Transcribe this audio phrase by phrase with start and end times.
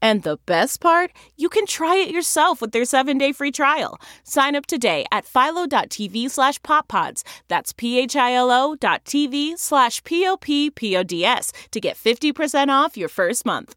[0.00, 4.00] And the best part, you can try it yourself with their seven-day free trial.
[4.22, 7.22] Sign up today at philo.tv slash poppods.
[7.48, 13.74] That's p-h-i-l-o dot tv slash p-o-p-p-o-d-s to get 50% off your first month.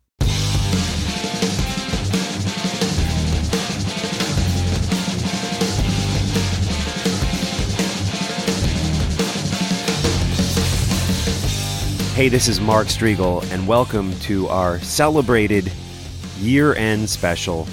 [12.13, 15.71] Hey, this is Mark Strigl, and welcome to our celebrated
[16.41, 17.67] year end special.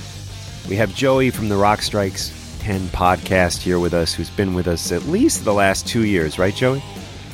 [0.68, 4.68] We have Joey from the Rock Strikes 10 podcast here with us, who's been with
[4.68, 6.82] us at least the last two years, right, Joey?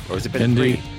[0.09, 0.79] Or has it been Indeed.
[0.79, 0.91] three?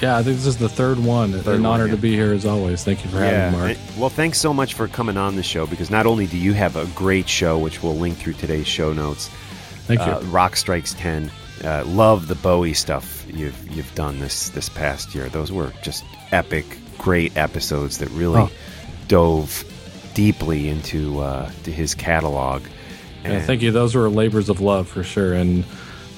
[0.00, 1.32] Yeah, I think this is the third one.
[1.32, 1.92] Third An one, honor yeah.
[1.94, 2.82] to be here as always.
[2.82, 3.76] Thank you for having me, Mark.
[3.78, 6.54] and- well, thanks so much for coming on the show because not only do you
[6.54, 9.28] have a great show, which we'll link through today's show notes,
[9.86, 10.06] Thank you.
[10.06, 11.30] uh, Rock Strikes 10.
[11.64, 15.28] Uh, love the Bowie stuff you've you've done this this past year.
[15.28, 16.64] Those were just epic,
[16.98, 18.50] great episodes that really Oh.
[19.06, 19.64] dove
[20.14, 22.62] deeply into uh, to his catalog.
[23.24, 23.70] yeah, thank you.
[23.70, 25.32] Those were labors of love for sure.
[25.34, 25.64] And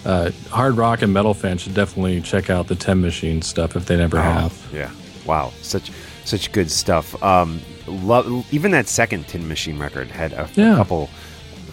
[0.05, 3.87] uh, hard rock and metal fans should definitely check out the Tin Machine stuff if
[3.87, 4.69] they never Oh, have.
[4.73, 4.91] yeah,
[5.27, 5.91] wow, such
[6.25, 7.21] such good stuff.
[7.23, 10.75] Um, love even that second Tin Machine record had a Yeah.
[10.75, 11.11] a couple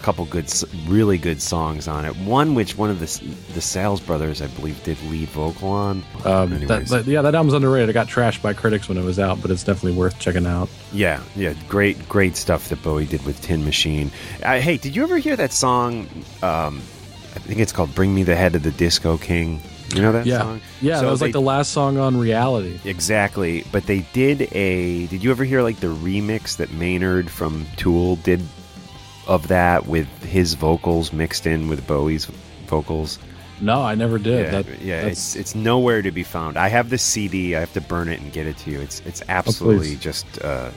[0.01, 0.51] good,
[0.87, 2.15] really good songs on it.
[2.17, 6.03] One which one of the the Sales brothers, I believe, did lead vocal on.
[6.25, 7.89] Um, that, that- yeah, that album's underrated.
[7.89, 10.69] It got trashed by critics when it was out, but it's definitely worth checking out.
[10.91, 14.11] Yeah, yeah, great, great stuff that Bowie did with Tin Machine.
[14.43, 16.07] Uh, hey, did you ever hear that song?
[16.43, 16.81] Um,
[17.33, 19.61] I think it's called "Bring Me the Head of the Disco King."
[19.93, 20.61] You know that Yeah, song?
[20.81, 22.79] yeah, So that was they- like the last song on Reality.
[22.85, 23.65] exactly.
[23.73, 25.07] But they did a.
[25.07, 28.41] Did you ever hear like the remix that Maynard from Tool did
[29.31, 32.25] of that with his vocals mixed in with Bowie's
[32.67, 33.17] vocals?
[33.59, 34.45] No, I never did.
[34.45, 36.57] yeah, That, yeah, it's it's nowhere to be found.
[36.57, 37.55] I have the CD.
[37.55, 38.79] I have to burn it and get it to you.
[38.81, 40.71] It's it's absolutely just uh,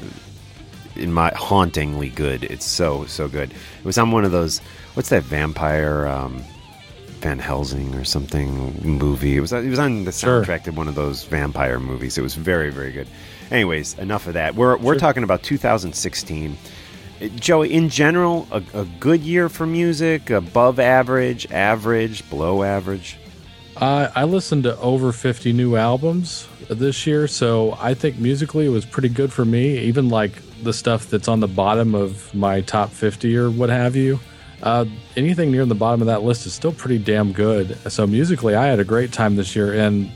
[0.94, 2.44] in my hauntingly good.
[2.44, 3.50] It's so so good.
[3.52, 4.58] It was on one of those.
[4.94, 6.06] What's that vampire?
[6.06, 6.42] Um,
[7.20, 9.38] Van Helsing or something movie.
[9.38, 10.44] It was it was on the Sure.
[10.44, 12.18] soundtrack to one of those vampire movies.
[12.18, 13.08] It was very very good.
[13.50, 14.54] Anyways, enough of that.
[14.56, 15.00] We're we're Sure.
[15.00, 16.58] talking about 2016.
[17.20, 23.18] Uh, Joey, in general, a, a good year for music, above average, average, below average.
[23.76, 28.70] Uh, I listened to over 50 new albums this year, so I think musically it
[28.70, 29.78] was pretty good for me.
[29.78, 30.32] Even like
[30.62, 34.20] the stuff that's on the bottom of my top 50 or what have you.
[34.62, 34.86] Uh,
[35.16, 37.76] anything near the bottom of that list is still pretty damn good.
[37.90, 40.10] So musically, I had a great time this year, and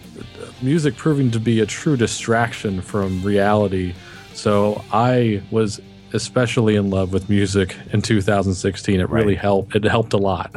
[0.62, 3.94] music proving to be a true distraction from reality.
[4.32, 5.81] So I was
[6.12, 9.00] especially in love with music in 2016.
[9.00, 9.38] It really Right.
[9.38, 9.76] helped.
[9.76, 10.50] It helped a lot.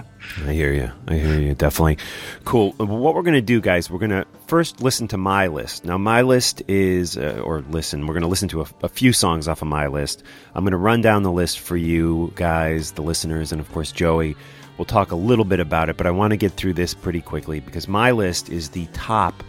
[0.48, 0.90] I hear you.
[1.08, 1.54] I hear you.
[1.56, 1.98] Definitely.
[2.46, 2.72] Cool.
[2.78, 5.84] What we're going to do, guys, we're going to first listen to my list.
[5.84, 9.12] Now, my list is, uh, or listen, we're going to listen to a, a few
[9.14, 10.24] songs off of my list.
[10.56, 13.92] I'm going to run down the list for you guys, the listeners, and of course,
[13.92, 14.36] Joey.
[14.78, 17.22] We'll talk a little bit about it, but I want to get through this pretty
[17.22, 19.44] quickly because my list is the top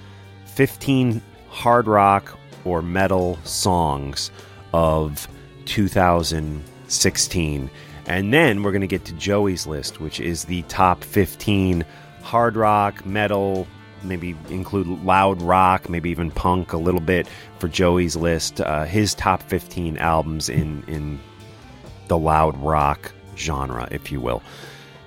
[0.46, 4.30] 15 hard rock or metal songs
[4.74, 5.26] of
[5.66, 7.70] 2016.
[8.06, 11.84] And then we're going to get to Joey's list, which is the top 15
[12.22, 13.66] hard rock, metal,
[14.02, 17.28] maybe include loud rock, maybe even punk a little bit
[17.58, 18.60] for Joey's list.
[18.60, 21.20] Uh, his top 15 albums in, in
[22.08, 24.42] the loud rock genre, if you will.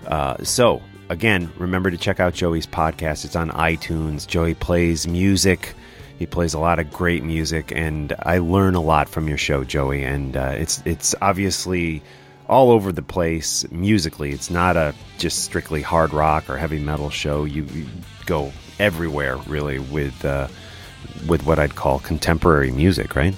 [0.07, 3.25] Uh, so, again, remember to check out Joey's podcast.
[3.25, 4.27] It's on iTunes.
[4.27, 5.73] Joey plays music
[6.17, 9.63] He plays a lot of great music, and I learn a lot from your show,
[9.63, 10.03] Joey.
[10.03, 12.01] And uh, it's it's obviously
[12.47, 14.31] all over the place musically.
[14.31, 17.43] It's not a just strictly hard rock or heavy metal show.
[17.43, 17.85] You, you
[18.25, 20.47] go everywhere really with uh,
[21.27, 23.35] with what I'd call contemporary music, right?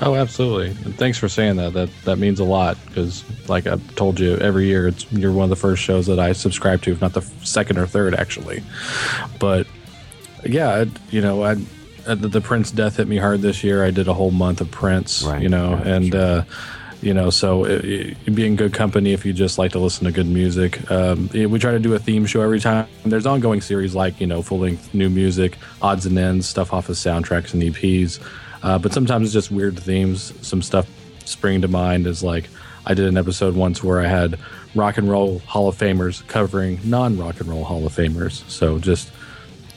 [0.00, 0.70] Oh, absolutely.
[0.84, 1.74] And thanks for saying that.
[1.74, 5.44] That that means a lot because, like I've told you, every year it's you're one
[5.44, 8.64] of the first shows that I subscribe to, if not the second or third, actually.
[9.38, 9.68] But
[10.44, 11.56] yeah, I, you know, I, I
[12.04, 13.84] the Prince death hit me hard this year.
[13.84, 16.12] I did a whole month of Prince, Right, you know, right, and.
[16.12, 16.20] sure.
[16.20, 16.44] Uh,
[17.02, 20.04] you know, so it, it, be in good company if you just like to listen
[20.04, 20.88] to good music.
[20.88, 22.86] Um, yeah, we try to do a theme show every time.
[23.04, 26.88] There's ongoing series like you know full length new music, odds and ends, stuff off
[26.88, 28.20] of soundtracks and EPs.
[28.62, 30.32] Uh, but sometimes it's just weird themes.
[30.46, 30.88] Some stuff
[31.24, 32.48] springing to mind is like
[32.86, 34.38] I did an episode once where I had
[34.76, 38.48] rock and roll Hall of Famers covering non rock and roll Hall of Famers.
[38.48, 39.10] So just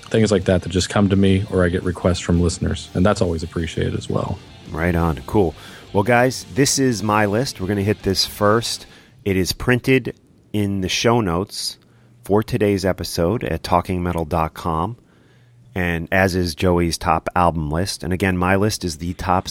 [0.09, 3.05] things like that that just come to me or I get requests from listeners, and
[3.05, 4.39] that's always appreciated as well.
[4.71, 5.17] Right on.
[5.27, 5.53] Cool.
[5.93, 7.61] Well, guys, this is my list.
[7.61, 8.85] We're going to hit this first.
[9.23, 10.19] It is printed
[10.51, 11.77] in the show notes
[12.23, 14.97] for today's episode at talkingmetal.com.
[15.73, 18.03] And as is Joey's top album list.
[18.03, 19.47] And again, my list is the top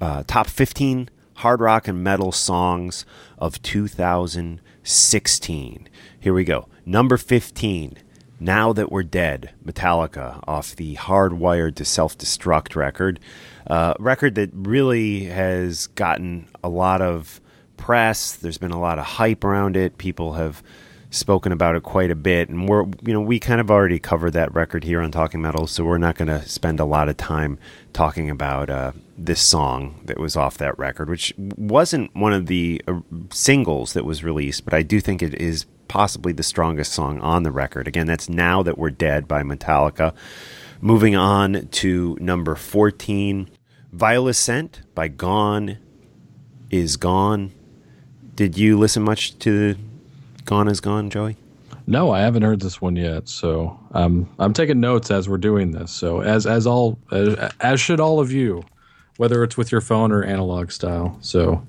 [0.00, 3.06] uh, top 15 hard rock and metal songs
[3.38, 5.88] of 2016.
[6.18, 6.66] Here we go.
[6.84, 7.98] Number 15.
[8.38, 13.18] Now That We're Dead, Metallica, off the Hardwired to Self Destruct record.
[13.66, 17.40] Uh, record that really has gotten a lot of
[17.76, 18.36] press.
[18.36, 19.98] There's been a lot of hype around it.
[19.98, 20.62] People have
[21.10, 24.32] spoken about it quite a bit, and we're you know we kind of already covered
[24.32, 27.16] that record here on Talking Metal, so we're not going to spend a lot of
[27.16, 27.58] time
[27.92, 32.82] talking about uh, this song that was off that record, which wasn't one of the
[32.86, 33.00] uh,
[33.30, 37.42] singles that was released, but I do think it is possibly the strongest song on
[37.42, 37.88] the record.
[37.88, 40.14] Again, that's "Now That We're Dead" by Metallica.
[40.80, 43.48] Moving on to number 14,
[43.92, 45.78] Viola Scent by Gone
[46.70, 47.52] is Gone.
[48.34, 49.76] Did you listen much to
[50.44, 51.36] Gone is Gone, Joey?
[51.86, 55.70] No, I haven't heard this one yet, so um, I'm taking notes as we're doing
[55.70, 55.92] this.
[55.92, 58.64] So as as all as, as should all of you,
[59.18, 61.16] whether it's with your phone or analog style.
[61.20, 61.64] So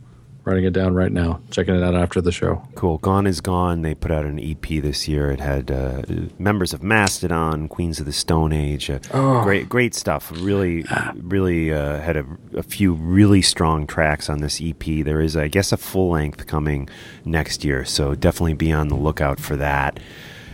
[0.48, 2.66] writing it down right now, checking it out after the show.
[2.74, 3.00] Cool.
[3.00, 3.82] Gone is Gone.
[3.82, 5.30] They put out an EP this year.
[5.30, 6.04] It had uh,
[6.40, 8.90] members of Mastodon, Queens of the Stone Age.
[8.90, 10.32] Uh, Great, great stuff.
[10.32, 10.86] Really,
[11.16, 14.80] really uh, had a, a few really strong tracks on this EP.
[15.04, 16.88] There is, I guess, a full length coming
[17.26, 20.00] next year, so definitely be on the lookout for that.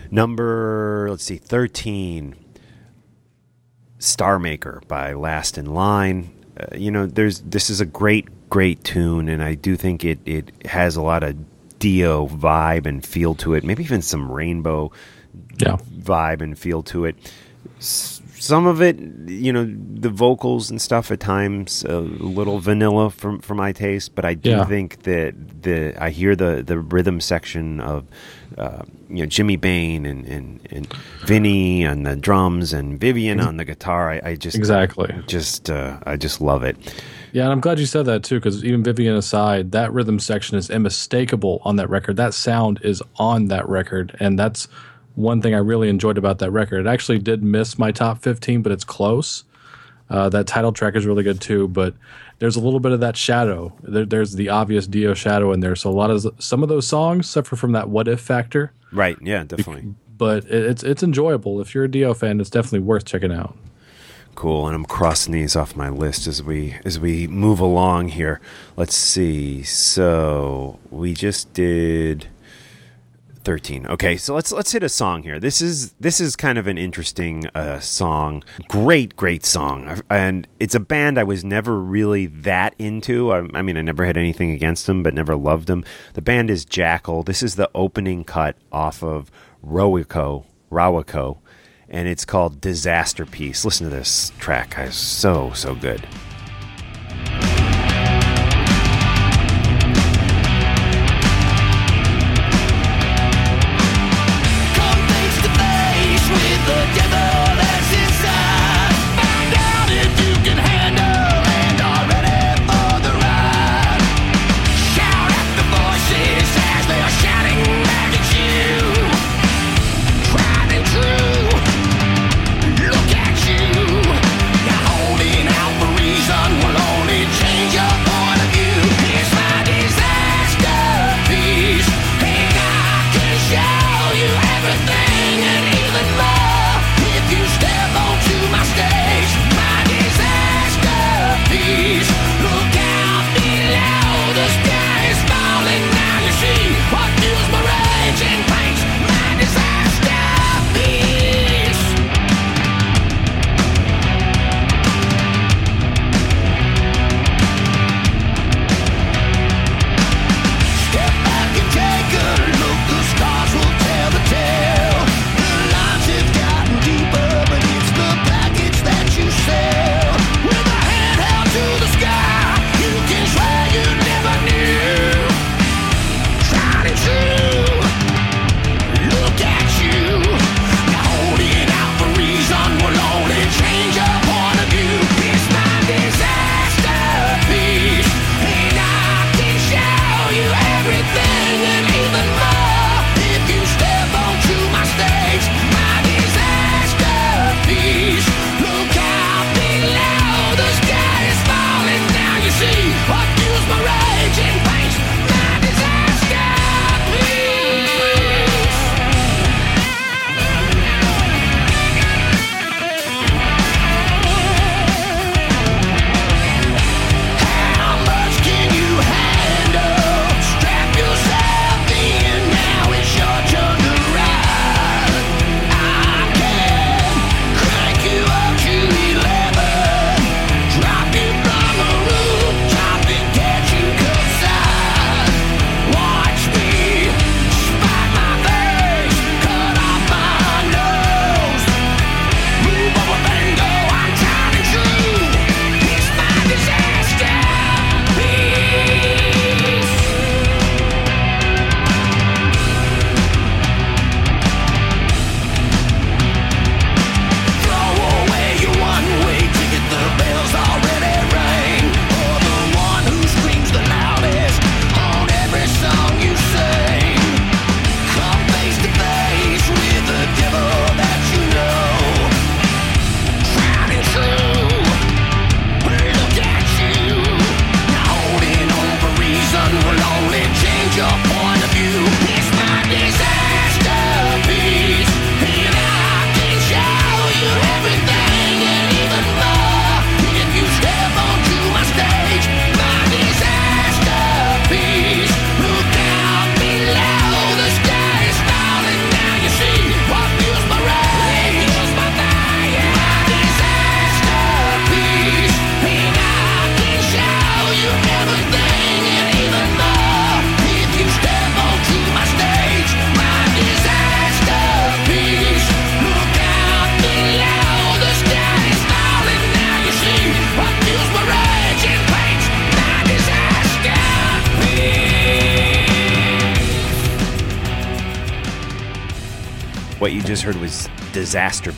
[0.10, 2.36] Number, let's see, thirteen.
[4.00, 6.32] Star Maker by Last in Line.
[6.60, 10.20] Uh, you know, there's this is a great, great tune, and I do think it
[10.26, 11.34] it has a lot of
[11.80, 13.64] Dio vibe and feel to it.
[13.64, 14.92] Maybe even some Rainbow
[15.58, 15.78] Yeah.
[16.12, 17.16] vibe and feel to it.
[17.80, 18.98] S- some of it,
[19.28, 19.66] you know,
[20.02, 22.00] the vocals and stuff at times a
[22.38, 24.66] little vanilla for for my taste, but I do Yeah.
[24.66, 25.34] think that
[25.64, 28.04] the I hear the the rhythm section of
[28.58, 30.88] uh, you know Jimmy Bain and and and
[31.26, 34.12] Vinny on the drums and Vivian on the guitar.
[34.12, 35.10] I, I just Exactly.
[35.26, 36.78] just uh, I just love it.
[37.34, 40.56] Yeah, and I'm glad you said that too, because even Vivian aside, that rhythm section
[40.56, 42.16] is unmistakable on that record.
[42.16, 44.68] That sound is on that record, and that's
[45.16, 46.86] one thing I really enjoyed about that record.
[46.86, 49.44] It actually did miss my top 15, but it's close.
[50.10, 51.96] Uh, that title track is really good too, but
[52.38, 53.74] there's a little bit of that shadow.
[53.82, 55.76] There, there's the obvious Dio shadow in there.
[55.76, 59.18] So a lot of some of those songs suffer from that what if factor, Right?
[59.22, 59.96] Yeah, definitely.
[60.18, 61.62] but it's it's enjoyable.
[61.62, 63.58] If you're a Dio fan, it's definitely worth checking out.
[64.36, 68.42] Cool, and I'm crossing these off my list as we as we move along here.
[68.76, 69.64] Let's see.
[69.64, 72.28] So we just did
[73.44, 73.86] thirteen.
[73.86, 75.40] Okay, so let's let's hit a song here.
[75.40, 78.44] This is this is kind of an interesting uh, song.
[78.68, 83.32] Great, great song, and it's a band I was never really that into.
[83.32, 85.86] I, I mean, I never had anything against them, but never loved them.
[86.16, 87.24] The band is Jackyl.
[87.24, 89.30] This is the opening cut off of
[89.64, 90.46] Rowico.
[90.72, 91.38] Rawako
[91.94, 93.64] and it's called Disaster Piece.
[93.64, 94.96] Listen to this track, guys.
[94.96, 96.06] So, so good.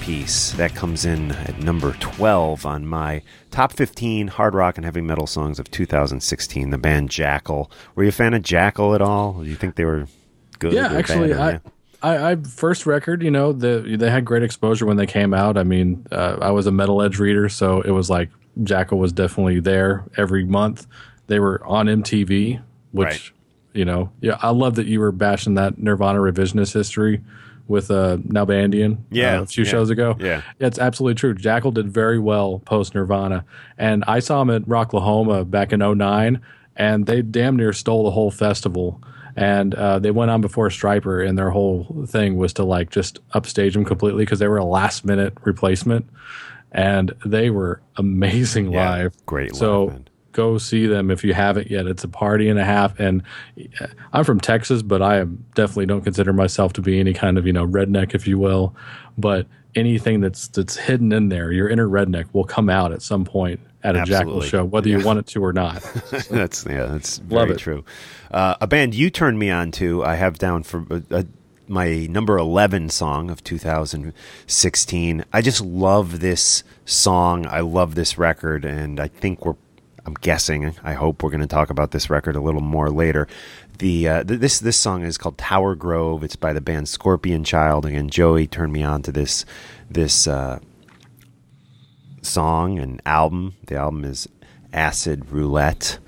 [0.06, 0.52] Piece.
[0.52, 5.26] That comes in at number 12 on my top 15 hard rock and heavy metal
[5.26, 6.70] songs of 2016.
[6.70, 7.72] The band Jackyl.
[7.96, 9.34] Were you a fan of Jackyl at all?
[9.42, 10.08] Do you think they were
[10.60, 10.74] good?
[10.74, 11.60] Yeah, actually, I, yeah?
[12.04, 15.58] I, I first record, you know, the, they had great exposure when they came out.
[15.58, 19.12] I mean, uh, I was a Metal Edge reader, so it was like Jackyl was
[19.12, 20.86] definitely there every month.
[21.26, 23.32] They were on MTV, which Right.
[23.74, 27.22] you know, yeah, I love that you were bashing that Nirvana revisionist history
[27.68, 30.16] with uh, Nalbandian Yeah, uh, a few yeah, shows ago.
[30.20, 30.42] yeah.
[30.60, 31.34] it's absolutely true.
[31.34, 33.44] Jackyl did very well post Nirvana,
[33.78, 36.42] and I saw him at Rocklahoma back in 09,
[36.76, 39.02] and they damn near stole the whole festival.
[39.38, 43.20] And uh, they went on before Stryper, and their whole thing was to like just
[43.34, 46.06] upstage him completely because they were a last minute replacement,
[46.72, 49.26] and they were amazing Yeah, live.
[49.26, 50.00] great live So.
[50.36, 51.88] Go see them if you haven't yet.
[51.88, 53.00] It's a party and a half.
[53.00, 53.24] And
[53.80, 57.38] uh, I'm from Texas, but I am definitely don't consider myself to be any kind
[57.38, 58.76] of you know redneck, if you will.
[59.18, 63.24] But anything that's that's hidden in there, your inner redneck will come out at some
[63.24, 65.82] point at a Jackyl show, whether you want it to or not.
[66.30, 67.60] that's yeah, that's Love very it.
[67.60, 67.86] true.
[68.30, 71.24] Uh, a band you turned me on to, I have down for uh, uh,
[71.70, 75.26] my number eleven song of 2016.
[75.32, 77.46] I just love this song.
[77.48, 79.56] I love this record, and I think we're.
[80.06, 80.76] I'm guessing.
[80.84, 83.28] I hope we're going to talk about this record a little more later.
[83.80, 86.24] The uh, th- this this song is called Tower Grove.
[86.24, 87.86] It's by the band Scorpion Child.
[87.86, 89.46] Again, Joey turned me on to this
[89.90, 90.60] this uh,
[92.22, 93.56] song and album.
[93.68, 94.28] The album is
[94.74, 96.00] Acid Roulette.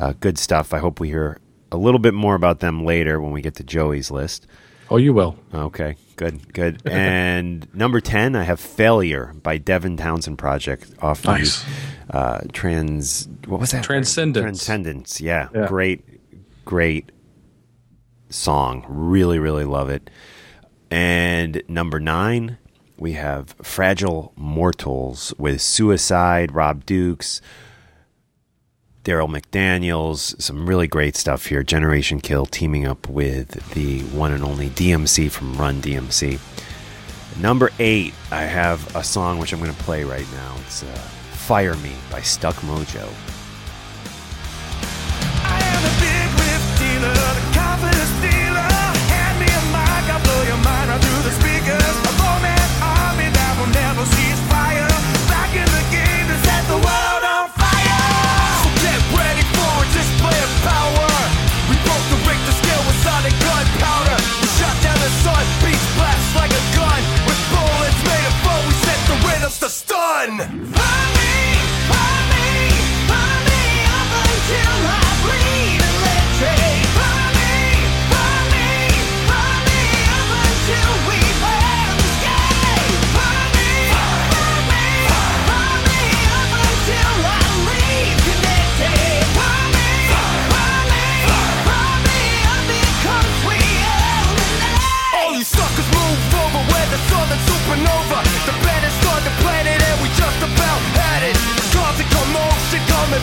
[0.00, 0.72] Uh, good stuff.
[0.72, 1.38] I hope we hear
[1.70, 4.46] a little bit more about them later when we get to Joey's list.
[4.92, 5.36] Oh, you will.
[5.54, 6.82] Okay, good, good.
[6.86, 11.64] and number 10, I have Failure by Devin Townsend Project off Nice.
[12.08, 13.28] the uh, Trans.
[13.46, 13.84] What was that?
[13.84, 14.42] Transcendence.
[14.42, 15.48] Transcendence, yeah.
[15.54, 15.66] Yeah.
[15.66, 16.04] Great,
[16.64, 17.10] great
[18.28, 18.84] song.
[18.88, 20.10] Really, really love it.
[20.90, 22.58] And number nine,
[22.98, 27.40] we have Fragile Mortals with Suicide, Rob Dukes,
[29.04, 31.62] Darryl McDaniels, some really great stuff here.
[31.62, 36.38] Generation Kill teaming up with the one and only DMC from Run DMC.
[37.40, 40.54] Number eight, I have a song which I'm going to play right now.
[40.66, 43.08] It's uh, Fire Me by Stuck Mojo.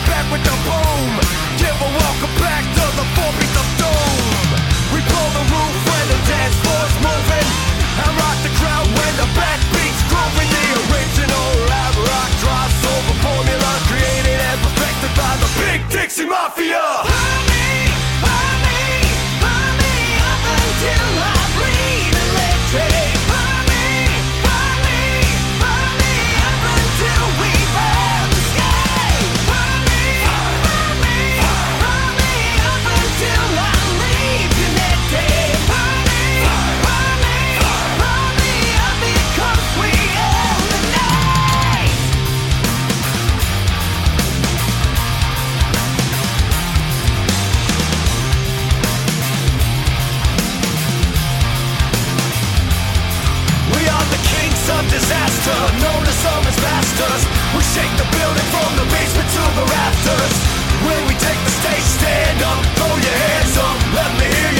[0.06, 1.12] Back with the boom.
[1.58, 4.46] Give a welcome back to the four beats of doom.
[4.94, 7.48] We blow the roof when the dance floor's moving.
[8.00, 10.48] And rock the crowd when the backbeat's grooving.
[10.48, 17.09] The original rap rock crossover formula created and perfected by the Big Dixie Mafia.
[55.00, 57.22] Disaster, known to some as masters.
[57.56, 60.36] We shake the building from the basement to the rafters.
[60.84, 64.52] When we take the stage, stand up, throw your hands up, let me hear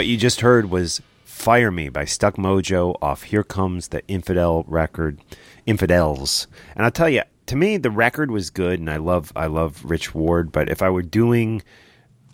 [0.00, 4.64] What you just heard was Fire Me by Stuck Mojo off Here Comes the Infidel
[4.66, 5.20] record,
[5.66, 6.46] Infidels.
[6.74, 9.84] And I'll tell you, to me, the record was good, and I love I love
[9.84, 10.52] Rich Ward.
[10.52, 11.60] But if I were doing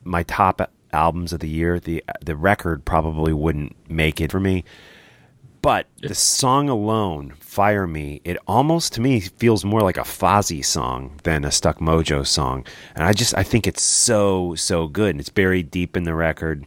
[0.05, 4.62] my top albums of the year, the the record probably wouldn't make it for me.
[5.61, 10.64] But the song alone, Fire Me, it almost to me feels more like a Fozzy
[10.64, 12.64] song than a Stuck Mojo song.
[12.94, 16.14] And I just I think it's so so good and it's buried deep in the
[16.14, 16.64] record.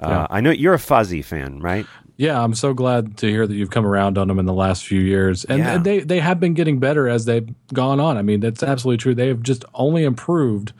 [0.00, 1.86] Uh, I know you're a Fozzy fan, right?
[2.18, 4.86] Yeah, I'm so glad to hear that you've come around on them in the last
[4.86, 5.74] few years, and, Yeah.
[5.74, 8.16] and they they have been getting better as they've gone on.
[8.16, 9.14] I mean, that's absolutely true.
[9.14, 10.72] They have just only improved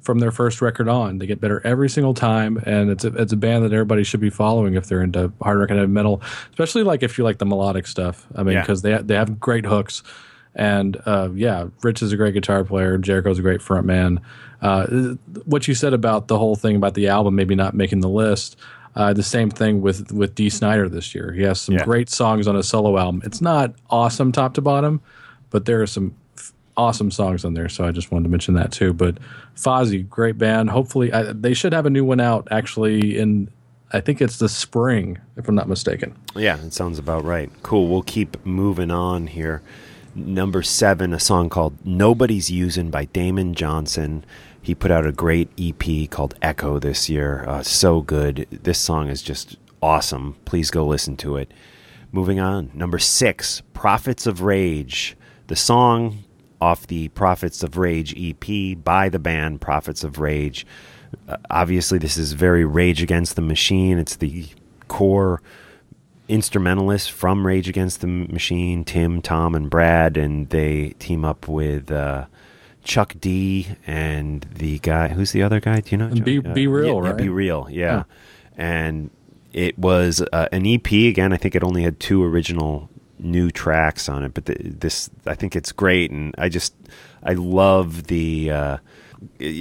[0.00, 1.18] from their first record on.
[1.18, 4.20] They get better every single time, and it's a, it's a band that everybody should
[4.20, 7.38] be following if they're into hard rock and heavy metal, especially like if you like
[7.38, 8.26] the melodic stuff.
[8.34, 8.62] I mean, Yeah.
[8.62, 10.02] because they they have great hooks,
[10.56, 12.98] and uh, yeah, Rich is a great guitar player.
[12.98, 14.20] Jericho's a great front man.
[14.62, 18.08] Uh, what you said about the whole thing about the album maybe not making the
[18.08, 18.56] list.
[18.96, 21.32] Uh, the same thing with with Dee Snider this year.
[21.32, 21.84] He has some Yeah.
[21.84, 23.22] great songs on his solo album.
[23.24, 25.00] It's not awesome top to bottom,
[25.50, 27.68] but there are some f- awesome songs on there.
[27.68, 28.92] So I just wanted to mention that too.
[28.92, 29.18] But
[29.56, 30.70] Fozzy, great band.
[30.70, 33.48] Hopefully, I, they should have a new one out actually in.
[33.92, 36.14] I think it's the spring, if I'm not mistaken.
[36.36, 37.50] Yeah, that sounds about right.
[37.62, 37.88] Cool.
[37.88, 39.62] We'll keep moving on here.
[40.14, 44.24] Number seven, a song called Nobody's Using by Damon Johnson.
[44.62, 47.44] He put out a great EP called Echo this year.
[47.48, 48.46] Uh, so good.
[48.50, 50.36] This song is just awesome.
[50.44, 51.50] Please go listen to it.
[52.12, 52.70] Moving on.
[52.74, 55.16] Number six, Prophets of Rage.
[55.46, 56.24] The song
[56.60, 60.66] off the Prophets of Rage EP by the band Prophets of Rage.
[61.28, 63.98] Uh, obviously, this is very Rage Against the Machine.
[63.98, 64.46] It's the
[64.88, 65.40] core
[66.28, 71.90] instrumentalists from Rage Against the Machine, Tim, Tom, and Brad, and they team up with
[71.90, 72.26] uh,
[72.84, 75.08] Chuck D and the guy.
[75.08, 75.80] Who's the other guy?
[75.80, 76.08] Do you know?
[76.08, 76.54] Be- Chuck?
[76.54, 77.16] B-Real, yeah, yeah, right?
[77.16, 78.02] B-Real, yeah.
[78.56, 79.10] And
[79.52, 81.32] it was uh, an EP again.
[81.32, 82.88] I think it only had two original
[83.18, 86.74] new tracks on it, but th this I think it's great, and I just
[87.22, 88.50] I love the.
[88.50, 88.76] Uh,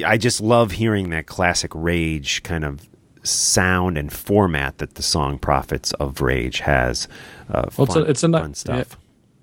[0.05, 2.87] I just love hearing that classic Rage kind of
[3.23, 7.07] sound and format that the song "Prophets of Rage" has.
[7.49, 8.97] Uh, Well, it's a, it's a ni- fun stuff.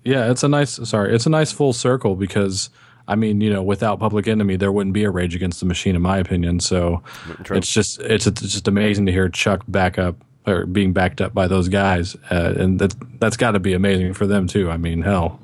[0.05, 0.73] Yeah, it's a nice.
[0.89, 2.71] Sorry, it's a nice full circle because
[3.09, 5.95] I mean, you know, without Public Enemy, there wouldn't be a Rage Against the Machine,
[5.95, 6.61] in my opinion.
[6.61, 7.03] So
[7.45, 7.57] True.
[7.57, 10.17] it's just it's, it's just amazing to hear Chuck back up
[10.47, 14.13] or being backed up by those guys, uh, and that that's got to be amazing
[14.15, 14.71] for them too.
[14.71, 15.41] I mean, hell,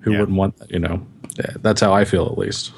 [0.00, 0.20] who Yeah.
[0.20, 1.04] wouldn't want that, you know?
[1.38, 2.72] yeah, That's how I feel at least.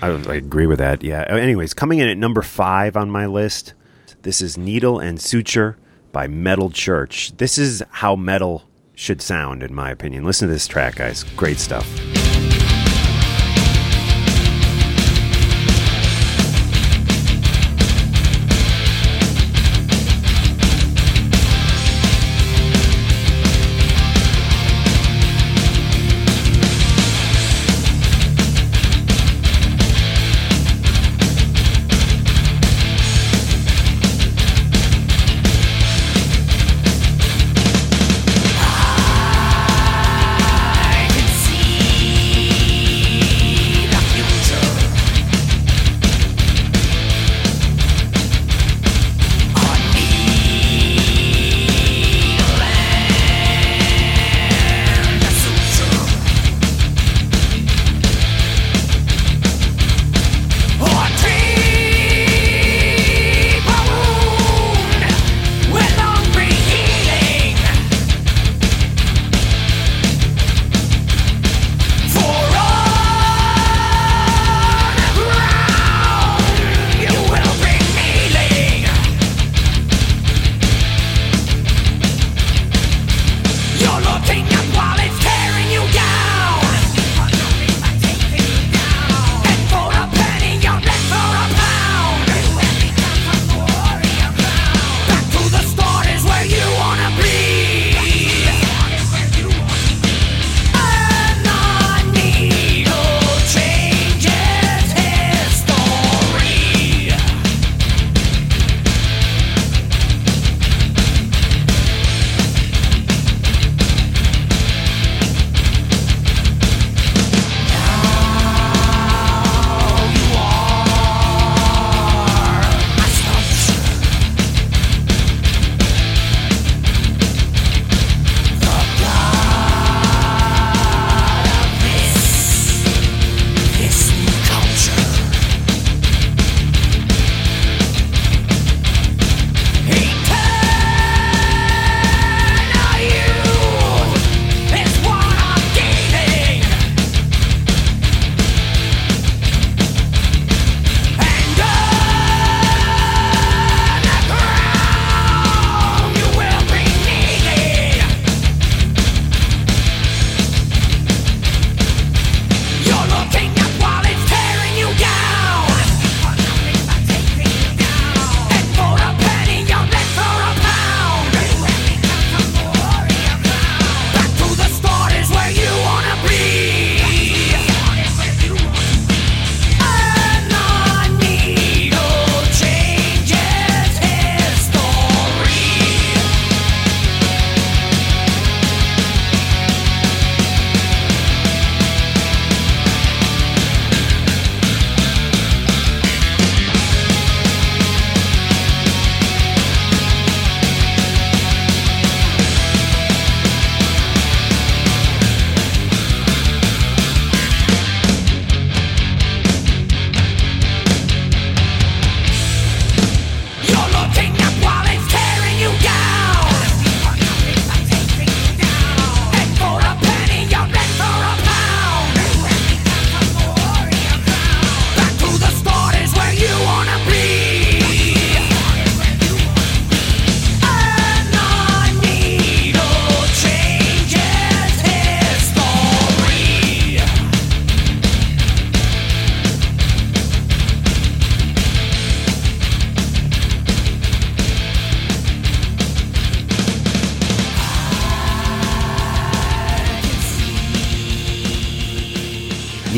[0.00, 1.02] I, I agree with that.
[1.02, 1.22] Yeah.
[1.30, 3.74] Uh, Anyways, coming in at number five on my list,
[4.22, 5.76] this is Needle and Suture
[6.12, 7.36] by Metal Church.
[7.38, 10.24] This is how metal should sound, in my opinion.
[10.24, 11.24] Listen to this track, guys.
[11.36, 11.86] Great stuff.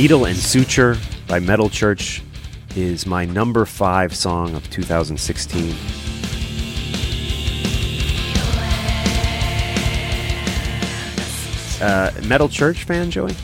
[0.04, 2.20] Needle and Suture by Metal Church
[2.76, 5.74] is my number five song of 2016.
[11.80, 13.34] Uh, Metal Church fan, Joey?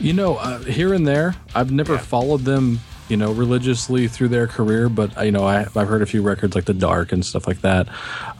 [0.00, 2.00] You know, uh, here and there, I've never Yeah.
[2.00, 6.02] followed them, you know, religiously through their career, but uh, you know, I, I've heard
[6.02, 7.86] a few records like The Dark and stuff like that.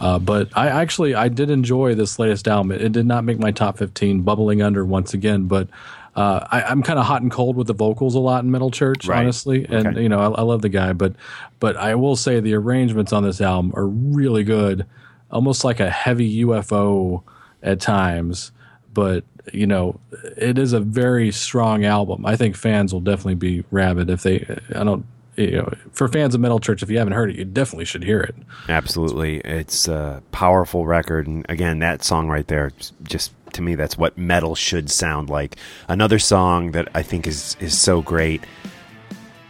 [0.01, 2.73] Uh, but I actually, I did enjoy this latest album.
[2.73, 5.69] It, it did not make my top 15, bubbling under once again, but.
[6.17, 8.71] Uh, I, I'm kind of hot and cold with the vocals a lot in Metal
[8.71, 9.21] Church, Right.
[9.21, 10.03] honestly, and Okay.
[10.03, 11.15] you know I, I love the guy, but
[11.61, 14.87] but I will say the arrangements on this album are really good,
[15.31, 17.23] almost like a heavy UFO
[17.63, 18.51] at times.
[18.93, 20.01] But you know,
[20.37, 22.27] it is a very strong album.
[22.27, 24.45] I think fans will definitely be rabid if they.
[24.75, 25.07] I don't.
[25.37, 28.03] You know, for fans of Metal Church, if you haven't heard it, you definitely should
[28.03, 28.35] hear it.
[28.69, 29.37] Absolutely.
[29.45, 31.29] It's a powerful record.
[31.29, 32.73] And again, that song right there,
[33.05, 35.57] just to me, that's what metal should sound like.
[35.89, 38.45] Another song that I think is, is so great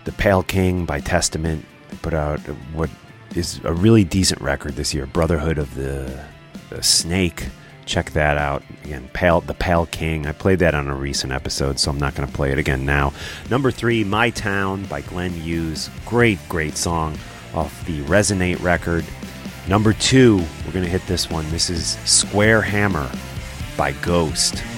[0.05, 1.65] The Pale King by Testament.
[2.03, 2.41] Put out
[2.73, 2.91] what
[3.35, 6.25] is a really decent record this year Brotherhood of the,
[6.71, 7.47] the Snake.
[7.87, 8.63] Check that out.
[8.85, 10.27] Again, Pale, The Pale King.
[10.27, 12.85] I played that on a recent episode, so I'm not going to play it again
[12.85, 13.15] now.
[13.51, 15.89] Number three, My Town by Glenn Hughes.
[16.05, 17.17] Great, great song
[17.55, 19.07] off the Resonate record.
[19.69, 21.49] Number two, we're going to hit this one.
[21.51, 23.11] This is Square Hammer
[23.79, 24.78] by Ghost.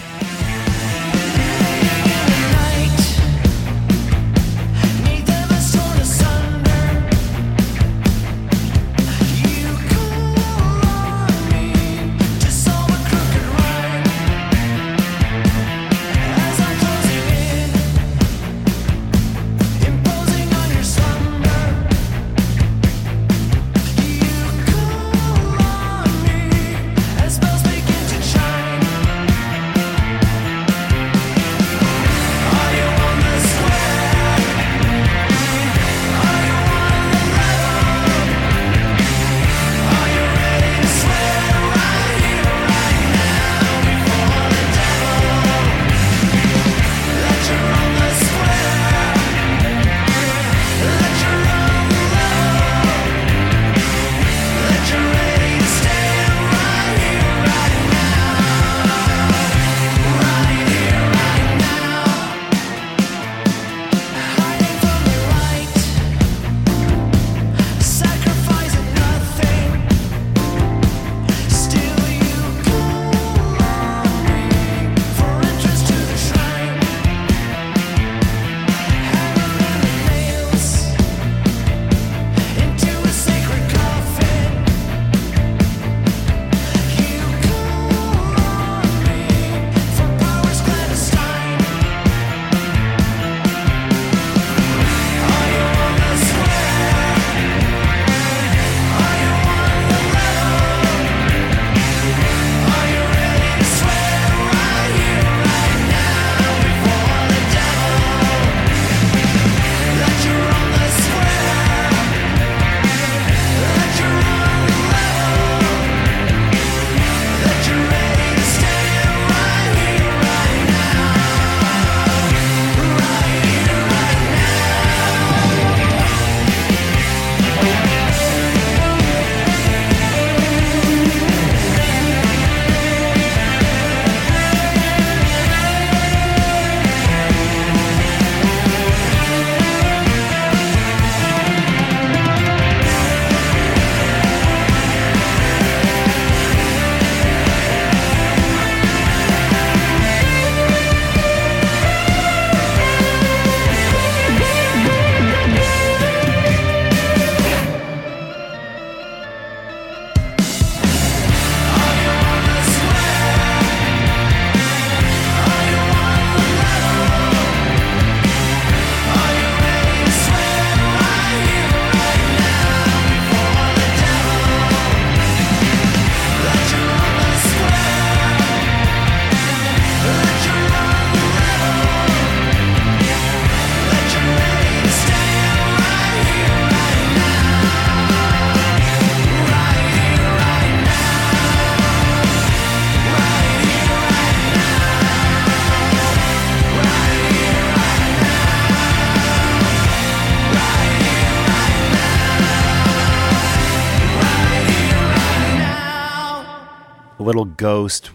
[207.60, 208.10] Ghost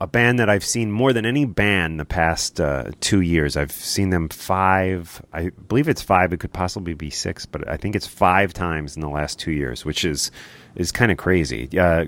[0.00, 3.56] a band that I've seen more than any band the past uh, two years.
[3.56, 6.32] I've seen them five, I believe it's five.
[6.34, 9.52] It could possibly be six, but I think it's five times in the last two
[9.52, 10.30] years, which is
[10.74, 11.68] is kind of crazy.
[11.78, 12.04] Uh,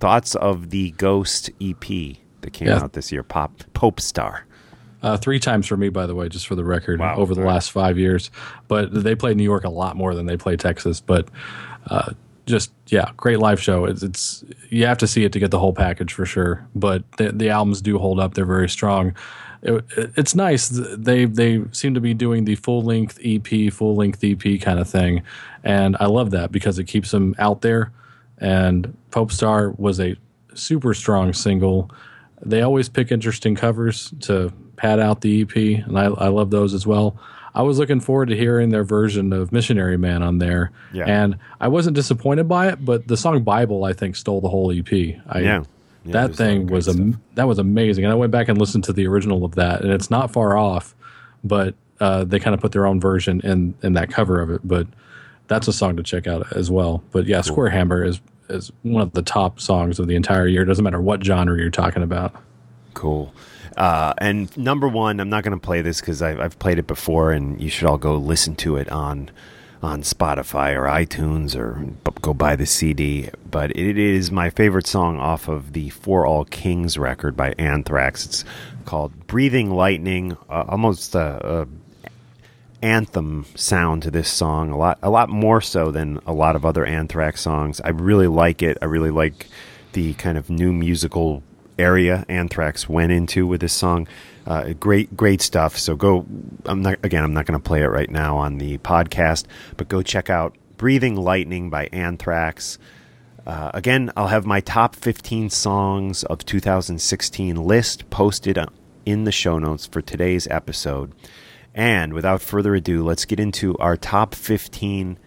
[0.00, 1.84] thoughts of the Ghost EP
[2.40, 2.80] that came Yeah.
[2.82, 4.40] out this year, Pop Popestar.
[5.02, 7.16] Uh, three times for me, by the way, just for the record, Wow.
[7.16, 8.30] over the last five years.
[8.68, 11.00] But they play New York a lot more than they play Texas.
[11.00, 11.28] But
[11.86, 12.12] uh,
[12.46, 13.84] just yeah, great live show.
[13.84, 16.66] It's, it's you have to see it to get the whole package for sure.
[16.74, 19.14] But the, the albums do hold up; they're very strong.
[19.62, 19.84] It,
[20.16, 20.68] it's nice.
[20.68, 24.88] They they seem to be doing the full length EP, full length EP kind of
[24.88, 25.22] thing,
[25.62, 27.92] and I love that because it keeps them out there.
[28.38, 30.16] And Popestar was a
[30.54, 31.90] super strong single.
[32.44, 36.74] They always pick interesting covers to pad out the EP, and I, I love those
[36.74, 37.16] as well.
[37.54, 41.04] I was looking forward to hearing their version of Missionary Man on there, Yeah.
[41.06, 42.84] and I wasn't disappointed by it.
[42.84, 44.90] But the song Bible, I think, stole the whole EP.
[45.28, 45.62] I, Yeah.
[46.04, 48.48] Yeah, that there's a lot thing was am- that was amazing, and I went back
[48.48, 50.96] and listened to the original of that, and it's not far off,
[51.44, 54.62] but uh, they kind of put their own version in in that cover of it.
[54.64, 54.88] But
[55.46, 57.04] that's a song to check out as well.
[57.12, 60.62] But yeah, Square Hammer is is one of the top songs of the entire year.
[60.62, 62.34] It Doesn't matter what genre you're talking about.
[62.94, 63.32] Cool.
[63.76, 66.86] Uh, and number one, I'm not going to play this because I've, I've played it
[66.86, 69.30] before, and you should all go listen to it on
[69.82, 71.84] on Spotify or iTunes or
[72.20, 73.30] go buy the CD.
[73.50, 78.24] But it is my favorite song off of the For All Kings record by Anthrax.
[78.24, 78.44] It's
[78.84, 81.68] called "Breathing Lightning." Uh, almost a, a
[82.82, 86.64] anthem sound to this song a lot a lot more so than a lot of
[86.64, 87.80] other Anthrax songs.
[87.80, 88.78] I really like it.
[88.82, 89.46] I really like
[89.92, 91.42] the kind of new musical
[91.82, 94.08] area Anthrax went into with this song.
[94.46, 95.76] Uh, great great stuff.
[95.76, 96.26] So go
[96.64, 99.88] I'm not again I'm not going to play it right now on the podcast, but
[99.88, 102.78] go check out Breathing Lightning by Anthrax.
[103.46, 108.56] Uh, again, I'll have my top 15 songs of 2016 list posted
[109.04, 111.12] in the show notes for today's episode.
[111.74, 115.18] And without further ado, let's get into our top 15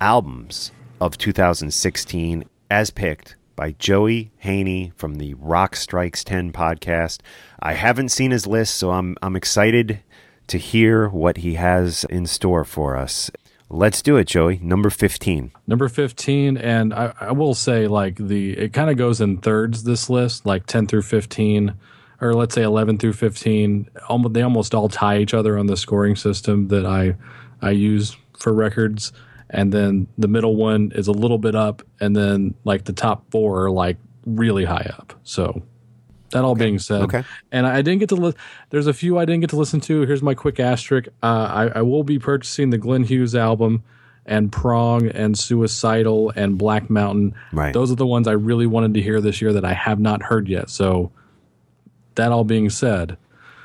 [0.00, 7.20] albums of 2016 as picked by Joey Haney from the Rock Strikes 10 podcast.
[7.60, 10.00] I haven't seen his list, so I'm I'm excited
[10.48, 13.30] to hear what he has in store for us.
[13.70, 14.58] Let's do it, Joey.
[14.62, 15.50] Number 15.
[15.66, 19.84] Number 15, and I, I will say, like, the it kind of goes in thirds,
[19.84, 21.74] this list, like 10 through 15,
[22.20, 23.88] or let's say 11 through 15.
[24.08, 27.16] Almost, they almost all tie each other on the scoring system that I,
[27.62, 29.12] I use for records.
[29.50, 33.30] And then the middle one is a little bit up, and then like the top
[33.30, 35.12] four are like really high up.
[35.22, 35.62] So,
[36.30, 37.22] that all being said, Okay.
[37.52, 38.16] and I didn't get to.
[38.16, 38.34] Li-
[38.70, 40.02] There's a few I didn't get to listen to.
[40.06, 41.08] Here's my quick asterisk.
[41.22, 41.26] Uh,
[41.72, 43.84] I, I will be purchasing the Glenn Hughes album,
[44.26, 47.34] and Prong, and Suicidal, and Black Mountain.
[47.52, 47.74] Right.
[47.74, 50.22] Those are the ones I really wanted to hear this year that I have not
[50.22, 50.70] heard yet.
[50.70, 51.12] So,
[52.16, 53.16] that all being said,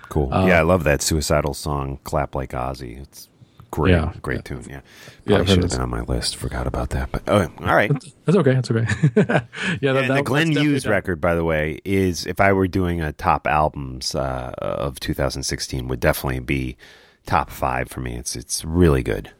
[0.09, 0.33] Cool.
[0.33, 3.28] Uh, yeah, I love that suicidal song, "Clap Like Ozzy." It's
[3.71, 4.13] great, Yeah.
[4.21, 4.63] great tune.
[4.69, 4.81] Yeah, Yeah,
[5.25, 6.35] probably I've should have been on my list.
[6.35, 7.11] Forgot about that.
[7.11, 7.91] But oh, all right.
[8.25, 8.53] that's okay.
[8.53, 8.85] That's okay.
[9.81, 10.91] yeah, that, and the Glenn that's Hughes done.
[10.91, 15.87] record, by the way, is if I were doing a top albums uh, of 2016,
[15.87, 16.77] would definitely be
[17.25, 18.15] top five for me.
[18.15, 19.31] It's it's really good.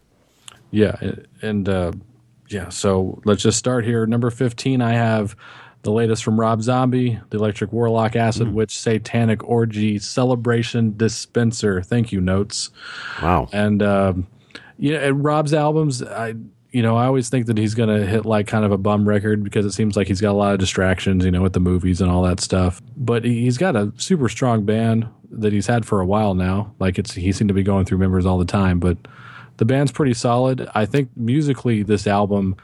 [0.72, 0.96] Yeah,
[1.42, 1.94] and uh,
[2.50, 2.70] yeah.
[2.70, 4.06] So let's just start here.
[4.06, 5.36] Number fifteen, I have
[5.84, 11.82] the latest from Rob Zombie, the Electric Warlock Acid Witch Satanic Orgy Celebration Dispenser.
[11.82, 12.70] Thank you, notes.
[13.22, 13.48] Wow.
[13.54, 14.28] And um,
[14.78, 16.36] you know, and Rob's albums, I
[16.72, 19.44] you know, I always think that he's gonna hit like kind of a bum record
[19.44, 22.00] because it seems like he's got a lot of distractions, you know, with the movies
[22.02, 22.82] and all that stuff.
[22.96, 26.74] But he- he's got a super strong band that he's had for a while now.
[26.80, 28.98] Like it's he seemed to be going through members all the time, but
[29.58, 30.68] the band's pretty solid.
[30.76, 32.56] I think musically, this album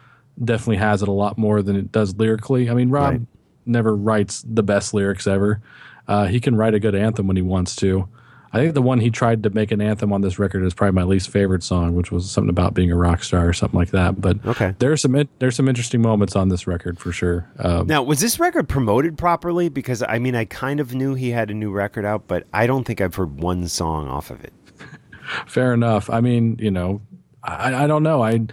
[0.43, 2.69] definitely has it a lot more than it does lyrically.
[2.69, 3.21] I mean, Rob Right.
[3.65, 5.62] never writes the best lyrics ever.
[6.08, 8.08] Uh, he can write a good anthem when he wants to.
[8.54, 10.94] I think the one he tried to make an anthem on this record is probably
[10.94, 13.90] my least favorite song, which was something about being a rock star or something like
[13.92, 14.21] that.
[14.21, 14.73] But Okay.
[14.79, 17.50] there's some there's some interesting moments on this record for sure.
[17.60, 19.67] Um, Now, was this record promoted properly?
[19.67, 22.65] Because I mean, I kind of knew he had a new record out, but I
[22.65, 24.54] don't think I've heard one song off of it.
[25.48, 26.10] Fair enough.
[26.10, 27.02] I mean, you know,
[27.44, 28.23] I, I don't know.
[28.23, 28.46] I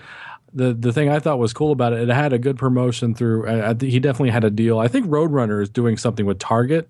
[0.55, 3.47] the the thing I thought was cool about it, it had a good promotion through.
[3.49, 4.79] I, I, he definitely had a deal.
[4.79, 6.89] I think Roadrunner is doing something with Target,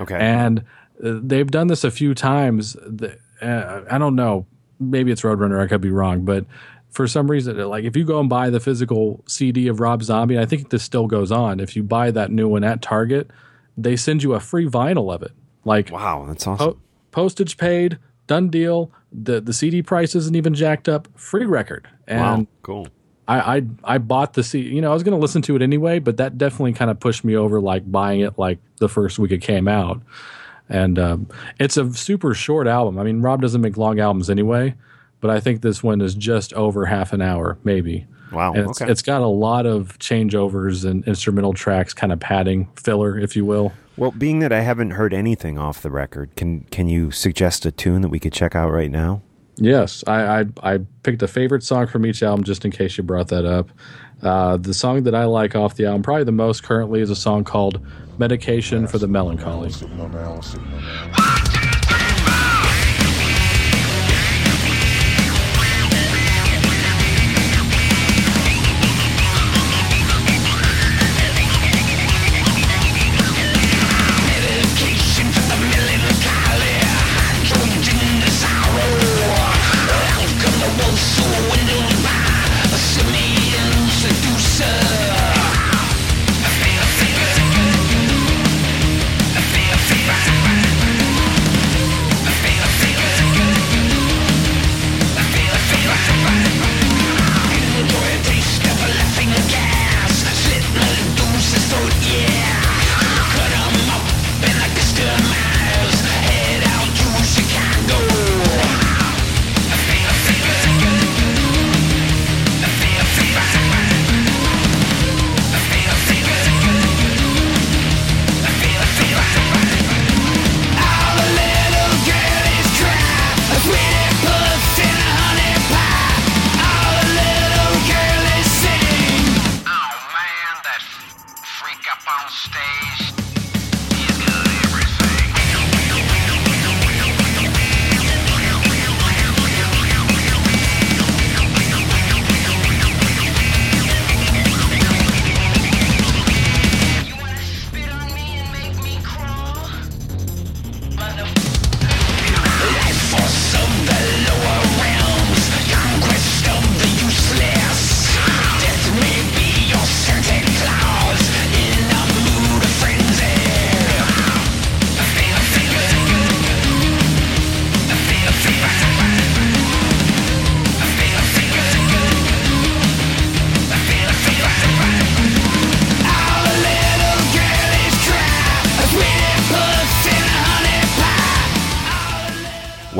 [0.00, 0.16] Okay.
[0.16, 0.60] and
[1.04, 2.74] uh, they've done this a few times.
[2.86, 4.46] The, uh, I don't know.
[4.78, 5.60] Maybe it's Roadrunner.
[5.62, 6.46] I could be wrong, but
[6.90, 10.38] for some reason, like if you go and buy the physical CD of Rob Zombie,
[10.38, 11.60] I think this still goes on.
[11.60, 13.30] If you buy that new one at Target,
[13.76, 15.32] they send you a free vinyl of it.
[15.64, 16.72] Like wow, that's awesome.
[16.74, 16.78] Po-
[17.10, 18.90] postage paid, done deal.
[19.12, 21.08] The the CD price isn't even jacked up.
[21.16, 22.86] Free record, wow, cool.
[23.30, 24.70] I, I I bought the CD.
[24.70, 26.98] You know, I was going to listen to it anyway, but that definitely kind of
[26.98, 30.02] pushed me over like buying it like the first week it came out.
[30.68, 31.28] And um,
[31.58, 32.98] it's a super short album.
[32.98, 34.74] I mean, Rob doesn't make long albums anyway,
[35.20, 38.06] but I think this one is just over half an hour, maybe.
[38.32, 38.52] Wow.
[38.52, 38.90] And it's, okay.
[38.90, 43.44] it's got a lot of changeovers and instrumental tracks, kind of padding, filler, if you
[43.44, 43.72] will.
[43.96, 47.72] well, being that I haven't heard anything off the record, can can you suggest a
[47.72, 49.22] tune that we could check out right now?
[49.60, 53.04] Yes, I, I I picked a favorite song from each album just in case you
[53.04, 53.68] brought that up.
[54.22, 57.16] Uh, the song that I like off the album, probably the most currently, is a
[57.16, 57.78] song called
[58.18, 59.70] "Medication for the Melancholy."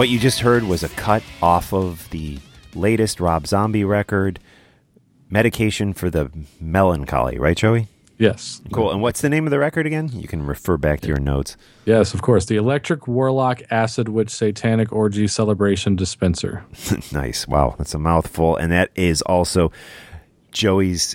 [0.00, 2.38] What you just heard was a cut off of the
[2.74, 4.40] latest Rob Zombie record,
[5.28, 7.86] Medication for the Melancholy, right, Joey?
[8.16, 8.92] Yes, Cool.
[8.92, 10.08] And what's the name of the record again?
[10.14, 11.58] You can refer back to your notes.
[11.84, 12.46] yes, of course.
[12.46, 16.64] The Electric Warlock Acid Witch Satanic Orgy Celebration Dispenser.
[17.12, 17.46] nice.
[17.46, 18.56] Wow, that's a mouthful.
[18.56, 19.70] And that is also
[20.50, 21.14] Joey's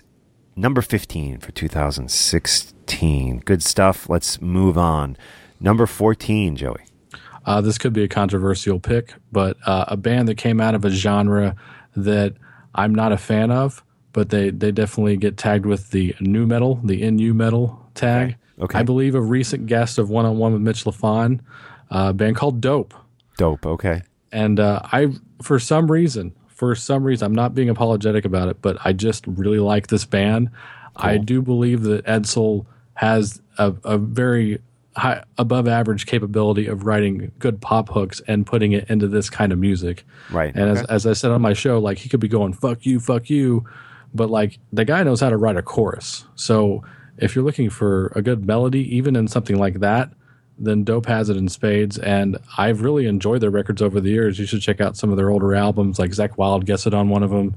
[0.55, 3.39] number 15 for 2016.
[3.39, 4.07] Good stuff.
[4.07, 5.17] Let's move on.
[5.59, 6.85] Number 14, Joey.
[7.45, 10.83] Uh, this could be a controversial pick, but uh, a band that came out of
[10.83, 11.55] a genre
[11.95, 12.33] that
[12.73, 13.83] I'm not a fan of,
[14.13, 18.29] but they, they definitely get tagged with the new metal, the NU metal tag.
[18.29, 18.37] Okay.
[18.57, 18.79] Okay.
[18.79, 21.41] I believe a recent guest of One on One with Mitch Lafon,
[21.91, 22.93] uh, a band called Dope.
[23.37, 23.65] Dope.
[23.65, 24.01] Okay.
[24.31, 25.09] And uh, I,
[25.41, 29.27] for some reason, for some reason, I'm not being apologetic about it, but I just
[29.27, 30.49] really like this band.
[30.95, 34.61] I do believe that Edsel has a, a very
[34.95, 39.51] high, above average capability of writing good pop hooks and putting it into this kind
[39.51, 40.03] of music.
[40.31, 40.53] Right.
[40.55, 40.93] And as, Okay.
[40.93, 43.65] as I said on my show, like he could be going, fuck you, fuck you.
[44.13, 46.25] But like the guy knows how to write a chorus.
[46.35, 46.83] So
[47.17, 50.11] if you're looking for a good melody, even in something like that,
[50.57, 51.97] then Dope has it in spades.
[51.97, 54.39] And I've really enjoyed their records over the years.
[54.39, 57.09] You should check out some of their older albums, like Zakk Wylde gets it on
[57.09, 57.55] one of them.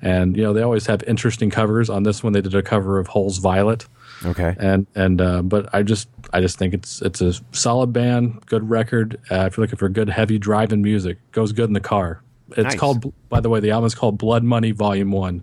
[0.00, 1.88] And, you know, they always have interesting covers.
[1.88, 3.86] On this one, they did a cover of Hole's Violet
[4.24, 4.54] Okay.
[4.58, 8.68] and and uh, but I just I just think it's it's a solid band, good
[8.70, 9.20] record.
[9.30, 12.22] Uh, if you're looking for good heavy driving music, goes good in the car.
[12.50, 12.76] It's Nice.
[12.78, 15.42] called, by the way, the album is called Blood Money Volume One.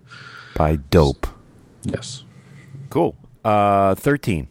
[0.54, 1.26] By Dope.
[1.82, 2.24] Yes.
[2.88, 3.16] Cool.
[3.44, 4.46] Uh, 13.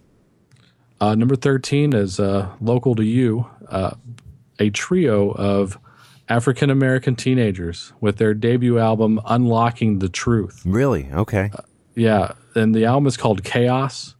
[1.02, 3.92] Uh, number thirteen is uh, local to you, uh,
[4.60, 5.78] a trio of
[6.28, 10.62] African American teenagers with their debut album Unlocking the Truth.
[10.66, 11.10] Really?
[11.14, 11.52] Okay.
[11.96, 14.16] Yeah, and the album is called Chaos,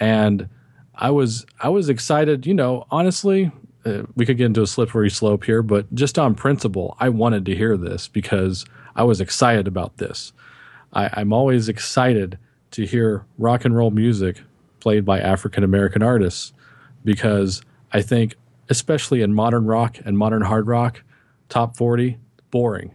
[0.00, 0.48] and
[0.94, 2.46] I was I was excited.
[2.46, 3.52] You know, honestly,
[3.84, 7.44] uh, we could get into a slippery slope here, but just on principle, I wanted
[7.46, 8.64] to hear this because
[8.96, 10.32] I was excited about this.
[10.92, 12.38] I, I'm always excited
[12.72, 14.40] to hear rock and roll music
[14.80, 16.52] played by African American artists
[17.04, 18.34] because I think,
[18.68, 21.02] especially in modern rock and modern hard rock,
[21.48, 22.18] top 40,
[22.50, 22.94] boring.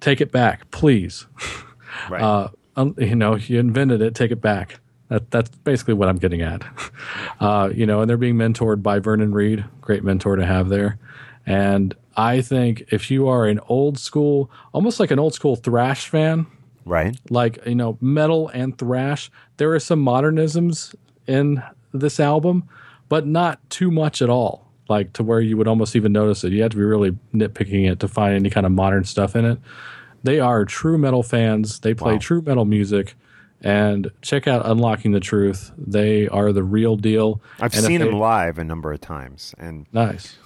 [0.00, 1.26] Take it back, please.
[2.08, 2.22] Right.
[2.22, 2.48] Uh,
[2.98, 4.78] you know, you invented it, take it back.
[5.08, 6.62] That, that's basically what I'm getting at.
[7.40, 10.98] Uh, you know, and they're being mentored by Vernon Reid, great mentor to have there.
[11.46, 16.08] And I think if you are an old school, almost like an old school thrash
[16.08, 16.46] fan,
[16.84, 17.16] Right.
[17.30, 20.94] like you know metal and thrash there are some modernisms
[21.26, 22.64] in this album
[23.10, 26.52] but not too much at all like to where you would almost even notice it
[26.52, 29.44] you have to be really nitpicking it to find any kind of modern stuff in
[29.44, 29.58] it
[30.24, 32.18] they are true metal fans they play Wow.
[32.20, 33.14] true metal music
[33.62, 38.08] and check out unlocking the truth they are the real deal I've And seen they-
[38.08, 40.36] him live a number of times, and nice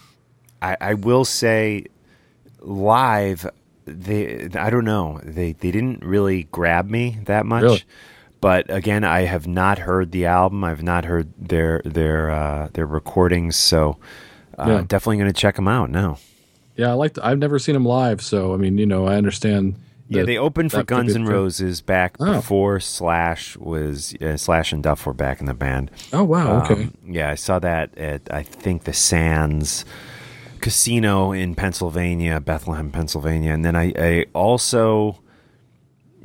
[0.63, 1.87] I, I will say,
[2.61, 3.49] live,
[3.85, 7.63] they I don't know they they didn't really grab me that much.
[7.63, 7.83] Really?
[8.41, 10.65] But again, I have not heard the album.
[10.65, 13.99] I've not heard their their uh, their recordings, so
[14.59, 14.85] uh, Yeah.
[14.87, 16.19] definitely going to check them out now.
[16.77, 19.75] yeah i like i've never seen them live so i mean you know i understand
[20.19, 22.35] Yeah, they opened for Guns N' Roses back Oh.
[22.35, 25.91] before Slash was uh, Slash and Duff were back in the band.
[26.13, 29.85] oh wow okay Um, yeah, I saw that at I think the Sands
[30.61, 35.19] Casino in Pennsylvania, Bethlehem, Pennsylvania, and then I, I also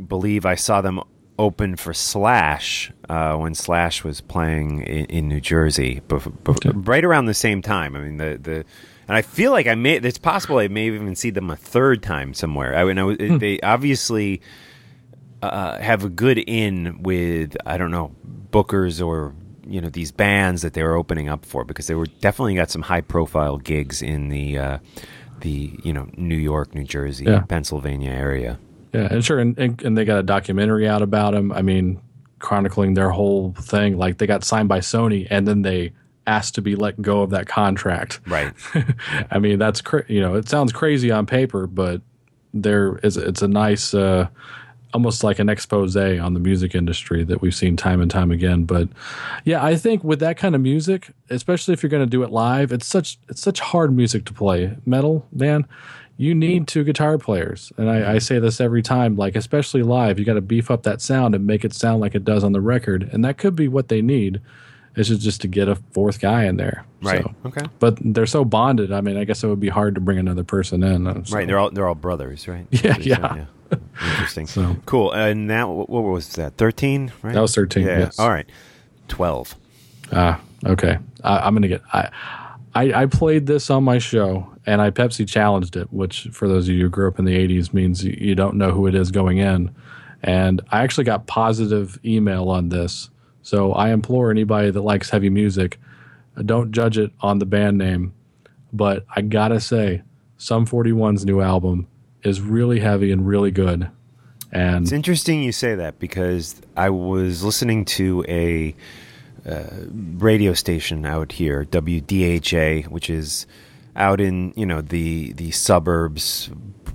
[0.08, 1.00] believe I saw them
[1.40, 7.04] open for Slash uh, when Slash was playing in, in New Jersey, bef- bef- right
[7.04, 7.96] around the same time.
[7.96, 8.66] I mean the the.
[9.08, 9.96] And I feel like I may.
[9.96, 12.76] It's possible I may even see them a third time somewhere.
[12.76, 14.42] I mean, I, was- they obviously
[15.42, 18.14] uh, have a good in with I don't know
[18.52, 19.34] bookers or
[19.66, 22.70] you know these bands that they were opening up for because they were definitely got
[22.72, 24.78] some high profile gigs in the uh,
[25.42, 27.42] the you know New York, New Jersey, Yeah.
[27.42, 28.60] Pennsylvania area.
[28.94, 31.52] Yeah, and sure, and, and, and they got a documentary out about them.
[31.52, 32.02] I mean,
[32.40, 33.98] chronicling their whole thing.
[33.98, 35.92] Like they got signed by Sony, and then they
[36.28, 38.20] asked to be let go of that contract.
[38.28, 38.54] Right.
[39.32, 42.02] I mean, that's cra- you know, it sounds crazy on paper, but
[42.54, 44.28] there is it's a nice, uh,
[44.94, 48.66] almost like an expose on the music industry that we've seen time and time again.
[48.66, 48.90] But
[49.46, 52.32] yeah, I think with that kind of music, especially if you're going to do it
[52.32, 54.78] live, it's such it's such hard music to play.
[54.86, 55.66] Metal, man,
[56.18, 59.16] you need two guitar players, and I, I say this every time.
[59.16, 62.16] Like especially live, you got to beef up that sound and make it sound like
[62.16, 64.42] it does on the record, and that could be what they need.
[65.00, 67.22] Is just to get a fourth guy in there, Right.
[67.22, 67.62] So- Okay.
[67.80, 68.92] but they're so bonded.
[68.92, 71.06] I mean, I guess it would be hard to bring another person in.
[71.06, 71.46] uh, so- Right.
[71.48, 72.66] They're all they're all brothers, right?
[72.72, 73.46] Yeah, So, yeah.
[74.12, 74.48] Interesting.
[74.48, 75.12] So- cool.
[75.12, 76.58] And now, what, what was that?
[76.58, 77.34] Thirteen, right?
[77.34, 78.00] That was 13, Yeah.
[78.00, 78.18] yes.
[78.20, 78.48] All right.
[79.08, 79.56] Twelve.
[80.12, 80.98] Ah, okay.
[81.24, 81.82] I, I'm gonna get.
[81.94, 82.10] I,
[82.74, 86.68] I I played this on my show, and I Pepsi challenged it, which for those
[86.70, 89.12] of you who grew up in the '80s means you don't know who it is
[89.12, 89.70] going in.
[90.24, 93.10] And I actually got positive email on this,
[93.48, 95.80] so I implore anybody that likes heavy music,
[96.36, 98.14] uh, don't judge it on the band name.
[98.74, 100.02] But I gotta say,
[100.36, 101.88] Sum 41's new album
[102.24, 103.90] is really heavy and really good.
[104.52, 108.76] And It's interesting you say that because I was listening to a
[109.50, 109.64] uh,
[110.18, 113.48] radio station out here, WDHA, which is
[113.96, 116.50] out in you know the the suburbs,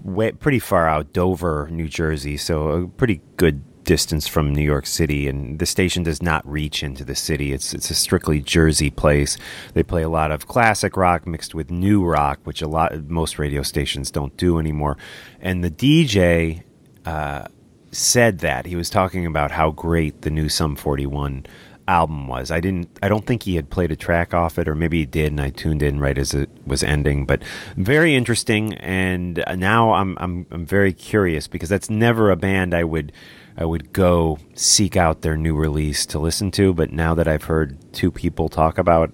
[0.05, 2.37] way, pretty far out, Dover, New Jersey.
[2.37, 6.83] So a pretty good distance from New York City, and the station does not reach
[6.83, 7.53] into the city.
[7.53, 9.37] It's it's a strictly Jersey place.
[9.75, 13.39] They play a lot of classic rock mixed with new rock, which a lot most
[13.39, 14.97] radio stations don't do anymore.
[15.43, 16.63] And the DJ
[17.05, 17.49] uh,
[17.91, 21.45] said that he was talking about how great the new Sum 41
[21.87, 22.51] album was.
[22.51, 25.07] I didn't I don't think he had played a track off it or maybe he
[25.07, 27.43] did and I tuned in right as it was ending, but
[27.77, 32.85] very interesting and now I'm I'm I'm very curious because that's never a band I
[32.85, 33.13] would
[33.57, 37.45] I would go seek out their new release to listen to, but now that I've
[37.45, 39.13] heard two people talk about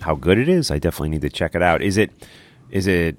[0.00, 1.82] how good it is, I definitely need to check it out.
[1.82, 2.10] Is it
[2.70, 3.16] is it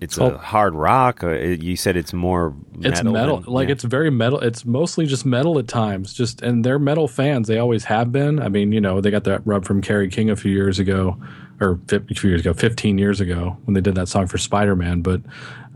[0.00, 0.36] it's a Oh.
[0.36, 1.22] hard rock.
[1.22, 3.12] Uh, you said it's more it's metal.
[3.12, 3.72] metal than- like yeah.
[3.72, 7.58] it's very metal it's mostly just metal at times just and they're metal fans they
[7.58, 10.36] always have been i mean you know they got that rub from Kerry king a
[10.36, 11.16] few years ago
[11.60, 15.00] or a few years ago 15 years ago when they did that song for spider-man
[15.00, 15.20] but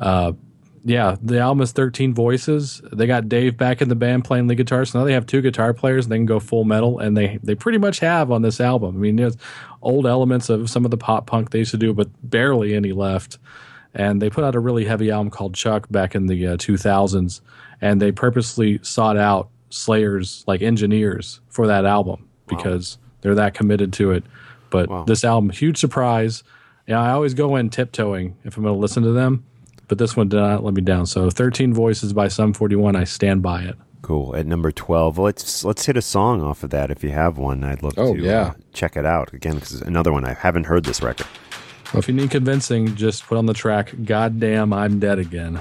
[0.01, 0.33] uh
[0.85, 4.57] yeah the album is 13 voices they got dave back in the band playing lead
[4.57, 7.17] guitar so now they have two guitar players and they can go full metal and
[7.17, 9.37] they they pretty much have on this album i mean there's
[9.81, 12.93] old elements of some of the pop punk they used to do but barely any
[12.93, 13.39] left
[13.95, 17.41] and they put out a really heavy album called Chuck back in the uh, 2000s,
[17.81, 23.93] and they purposely sought out Slayer's like engineers for that album because they're that committed
[23.95, 24.25] to it.
[24.71, 25.05] But Wow.
[25.05, 26.43] this album, huge surprise.
[26.87, 29.45] Yeah, I always go in tiptoeing if I'm going to listen to them,
[29.89, 31.07] but this one did not let me down.
[31.07, 33.77] So 13 Voices by Sum 41, I stand by it.
[34.03, 34.35] Cool.
[34.35, 37.63] At number twelve, let's let's hit a song off of that if you have one.
[37.63, 38.41] I'd love Oh, to yeah.
[38.41, 41.29] uh, check it out again because another one I haven't heard this record.
[41.95, 45.61] Well, if you need convincing, just put on the track "Goddamn, I'm Dead Again."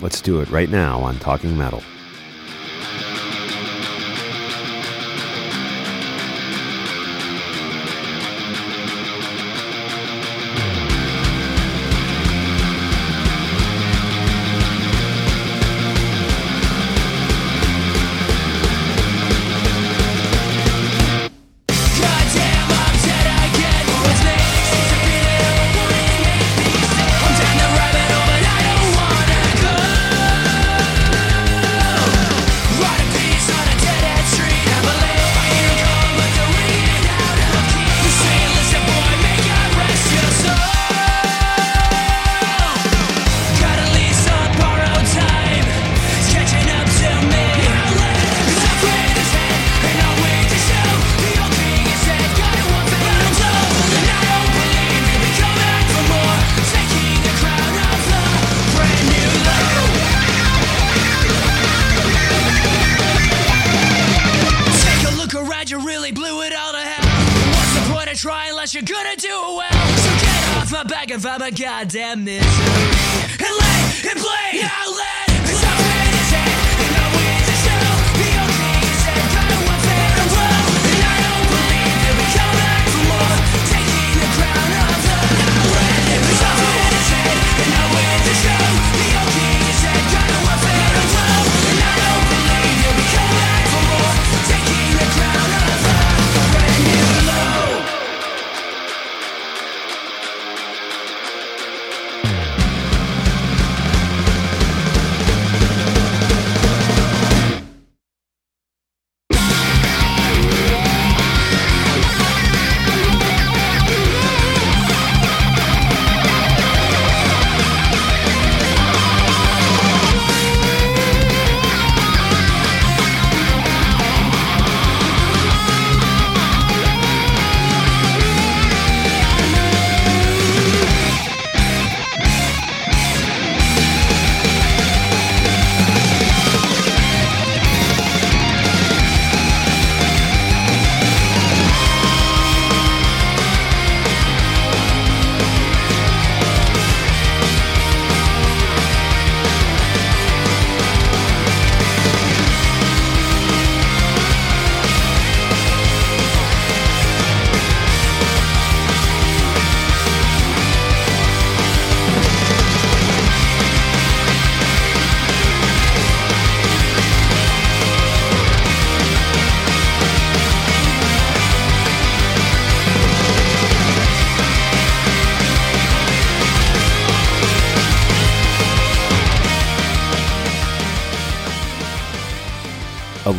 [0.00, 1.82] Let's do it right now on Talking Metal.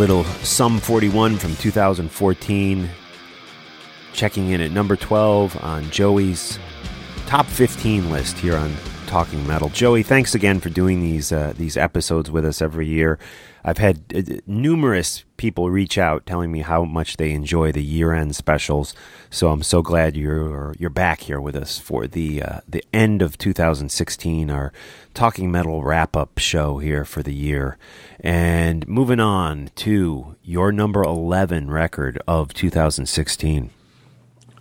[0.01, 2.89] Little Sum 41 from 2014.
[4.13, 6.57] Checking in at number 12 on Joey's
[7.27, 8.73] top 15 list here on
[9.11, 9.67] Talking Metal.
[9.67, 13.19] Joey, thanks again for doing these uh, these episodes with us every year.
[13.61, 18.37] I've had uh, numerous people reach out telling me how much they enjoy the year-end
[18.37, 18.95] specials.
[19.29, 23.21] So I'm so glad you're you're back here with us for the uh, the end
[23.21, 24.71] of 2016, our
[25.13, 27.77] Talking Metal wrap-up show here for the year.
[28.21, 33.71] And moving on to your number 11 record of 2016.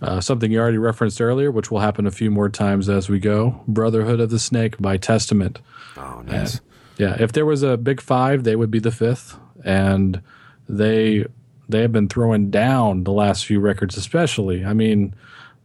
[0.01, 3.19] Uh, something you already referenced earlier, which will happen a few more times as we
[3.19, 5.59] go Brotherhood of the Snake by Testament.
[5.95, 6.59] Oh, nice.
[6.97, 10.21] Yeah, if there was a big five, they would be the fifth, and
[10.67, 11.25] they
[11.69, 14.65] they have been throwing down the last few records, especially.
[14.65, 15.15] I mean,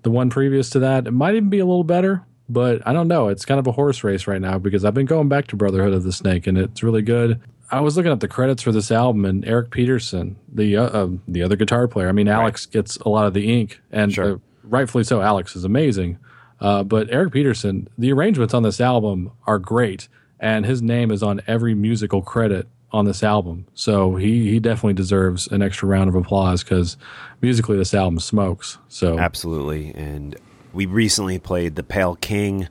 [0.02, 3.08] the one previous to that, it might even be a little better, but I don't
[3.08, 3.28] know.
[3.28, 5.92] It's kind of a horse race right now because I've been going back to Brotherhood
[5.94, 7.40] of the Snake, and it's really good.
[7.70, 11.08] I was looking at the credits for this album, and Eric Peterson, the uh, uh,
[11.26, 12.08] the other guitar player.
[12.08, 14.34] I mean, Alex gets a lot of the ink, and Sure.
[14.34, 15.20] uh, rightfully so.
[15.20, 16.18] Alex is amazing,
[16.60, 20.08] uh, but Eric Peterson, the arrangements on this album are great,
[20.38, 23.66] and his name is on every musical credit on this album.
[23.74, 26.96] So he he definitely deserves an extra round of applause because
[27.42, 28.78] musically this album smokes.
[28.88, 29.92] So Absolutely.
[29.94, 30.36] And
[30.72, 32.68] we recently played the Pale King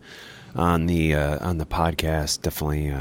[0.55, 2.41] on the uh, on the podcast.
[2.43, 2.91] Definitely.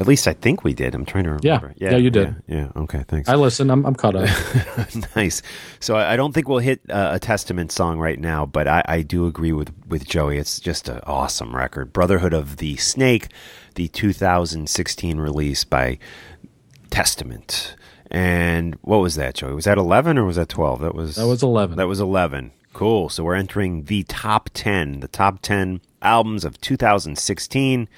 [0.00, 0.94] At least I think we did.
[0.94, 1.56] I'm trying to Yeah.
[1.56, 1.74] remember.
[1.76, 2.34] Yeah, you did.
[2.48, 2.56] Yeah.
[2.74, 2.82] yeah.
[2.82, 3.04] Okay.
[3.06, 3.28] Thanks.
[3.28, 3.70] I listen.
[3.70, 4.28] I'm I'm caught up.
[5.16, 5.42] nice.
[5.78, 8.82] So I I don't think we'll hit uh, a Testament song right now, but I,
[8.86, 10.38] I do agree with, with Joey.
[10.38, 11.92] It's just an awesome record.
[11.92, 13.28] Brotherhood of the Snake,
[13.74, 15.98] the 2016 release by
[16.90, 17.76] Testament.
[18.10, 19.52] And what was that, Joey?
[19.54, 20.80] Was that 11 or was that 12?
[20.80, 21.76] That was That was 11.
[21.76, 22.52] That was 11.
[22.72, 23.08] Cool.
[23.08, 27.88] So we're entering the top 10, the top 10 albums of 2016.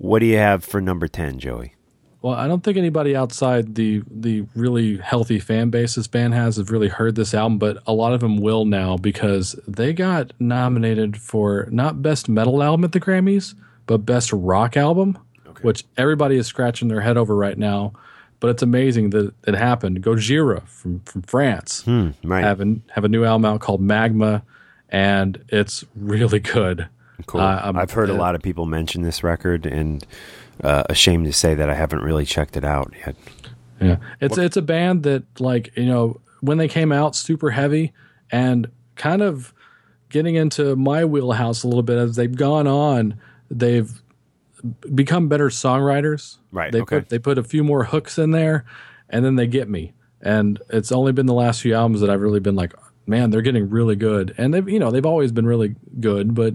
[0.00, 1.74] What do you have for number 10, Joey?
[2.22, 6.56] Well, I don't think anybody outside the the really healthy fan base this band has
[6.56, 10.32] have really heard this album, but a lot of them will now because they got
[10.38, 13.54] nominated for not best metal album at the Grammys,
[13.86, 15.18] but best rock album,
[15.60, 17.92] which everybody is scratching their head over right now.
[18.38, 20.02] But it's amazing that it happened.
[20.02, 22.42] Gojira from from France hmm, Right.
[22.42, 24.42] have a, have a new album out called Magma,
[24.88, 26.88] and it's really good.
[27.26, 27.40] Cool.
[27.40, 30.04] Uh, um, I've heard a uh, lot of people mention this record, and
[30.62, 33.16] uh, ashamed to say that I haven't really checked it out yet.
[33.80, 37.92] Yeah, it's it's a band that like you know when they came out super heavy
[38.30, 39.54] and kind of
[40.10, 43.18] getting into my wheelhouse a little bit as they've gone on,
[43.50, 44.02] they've
[44.94, 46.36] become better songwriters.
[46.52, 47.00] Right, They okay.
[47.00, 48.64] put they put a few more hooks in there,
[49.08, 49.92] and then they get me.
[50.20, 52.74] And it's only been the last few albums that I've really been like,
[53.06, 54.34] man, they're getting really good.
[54.36, 56.54] And they've you know they've always been really good, but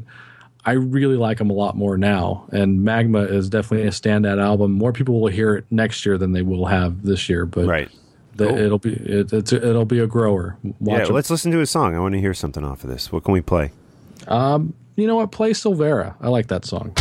[0.66, 2.48] I really like them a lot more now.
[2.52, 4.72] And Magma is definitely a standout album.
[4.72, 7.46] More people will hear it next year than they will have this year.
[7.46, 7.90] But Right.
[8.36, 8.58] The, Cool.
[8.58, 10.58] It'll be it, it's it'll be a grower.
[10.82, 11.96] Watch yeah, let's listen to a song.
[11.96, 13.10] I want to hear something off of this.
[13.10, 13.72] What can we play?
[14.28, 15.32] Um, you know what?
[15.32, 16.16] Play Silvera.
[16.20, 16.94] I like that song.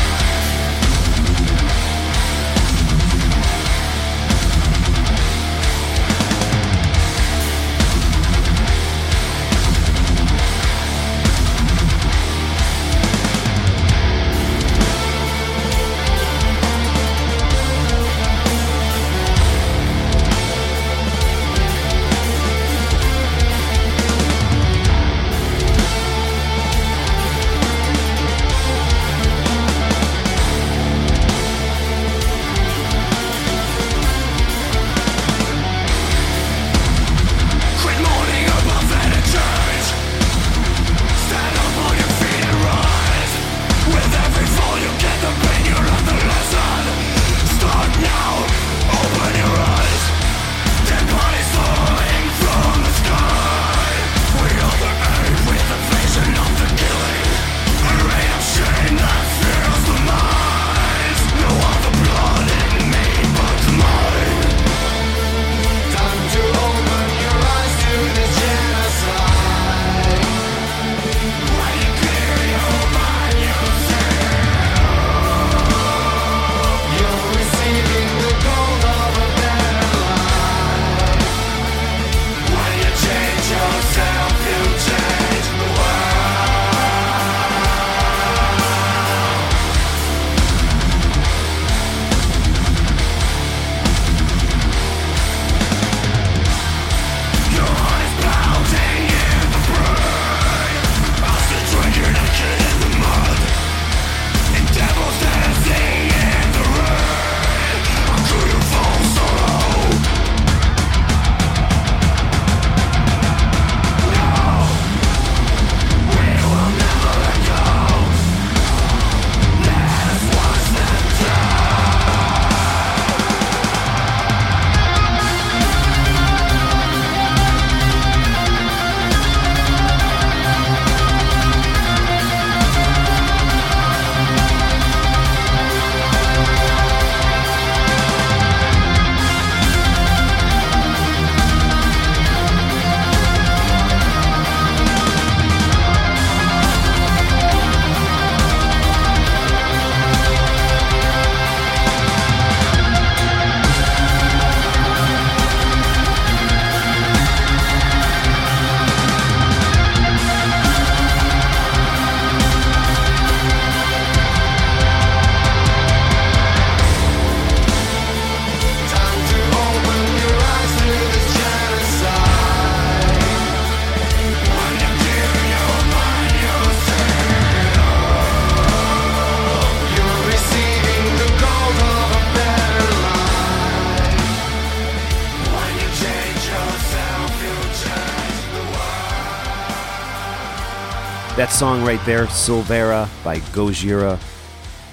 [191.54, 194.18] Song right there, Silvera by Gojira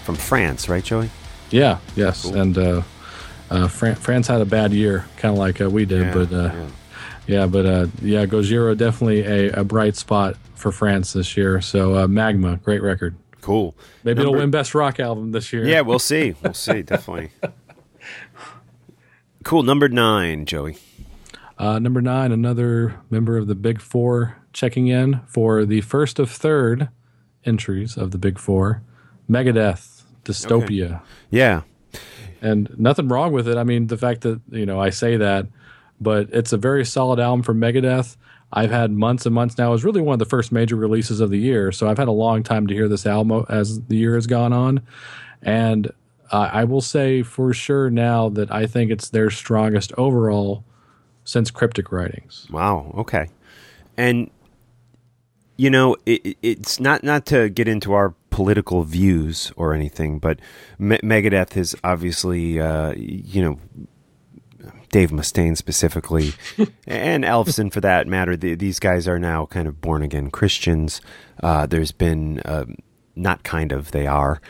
[0.04, 1.10] from France, right, Joey?
[1.50, 1.80] Yeah.
[1.96, 2.24] Yes.
[2.26, 2.84] And uh,
[3.50, 6.02] uh, Fran- France had a bad year, kind of like uh, we did.
[6.02, 6.68] Yeah, but uh, yeah.
[7.26, 7.46] yeah.
[7.48, 11.62] but uh, yeah, Gojira definitely a, a bright spot for France this year.
[11.62, 13.16] So uh, Magma, great record.
[13.42, 13.76] Cool.
[14.04, 15.66] Maybe it'll win Best Rock Album this year.
[15.66, 16.36] Yeah, we'll see.
[16.44, 17.32] We'll see, definitely.
[19.44, 19.64] Cool.
[19.64, 20.78] Number nine, Joey.
[21.58, 26.30] Uh, number nine, another member of the Big Four checking in for the first of
[26.30, 26.90] third
[27.46, 28.84] entries of the Big Four
[29.30, 31.02] Megadeth, Dystopia.
[31.30, 31.62] Yeah.
[32.42, 33.58] And nothing wrong with it.
[33.58, 35.48] I mean, the fact that, you know, I say that,
[36.00, 38.18] but it's a very solid album from Megadeth.
[38.52, 39.70] I've had months and months now.
[39.70, 41.72] It was really one of the first major releases of the year.
[41.72, 44.52] So I've had a long time to hear this album as the year has gone
[44.52, 44.82] on.
[45.42, 45.92] And
[46.32, 50.66] uh, I will say for sure now that I think it's their strongest overall
[51.24, 52.48] since Cryptic Writings.
[52.52, 52.94] Wow.
[52.98, 53.28] Okay.
[53.96, 54.30] And
[55.62, 60.18] you know, it, it- it's not not to get into our political views or anything,
[60.20, 60.40] but
[60.80, 63.60] Me- Megadeth is obviously, uh, you know,
[64.90, 66.34] Dave Mustaine specifically,
[66.88, 68.36] and Ellefson for that matter.
[68.36, 71.00] The, these guys are now kind of born again Christians.
[71.42, 72.76] Uh, there's been um,
[73.16, 74.42] not kind of they are.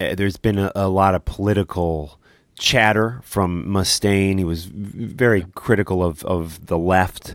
[0.00, 2.18] Uh, there's been a, a lot of political
[2.58, 4.38] chatter from Mustaine.
[4.38, 7.34] He was very critical of of the left.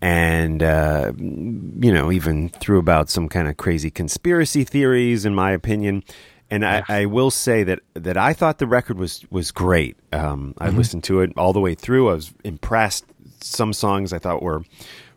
[0.00, 5.50] And uh, you know, even threw about some kind of crazy conspiracy theories, in my
[5.50, 6.04] opinion.
[6.50, 9.96] And I, I will say that, that I thought the record was was great.
[10.12, 12.08] Um, I listened to it all the way through.
[12.10, 13.04] I was impressed.
[13.40, 14.62] Some songs I thought were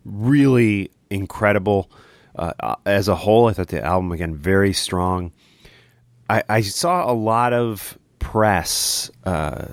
[0.04, 1.90] really incredible.
[2.36, 5.32] Uh, uh, as a whole, I thought the album again very strong.
[6.30, 7.98] I, I saw a lot of
[8.32, 9.12] press.
[9.26, 9.66] Uh,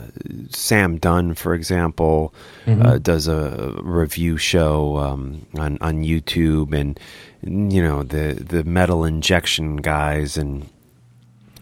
[0.51, 2.35] Sam Dunn, for example,
[2.67, 6.99] uh, does a review show um, on on YouTube, and
[7.43, 10.69] you know the the metal injection guys and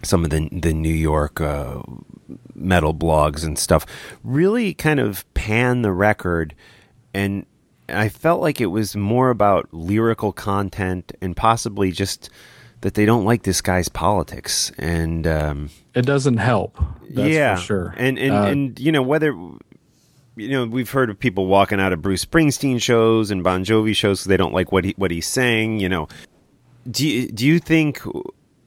[0.03, 1.83] some of the the New York uh,
[2.55, 3.85] metal blogs and stuff
[4.25, 6.55] really kind of pan the record,
[7.13, 7.45] and
[7.91, 12.31] I felt like it was more about lyrical content and possibly just
[12.83, 15.27] that they don't like this guy's politics and.
[15.27, 16.77] Um, It doesn't help.
[17.11, 17.95] That's yeah, for sure.
[17.97, 19.29] And and, Uh, and you know whether
[20.37, 23.95] you know we've heard of people walking out of Bruce Springsteen shows and Bon Jovi
[23.97, 25.81] shows 'cause they don't like what he what he's saying.
[25.81, 26.09] You know,
[26.91, 28.03] do you, do you think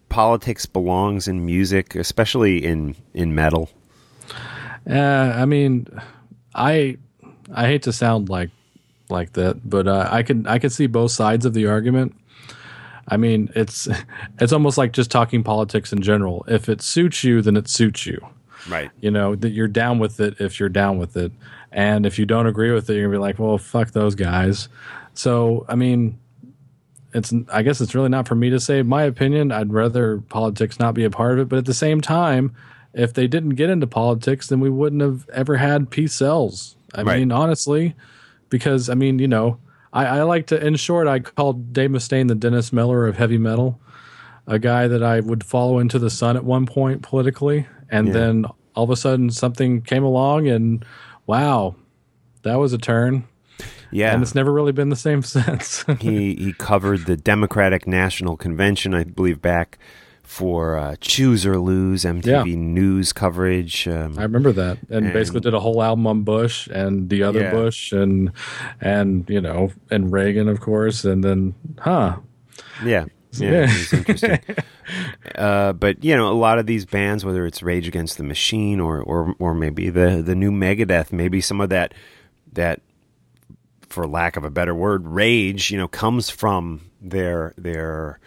[0.10, 3.70] politics belongs in music, especially in in metal?
[4.90, 5.86] Uh, I mean,
[6.56, 6.98] I
[7.54, 8.50] I hate to sound like
[9.10, 12.16] like that, but uh, I can I can see both sides of the argument.
[13.10, 13.88] I mean, it's
[14.40, 16.46] it's almost like just talking politics in general.
[16.48, 18.26] If it suits you, then it suits you.
[18.70, 18.92] Right.
[19.02, 21.32] You know that you're down with it if you're down with it,
[21.72, 24.70] and if you don't agree with it, you're gonna be like, well, fuck those guys.
[25.14, 26.20] So I mean,
[27.14, 29.52] it's I guess it's really not for me to say my opinion.
[29.52, 32.54] I'd rather politics not be a part of it, but at the same time,
[32.94, 36.76] if they didn't get into politics, then we wouldn't have ever had Peace Sells.
[36.94, 37.20] I Right.
[37.20, 37.96] mean, honestly,
[38.50, 39.58] because I mean, you know,
[39.94, 40.66] I, I like to.
[40.66, 43.80] In short, I called Dave Mustaine the Dennis Miller of heavy metal,
[44.48, 48.14] a guy that I would follow into the sun at one point politically, and Yeah.
[48.14, 50.86] then all of a sudden something came along, and
[51.26, 51.76] wow,
[52.44, 53.26] that was a turn.
[53.92, 54.14] Yeah.
[54.14, 55.84] And it's never really been the same since.
[56.00, 59.80] he he covered the Democratic National Convention, I believe, back
[60.30, 62.44] for uh, Choose or Lose MTV Yeah.
[62.56, 63.88] News coverage.
[63.88, 67.24] Um, I remember that, and, And- basically did a whole album on Bush and the
[67.24, 67.52] other Yeah.
[67.52, 68.32] Bush, and
[68.80, 72.18] and you know, and Reagan, of course, and then, huh?
[72.86, 73.06] Yeah.
[73.34, 73.62] Yeah, Yeah.
[73.92, 74.40] interesting.
[75.36, 78.80] uh, but you know, a lot of these bands, whether it's Rage Against the Machine
[78.80, 81.94] or or or maybe the the new Megadeth, maybe some of that
[82.54, 82.82] that,
[83.88, 88.20] for lack of a better word, rage, you know, comes from their their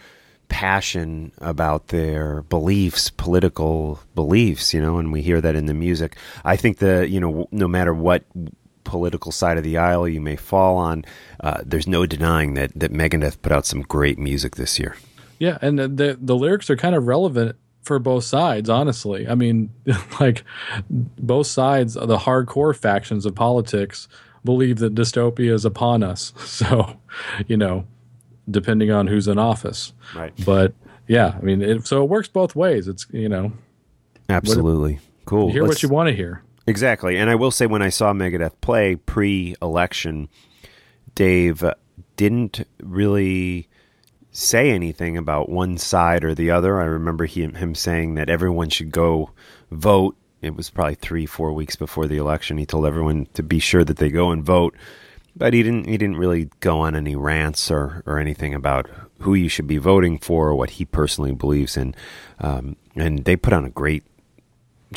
[0.49, 6.17] passion about their beliefs, political beliefs, you know, and we hear that in the music.
[6.45, 8.23] I think the you know, no matter what
[8.83, 11.05] political side of the aisle you may fall on,
[11.39, 14.95] uh, there's no denying that that Megadeth put out some great music this year.
[15.39, 19.27] Yeah, and the, the the lyrics are kind of relevant for both sides, honestly.
[19.27, 19.69] I mean,
[20.19, 20.43] like
[20.89, 24.07] both sides, of the hardcore factions of politics
[24.43, 26.33] believe that dystopia is upon us.
[26.53, 26.99] So,
[27.47, 27.85] you know,
[28.49, 29.93] depending on who's in office.
[30.15, 30.33] Right.
[30.45, 30.73] But
[31.07, 32.87] yeah, I mean, it, so it works both ways.
[32.87, 33.51] It's you know,
[34.29, 34.99] Absolutely.
[35.25, 35.47] Cool.
[35.47, 36.41] you hear Let's- what you want to hear.
[36.65, 37.17] Exactly.
[37.17, 40.29] And I will say when I saw Megadeth play pre election,
[41.13, 41.73] Dave uh,
[42.15, 43.67] didn't really
[44.31, 46.79] say anything about one side or the other.
[46.79, 49.31] I remember he, him saying that everyone should go
[49.71, 50.15] vote.
[50.41, 52.57] It was probably three, four weeks before the election.
[52.57, 54.75] He told everyone to be sure that they go and vote.
[55.35, 55.85] But he didn't.
[55.85, 58.87] He didn't really go on any rants or, or anything about
[59.19, 61.95] who you should be voting for or what he personally believes in.
[62.39, 64.03] Um, and they put on a great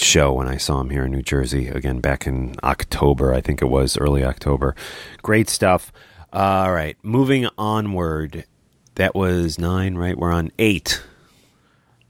[0.01, 3.63] show when I saw him here in New Jersey again back in October, I think
[3.63, 4.75] it was early October.
[5.23, 5.93] Great stuff.
[6.33, 8.45] All right, moving onward.
[8.97, 10.17] That was nine, right?
[10.17, 11.03] We're on eight.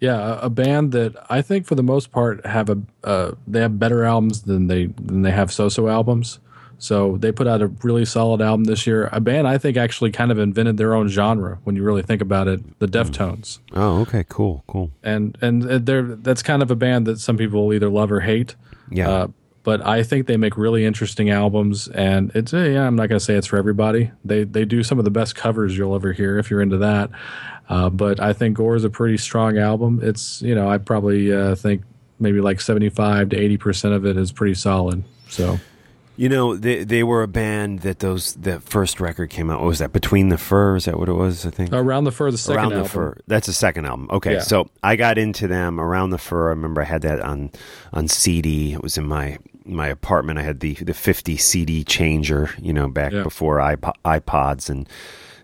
[0.00, 3.78] Yeah, a, band that I think for the most part have a uh, they have
[3.78, 6.38] better albums than they than they have so-so albums.
[6.78, 9.08] So they put out a really solid album this year.
[9.12, 12.20] A band I think actually kind of invented their own genre when you really think
[12.20, 12.78] about it.
[12.80, 14.90] The Deftones, Oh, okay, cool, cool.
[15.02, 18.20] and and they're that's kind of a band that some people will either love or
[18.20, 18.56] hate.
[18.90, 19.08] Yeah.
[19.10, 19.26] Uh,
[19.62, 23.18] but I think they make really interesting albums, and it's eh, yeah, I'm not going
[23.18, 24.12] to say it's for everybody.
[24.24, 27.10] They they do some of the best covers you'll ever hear if you're into that.
[27.68, 29.98] Uh, but I think Gore is a pretty strong album.
[30.02, 31.82] It's you know I probably uh, think
[32.20, 35.02] maybe like 75 to 80 percent of it is pretty solid.
[35.28, 35.58] So
[36.16, 39.60] You know, they they were a band that those that first record came out.
[39.60, 39.92] What was that?
[39.92, 40.76] Between the Fur?
[40.76, 41.44] Is that what it was?
[41.44, 41.72] I think.
[41.72, 42.82] around the fur, the second around album.
[42.84, 44.40] the fur that's the second album okay Yeah.
[44.40, 47.50] so i got into them around the fur i remember i had that on
[47.92, 52.50] on cd it was in my my apartment i had the the 50 cd changer
[52.60, 53.22] you know back Yeah.
[53.22, 54.88] before iPod, ipods and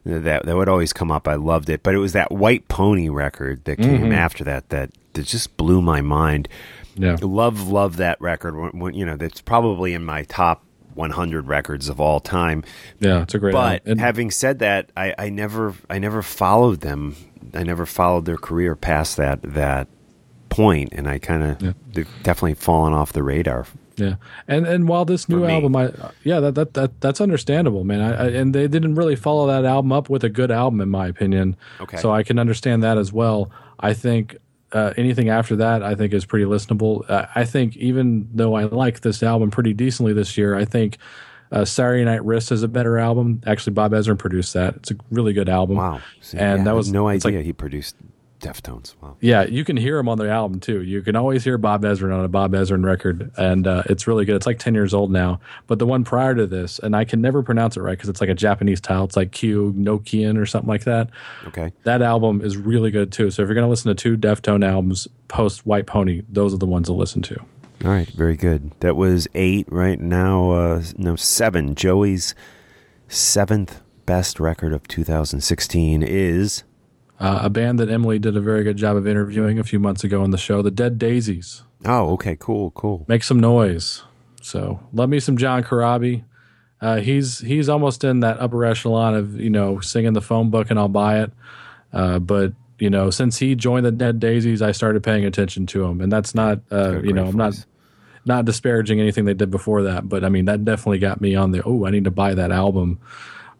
[0.04, 3.08] that that would always come up i loved it but it was that white pony
[3.08, 4.12] record that came Mm-hmm.
[4.12, 6.48] after that that that just blew my mind
[6.94, 7.16] Yeah.
[7.22, 8.54] love love that record
[8.94, 10.64] you know that's probably in my top
[10.94, 12.62] 100 records of all time
[13.00, 13.82] Yeah, it's a great but.
[13.86, 17.16] And- having said that, I, I never I never followed them.
[17.54, 19.88] I never followed their career past that that
[20.50, 21.72] point, and I kind of Yeah.
[21.92, 23.66] they've definitely fallen off the radar.
[23.96, 24.14] Yeah,
[24.48, 25.92] and and while this new album, I
[26.24, 28.00] yeah, that that, that that's understandable, man.
[28.00, 30.88] I, I, and they didn't really follow that album up with a good album, in
[30.88, 31.56] my opinion.
[31.80, 31.98] Okay.
[31.98, 33.50] so I can understand that as well.
[33.80, 34.36] I think
[34.72, 37.08] uh, anything after that, I think is pretty listenable.
[37.08, 40.98] Uh, I think even though I like this album pretty decently this year, I think.
[41.50, 43.42] Uh, Saturday Night Wrist is a better album.
[43.46, 44.74] Actually, Bob Ezrin produced that.
[44.76, 45.76] It's a really good album.
[45.76, 47.94] Wow, See, and yeah, I that had was no idea like- he produced
[48.42, 48.94] Deftones.
[49.00, 49.16] Wow.
[49.20, 50.82] yeah, you can hear him on the album too.
[50.82, 54.24] You can always hear Bob Ezrin on a Bob Ezrin record, and uh, it's really
[54.24, 54.36] good.
[54.36, 57.20] It's like ten years old now, but the one prior to this, and I can
[57.20, 59.04] never pronounce it right because it's like a Japanese title.
[59.04, 61.08] It's like Kyu Nokian or something like that.
[61.46, 61.72] Okay.
[61.84, 63.30] That album is really good too.
[63.30, 66.66] So if you're gonna listen to two Deftone albums post White Pony, those are the
[66.66, 67.40] ones to listen to.
[67.84, 68.72] All right, very good.
[68.80, 69.66] That was eight.
[69.70, 71.74] Right now, uh, no seven.
[71.74, 72.34] Joey's
[73.08, 76.64] seventh best record of 2016 is
[77.22, 80.02] Uh, a band that Emily did a very good job of interviewing a few months
[80.02, 81.62] ago on the show, the Dead Daisies.
[81.84, 83.04] oh, okay, cool, cool.
[83.06, 84.02] make some noise.
[84.42, 86.24] So love me some John Corabi.
[86.80, 90.68] Uh, he's he's almost in that upper echelon of you know singing the phone book
[90.68, 91.32] and I'll buy it.
[91.92, 95.84] Uh, but you know since he joined the Dead Daisies, I started paying attention to
[95.84, 97.66] him, and that's not uh, you know great I'm not
[98.24, 101.52] not disparaging anything they did before that, but I mean that definitely got me on
[101.52, 102.98] the oh I need to buy that album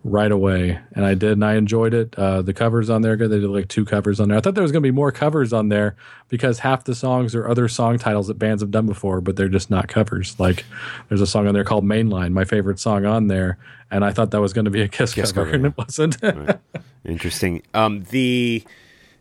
[0.04, 2.14] right away, and I did, and I enjoyed it.
[2.18, 3.30] Uh, the covers on there, good.
[3.30, 4.36] They did like two covers on there.
[4.36, 5.94] I thought there was going to be more covers on there
[6.28, 9.48] because half the songs are other song titles that bands have done before, but they're
[9.48, 10.38] just not covers.
[10.40, 10.64] Like
[11.08, 13.58] there's a song on there called Mainline, my favorite song on there,
[13.90, 15.76] and I thought that was going to be a Kiss, Kiss cover, cover, and it
[15.76, 16.16] wasn't.
[17.04, 17.62] Interesting.
[17.72, 18.64] Um, the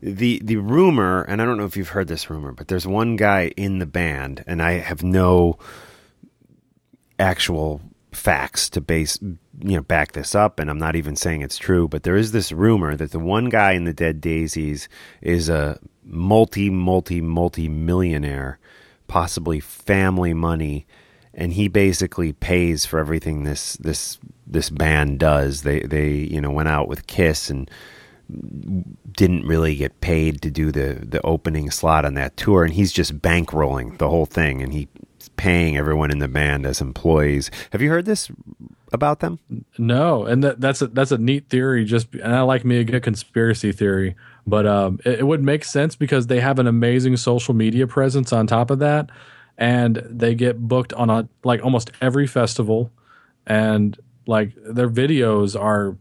[0.01, 3.17] the the rumor, and I don't know if you've heard this rumor, but there's one
[3.17, 5.59] guy in the band, and I have no
[7.19, 7.81] actual
[8.11, 11.87] facts to base you know back this up and I'm not even saying it's true
[11.87, 14.89] but there is this rumor that the one guy in the Dead Daisies
[15.21, 18.59] is a multi multi multi millionaire
[19.07, 20.85] possibly family money
[21.33, 25.63] and he basically pays for everything this this this band does.
[25.63, 27.69] They they you know went out with Kiss and
[29.11, 32.91] didn't really get paid to do the the opening slot on that tour and he's
[32.91, 34.87] just bankrolling the whole thing and he's
[35.41, 38.29] paying everyone in the band as employees have you heard this
[38.93, 39.39] about them
[39.77, 41.83] No, and that, that's a that's a neat theory.
[41.85, 44.15] Just and I like me a good conspiracy theory,
[44.45, 48.33] but um, it, it would make sense because they have an amazing social media presence
[48.33, 49.09] on top of that,
[49.57, 52.91] and they get booked on a like almost every festival,
[53.47, 55.95] and like their videos are.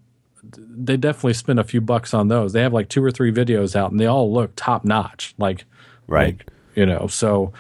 [0.87, 2.53] They definitely spend a few bucks on those.
[2.53, 5.35] They have like two or three videos out, and they all look top notch.
[5.39, 5.65] Like,
[6.09, 6.37] Right.
[6.39, 7.53] like, you know, so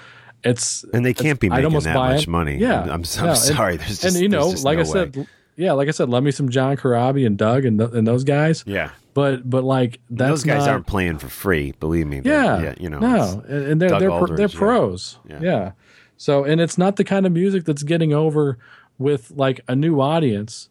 [0.44, 2.28] it's and they can't be I'd making almost that buy much it.
[2.28, 4.82] money Yeah, i'm, I'm, so- I'm and- sorry there's just, and you know, like no
[4.82, 5.26] I said, way.
[5.56, 8.24] yeah, like I said, let me some John Corabi and Doug and th- and those
[8.24, 8.64] guys.
[8.66, 12.32] yeah But but like those guys not, aren't playing for free believe me They're-
[12.62, 14.58] Yeah, you know no, and they're Doug they're Aldrich, they're yeah.
[14.58, 15.18] pros.
[15.28, 15.38] Yeah.
[15.42, 15.72] Yeah.
[16.16, 18.58] So and it's not the kind of music that's getting over
[18.98, 20.68] with like a new audience,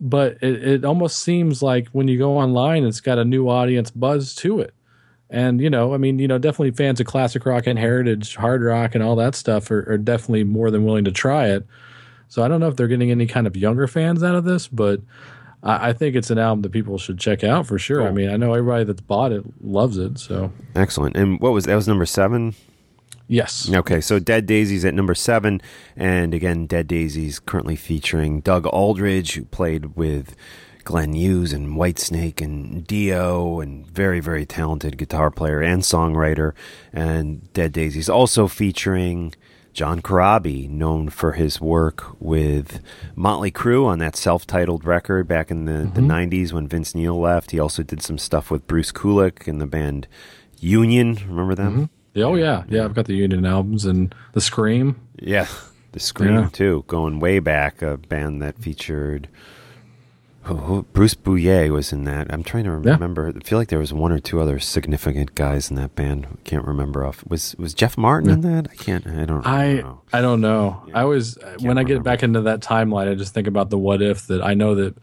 [0.00, 3.90] but it, it almost seems like when you go online, it's got a new audience
[3.90, 4.74] buzz to it.
[5.32, 8.62] And you know, I mean, you know, definitely fans of classic rock and heritage, hard
[8.62, 11.66] rock, and all that stuff are, are definitely more than willing to try it.
[12.28, 14.68] So I don't know if they're getting any kind of younger fans out of this,
[14.68, 15.00] but
[15.62, 18.02] I, I think it's an album that people should check out for sure.
[18.02, 18.12] I oh.
[18.12, 20.18] mean, I know everybody that's bought it loves it.
[20.18, 22.54] So excellent and what was that was number seven
[23.26, 25.62] yes, Okay, so Dead Daisies at number seven,
[25.96, 30.36] and again, Dead Daisies currently featuring Doug Aldrich, who played with
[30.84, 36.52] Glenn Hughes and Whitesnake and Dio, and very, very talented guitar player and songwriter.
[36.92, 39.34] And Dead Daisies also featuring
[39.72, 42.80] John Corabi, known for his work with
[43.16, 46.10] Motley Crue on that self-titled record back in the, the mm-hmm.
[46.10, 47.52] 90s when Vince Neil left.
[47.52, 50.06] He also did some stuff with Bruce Kulick and the band
[50.60, 51.18] Union.
[51.26, 51.72] Remember them?
[51.72, 51.84] Mm-hmm.
[52.14, 52.84] Yeah, Oh yeah, yeah.
[52.84, 55.00] I've got the Union albums and the Scream.
[55.18, 55.46] Yeah,
[55.92, 56.48] the Scream Yeah.
[56.52, 57.80] too, going way back.
[57.80, 59.28] A band that featured
[60.92, 62.26] Bruce Bouillet was in that.
[62.32, 62.94] I'm trying to Yeah.
[62.94, 63.28] remember.
[63.34, 66.26] I feel like there was one or two other significant guys in that band.
[66.30, 67.24] I can't remember off.
[67.28, 68.68] Was was Jeff Martin in that?
[68.70, 69.06] I can't.
[69.06, 69.46] I don't.
[69.46, 70.00] I, I don't know.
[70.12, 70.82] I don't know.
[70.94, 72.10] I always when I get remember.
[72.10, 74.96] back into that timeline, I just think about the what if that I know that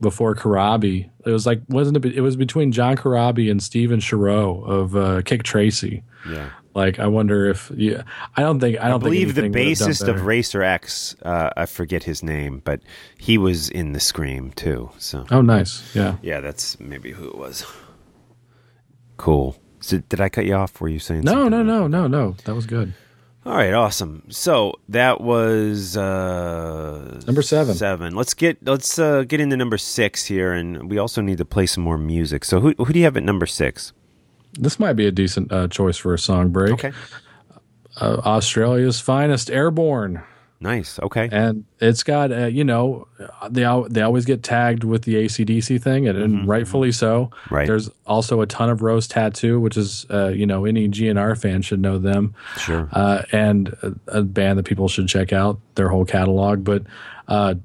[0.00, 2.14] before Corabi, it was like wasn't it?
[2.16, 6.02] It was between John Corabi and Stephen Shareaux of uh, Kik Tracee.
[6.28, 6.48] Yeah.
[6.76, 8.02] Like I wonder if yeah.
[8.36, 10.26] I don't think I I don't believe the think anything would have done bassist of.
[10.26, 11.16] Racer X.
[11.22, 12.80] Uh, I forget his name, but
[13.18, 14.90] he was in the Scream too.
[14.98, 15.94] So Oh, nice.
[15.94, 16.16] Yeah.
[16.22, 17.64] yeah, that's maybe who it was.
[19.16, 19.56] Cool.
[19.80, 20.80] So did I cut you off?
[20.80, 21.50] Were you saying No, something?
[21.50, 22.36] no, no, no, no.
[22.44, 22.92] That was good.
[23.44, 24.24] All right, awesome.
[24.28, 27.74] So that was uh, Number seven.
[27.76, 28.14] Seven.
[28.16, 31.66] Let's get let's uh, get into number six here, and we also need to play
[31.66, 32.44] some more music.
[32.44, 33.92] So who who do you have at number six?
[34.58, 36.72] This might be a decent uh, choice for a song break.
[36.74, 36.92] Okay.
[38.00, 40.22] uh, Australia's finest, Airborne.
[40.58, 40.98] Nice.
[41.00, 41.28] Okay.
[41.30, 43.06] and it's got uh, you know
[43.50, 47.26] they al- they always get tagged with the ACDC thing and, and rightfully so.
[47.26, 47.54] Mm-hmm.
[47.54, 47.66] Right.
[47.66, 51.60] There's also a ton of Rose Tattoo, which is uh, you know any GNR fan
[51.60, 52.34] should know them.
[52.56, 52.88] Sure.
[52.90, 56.64] Uh, and a, a band that people should check out their whole catalog.
[56.64, 56.84] But
[57.28, 57.56] uh,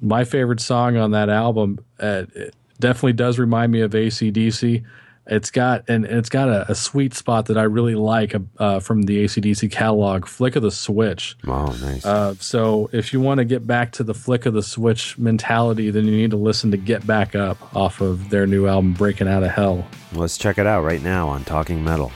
[0.00, 4.82] my favorite song on that album uh, it definitely does remind me of ACDC.
[5.30, 9.02] It's got and it's got a, a sweet spot that I really like uh, from
[9.02, 11.66] the ACDC catalog, "Flick of the Switch." Wow.
[11.80, 12.04] Nice.
[12.04, 15.90] Uh, so if you want to get back to the flick of the switch mentality,
[15.90, 19.28] then you need to listen to Get Back Up off of their new album, Breaking
[19.28, 19.86] Out of Hell.
[20.12, 22.10] Let's check it out right now on Talking Metal.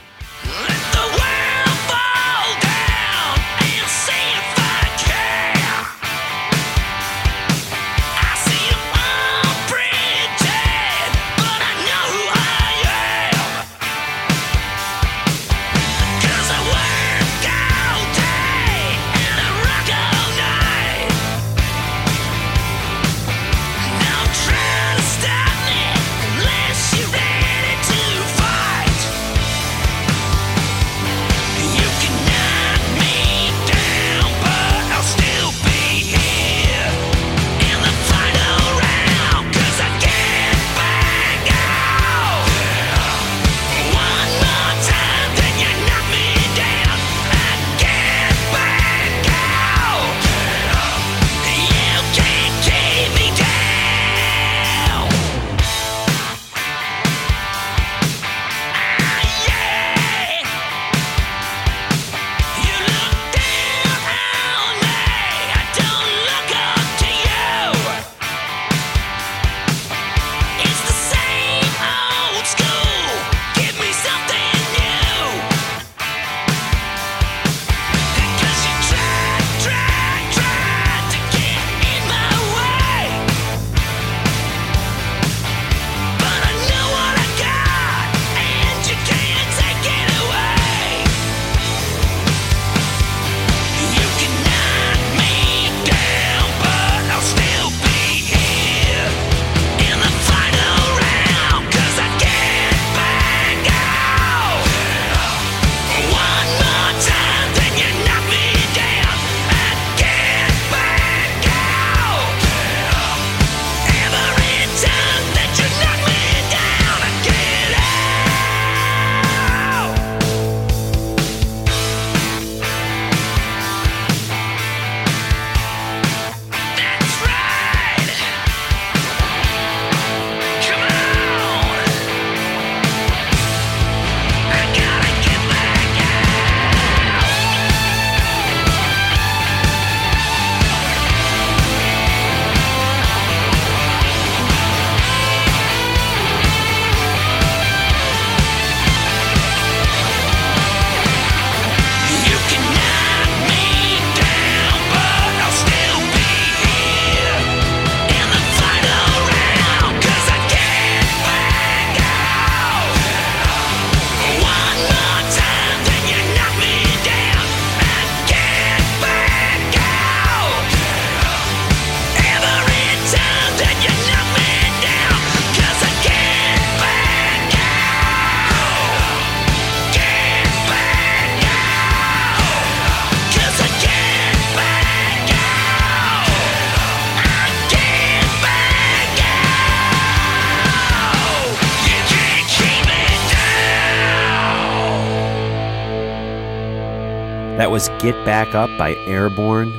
[198.05, 199.69] Get Back Up by Airborne.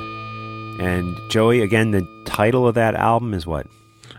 [0.80, 3.68] And Joey, again, the title of that album is what?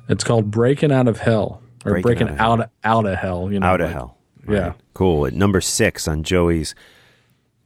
[0.07, 3.51] It's called Breaking Out of Hell or Breaking Breaking, Out out, out of Hell.
[3.51, 4.17] You know, Out of like- Hell.
[4.47, 4.73] Yeah.
[4.93, 5.25] Cool.
[5.25, 6.73] At number six on Joey's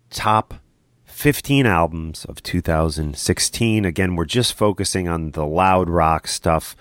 [0.10, 0.56] top
[1.04, 3.86] 15 albums of 2016.
[3.86, 6.76] Again, we're just focusing on the loud rock stuff.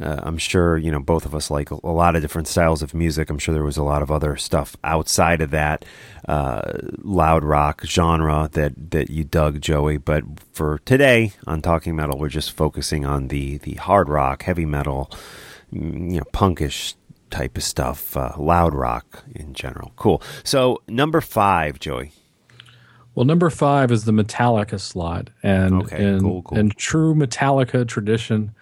[0.00, 2.82] Uh, I'm sure, you know, both of us like a, a lot of different styles
[2.82, 3.30] of music.
[3.30, 5.84] I'm sure there was a lot of other stuff outside of that
[6.28, 9.96] uh, loud rock genre that, that you dug, Joey.
[9.96, 14.66] But for today on Talking Metal, we're just focusing on the, the hard rock, heavy
[14.66, 15.10] metal,
[15.72, 16.94] mm, you know, punkish
[17.30, 19.92] type of stuff, uh, loud rock in general.
[19.96, 20.22] Cool.
[20.44, 22.12] So number five, Joey.
[23.14, 26.56] Well, number five is the Metallica slot, and Okay, in, cool, cool.
[26.56, 28.54] in true Metallica tradition,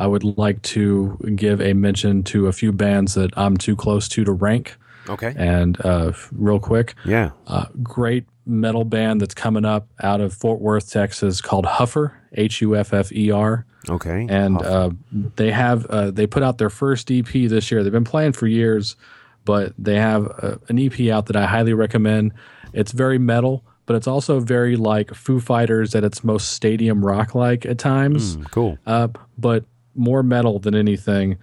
[0.00, 4.08] I would like to give a mention to a few bands that I'm too close
[4.08, 4.76] to to rank.
[5.08, 5.34] Okay.
[5.36, 7.30] And uh, real quick, Yeah.
[7.46, 12.60] uh, great metal band that's coming up out of Fort Worth, Texas, called Huffer, H
[12.62, 13.66] U F F E R.
[13.88, 14.26] Okay.
[14.28, 14.90] And uh,
[15.36, 17.82] they have uh, they put out their first EP this year.
[17.82, 18.96] They've been playing for years,
[19.44, 22.32] but they have uh, an EP out that I highly recommend.
[22.72, 27.34] It's very metal, but it's also very like Foo Fighters at its most stadium rock
[27.34, 28.78] like at times Hmm, cool.
[28.86, 29.08] uh,
[29.38, 29.64] but
[29.94, 31.36] more metal than anything.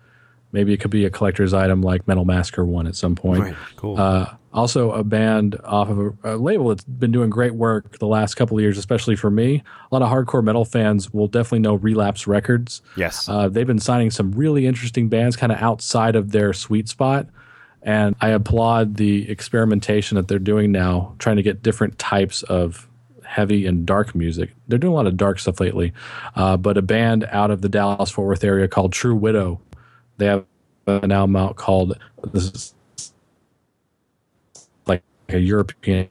[0.52, 3.42] Maybe it could be a collector's item like Metal Massacre one at some point.
[3.42, 3.55] Right.
[3.76, 4.00] Cool.
[4.00, 8.06] Uh, also, a band off of a, a label that's been doing great work the
[8.06, 9.62] last couple of years, especially for me.
[9.90, 12.80] A lot of hardcore metal fans will definitely know Relapse Records.
[12.96, 13.28] yes.
[13.28, 17.26] Uh, they've been signing some really interesting bands kind of outside of their sweet spot.
[17.82, 22.88] And I applaud the experimentation that they're doing now, trying to get different types of
[23.24, 24.50] heavy and dark music.
[24.66, 25.92] They're doing a lot of dark stuff lately.
[26.34, 29.60] Uh, but a band out of the Dallas Fort Worth area called True Widow,
[30.16, 30.44] they have
[30.86, 31.98] an album out called
[32.32, 32.74] this is
[34.86, 36.09] like a European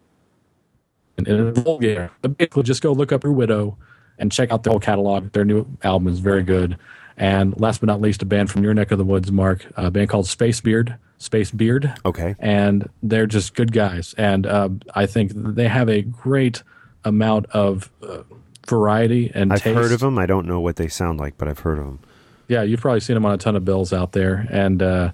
[1.17, 3.77] and basically, just go look up True Widow
[4.19, 5.31] and check out the whole catalog.
[5.31, 6.77] Their new album is very good.
[7.17, 9.89] And last but not least, a band from your neck of the woods, Mark, a
[9.89, 10.97] band called Space Beard.
[11.17, 11.93] Space Beard.
[12.05, 12.35] okay.
[12.39, 14.13] And they're just good guys.
[14.17, 16.63] And uh, I think they have a great
[17.03, 18.23] amount of uh,
[18.67, 19.75] variety and I've taste.
[19.75, 20.17] heard of them.
[20.17, 21.99] I don't know what they sound like, but I've heard of them.
[22.47, 24.45] Yeah, you've probably seen them on a ton of bills out there.
[24.49, 25.11] And uh,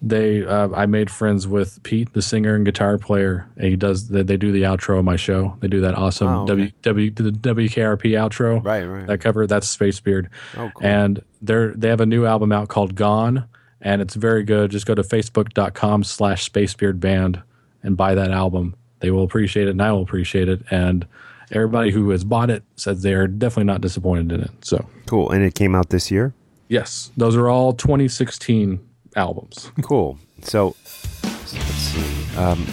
[0.00, 3.46] they, uh, I made friends with Pete, the singer and guitar player.
[3.56, 4.08] And He does.
[4.08, 5.56] They, they do the outro of my show.
[5.60, 6.72] They do that awesome Oh, okay.
[6.82, 8.64] W W the WKRP outro.
[8.64, 9.06] Right, right.
[9.06, 9.46] That cover.
[9.46, 10.28] That's Space Beard.
[10.56, 10.86] Oh, cool.
[10.86, 13.44] And they're they have a new album out called Gone,
[13.82, 14.70] and it's very good.
[14.70, 17.42] Just go to facebook.com slash Spacebeard Band
[17.82, 18.74] and buy that album.
[19.00, 20.62] They will appreciate it, and I will appreciate it.
[20.70, 21.06] And
[21.50, 24.50] everybody who has bought it says they are definitely not disappointed in it.
[24.62, 24.88] So.
[25.06, 25.30] Cool.
[25.30, 26.32] And it came out this year?
[26.68, 28.80] Yes, those are all 2016
[29.16, 29.70] albums.
[29.82, 30.18] Cool.
[30.42, 30.74] So
[31.22, 32.36] let's see.
[32.38, 32.66] Um,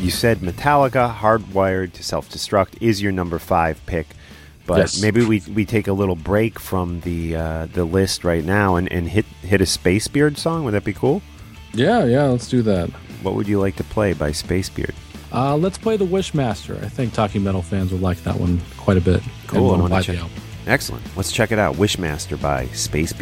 [0.00, 4.08] you said Metallica, Hardwired to Self Destruct, is your number five pick.
[4.68, 5.00] But Yes.
[5.02, 8.86] maybe we, we take a little break from the uh, the list right now and,
[8.92, 10.62] and hit hit a Space Beard song.
[10.64, 11.22] Would that be cool?
[11.74, 12.90] Yeah, yeah, let's do that.
[13.22, 14.94] What would you like to play by Space Beard?
[15.32, 16.82] Uh, let's play the Wishmaster.
[16.84, 19.22] I think Talking Metal fans will like that one quite a bit.
[19.46, 20.18] Cool, I wanna wanna buy check-
[20.66, 21.02] Excellent.
[21.16, 21.76] Let's check it out.
[21.76, 23.12] Wishmaster by Space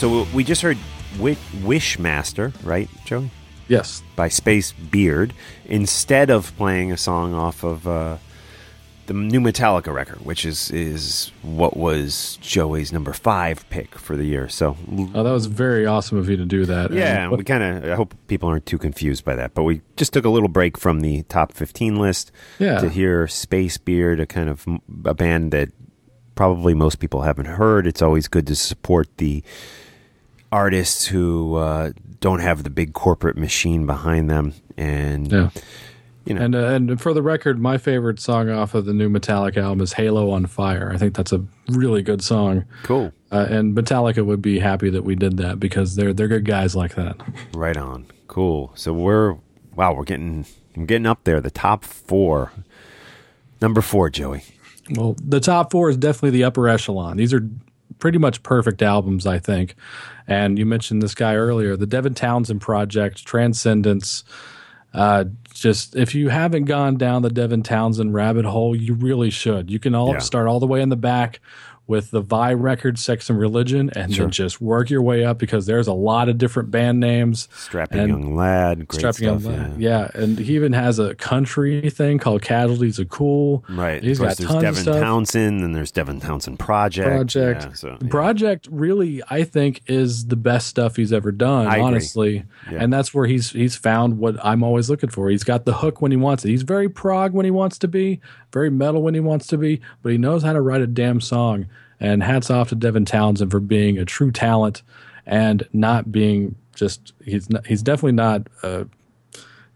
[0.00, 0.78] So we just heard
[1.18, 3.30] Wishmaster, right, Joey?
[3.68, 4.02] Yes.
[4.16, 5.34] By Space Beard,
[5.66, 8.16] instead of playing a song off of uh,
[9.04, 14.24] the new Metallica record, which is is what was Joey's number five pick for the
[14.24, 14.48] year.
[14.48, 14.74] So
[15.14, 16.92] Oh, that was very awesome of you to do that.
[16.92, 17.90] yeah, And we kind of.
[17.92, 20.78] I hope people aren't too confused by that, but we just took a little break
[20.78, 22.80] from the top fifteen list Yeah.
[22.80, 24.66] to hear Space Beard, a kind of
[25.04, 25.68] a band that
[26.36, 27.86] probably most people haven't heard.
[27.86, 29.42] It's always good to support the
[30.52, 35.50] artists who uh, don't have the big corporate machine behind them, and yeah.
[36.24, 39.08] you know, And uh, and for the record, my favorite song off of the new
[39.08, 43.46] Metallica album is "Halo on Fire." I think that's a really good song, cool, uh,
[43.48, 46.94] and Metallica would be happy that we did that because they're they're good guys like
[46.94, 47.16] that.
[47.54, 48.72] right on, cool.
[48.74, 49.36] So we're
[49.74, 50.46] wow, we're getting
[50.76, 51.40] we're getting up there.
[51.40, 52.52] The top four,
[53.60, 54.42] number four, Joey.
[54.90, 57.16] Well, the top four is definitely the upper echelon.
[57.16, 57.48] These are
[58.00, 59.76] pretty much perfect albums, I think.
[60.26, 64.24] And you mentioned this guy earlier, the Devin Townsend Project, Transcendence.
[64.92, 65.24] Uh,
[65.54, 69.70] just if you haven't gone down the Devin Townsend rabbit hole, you really should.
[69.70, 70.18] You can all Yeah.
[70.18, 71.38] start all the way in the back
[71.90, 74.26] with the Vai record, Sex and Religion, and Sure.
[74.26, 77.48] then just work your way up because there's a lot of different band names.
[77.52, 79.52] Strapping young lad, great Strapping stuff.
[79.52, 80.08] on yeah.
[80.14, 80.22] Yeah.
[80.22, 83.64] and he even has a country thing called Casualties of Cool.
[83.68, 84.02] Right.
[84.02, 85.00] He's got there's tons Devin of stuff.
[85.00, 87.08] Townsend, and there's Devin Townsend Project.
[87.08, 87.62] Project.
[87.64, 88.08] Yeah, so, yeah.
[88.08, 91.66] Project really, I think, is the best stuff he's ever done.
[91.66, 95.28] I honestly, and that's where he's he's found what I'm always looking for.
[95.28, 96.50] He's got the hook when he wants it.
[96.50, 98.20] He's very prog when he wants to be,
[98.52, 101.20] very metal when he wants to be, but he knows how to write a damn
[101.20, 101.66] song.
[101.98, 104.82] And hats off to Devin Townsend for being a true talent
[105.26, 108.84] and not being just he's not, he's definitely not uh,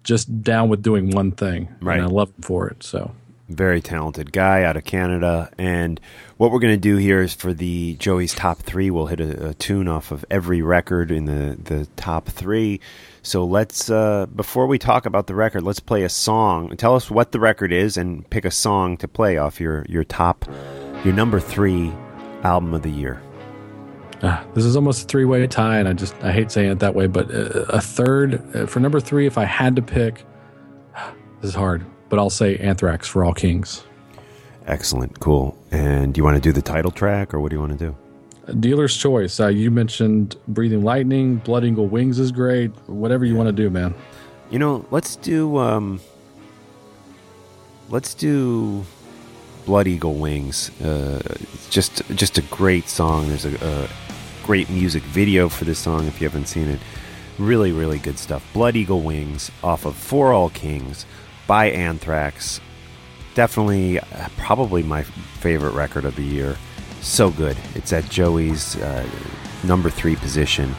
[0.04, 1.68] just down with doing one thing.
[1.80, 1.98] Right.
[1.98, 2.82] And I love him for it.
[2.82, 3.14] So
[3.48, 5.50] very talented guy out of Canada.
[5.58, 6.00] And
[6.36, 9.48] what we're going to do here is for the Joey's top three, we'll hit a,
[9.48, 12.80] a tune off of every record in the, the top three.
[13.24, 16.76] So let's, uh, before we talk about the record, let's play a song.
[16.76, 20.04] Tell us what the record is and pick a song to play off your, your
[20.04, 20.44] top,
[21.06, 21.90] your number three
[22.42, 23.22] album of the year.
[24.22, 26.78] Ah, this is almost a three way tie, and I just I hate saying it
[26.80, 29.26] that way, but uh, a third uh, for number three.
[29.26, 30.24] If I had to pick,
[31.40, 33.84] this is hard, but I'll say Anthrax for All Kings.
[34.66, 35.18] Excellent.
[35.20, 35.56] Cool.
[35.70, 37.86] And do you want to do the title track or what do you want to
[37.86, 37.96] do?
[38.60, 39.40] Dealer's choice.
[39.40, 42.70] Uh, you mentioned Breathing Lightning, Blood Eagle Wings is great.
[42.88, 43.94] Whatever you want to do, man.
[44.50, 46.00] You know, let's do um
[47.88, 48.84] let's do
[49.64, 50.70] Blood Eagle Wings.
[50.80, 53.28] Uh it's just just a great song.
[53.28, 53.88] There's a, a
[54.44, 56.80] great music video for this song if you haven't seen it.
[57.38, 58.46] Really, really good stuff.
[58.52, 61.06] Blood Eagle Wings off of For All Kings
[61.46, 62.60] by Anthrax.
[63.34, 64.04] Definitely uh,
[64.36, 66.56] probably my favorite record of the year.
[67.04, 67.58] So good.
[67.74, 69.06] It's at Joey's uh,
[69.62, 70.74] number 3 position.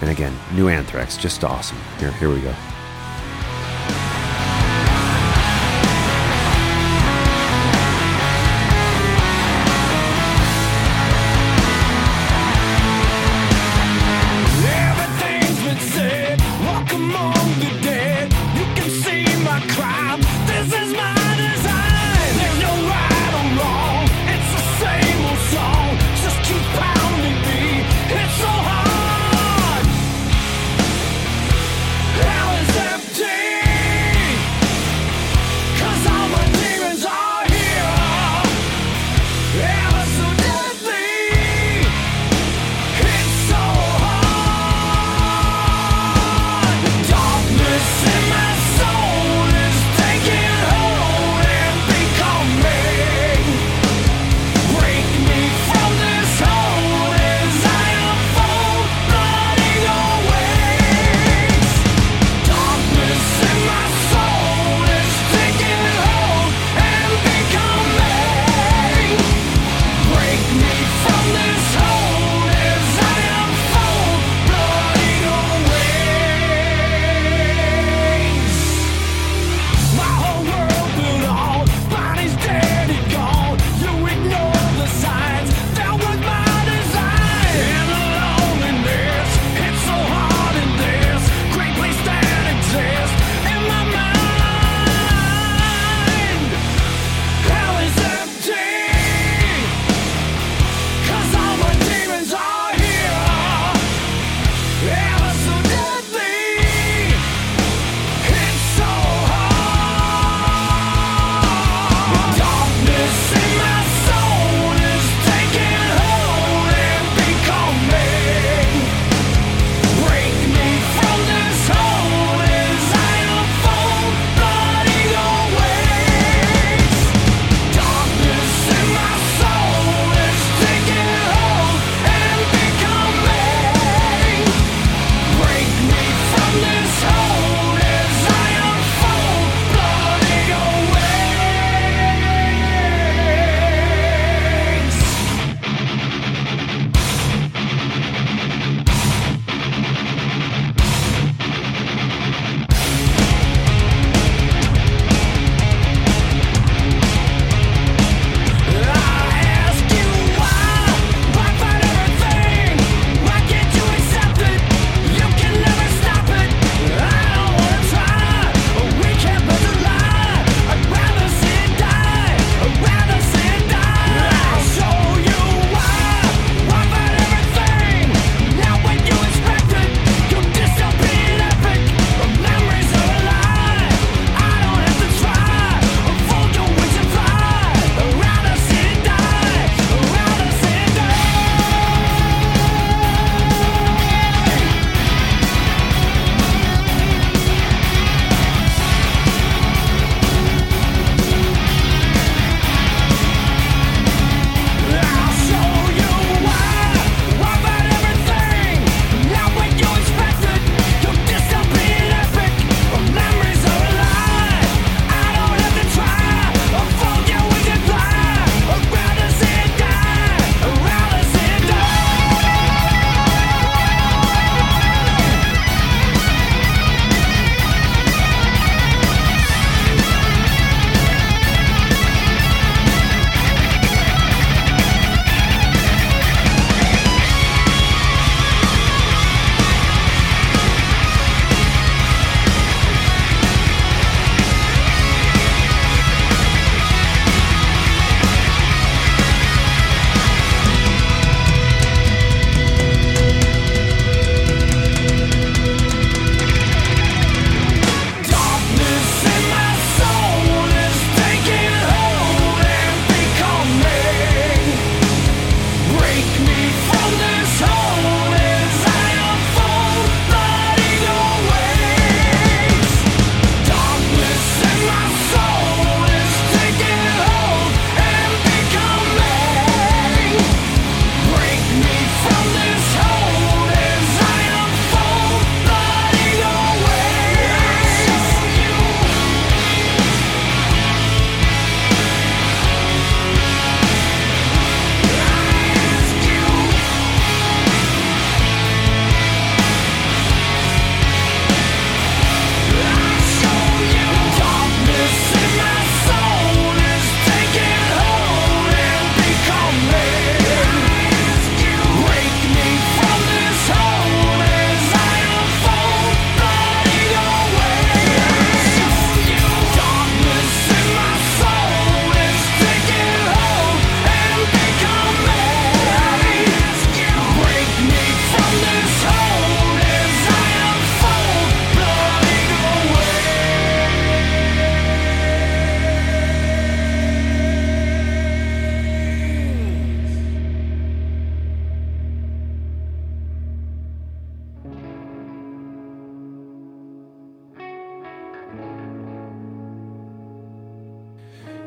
[0.00, 1.78] And again, new Anthrax, just awesome.
[1.98, 2.54] Here here we go.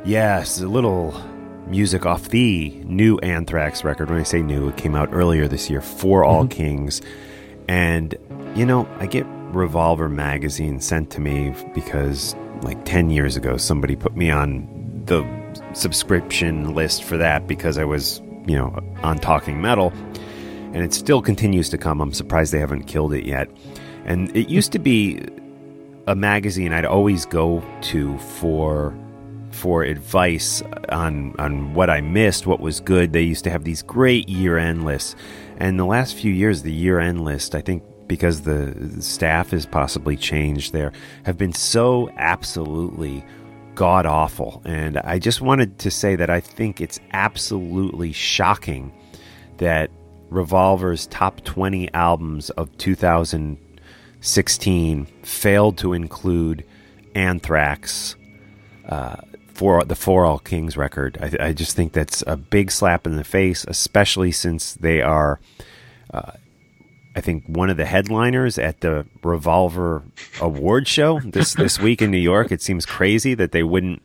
[0.07, 1.21] Yes, a little
[1.67, 4.09] music off the new Anthrax record.
[4.09, 6.47] When I say new, it came out earlier this year, For All mm-hmm.
[6.47, 7.01] Kings.
[7.67, 8.15] And,
[8.55, 13.97] you know, I get Revolver magazine sent to me because, like, 10 years ago, somebody
[13.97, 15.25] put me on the
[15.73, 19.91] subscription list for that because I was, you know, on Talking Metal.
[20.71, 21.99] And it still continues to come.
[21.99, 23.49] I'm surprised they haven't killed it yet.
[24.05, 25.21] And it used to be
[26.07, 28.97] a magazine I'd always go to for
[29.57, 33.13] for advice on on what I missed, what was good.
[33.13, 35.15] They used to have these great year end lists,
[35.57, 39.65] and the last few years, the year end list, I think because the staff has
[39.65, 40.91] possibly changed there,
[41.25, 43.25] have been so absolutely
[43.75, 44.61] god awful.
[44.65, 48.93] And I just wanted to say that I think it's absolutely shocking
[49.57, 49.91] that
[50.29, 56.63] Revolver's top 20 albums of 2016 failed to include
[57.15, 58.15] Anthrax,
[58.89, 59.15] uh,
[59.57, 61.17] for the For All Kings record.
[61.19, 65.39] I, I, just think that's a big slap in the face, especially since they are,
[66.13, 66.33] uh,
[67.15, 70.03] I think, one of the headliners at the Revolver
[70.39, 72.51] Award Show this this week in New York.
[72.51, 74.03] It seems crazy that they wouldn't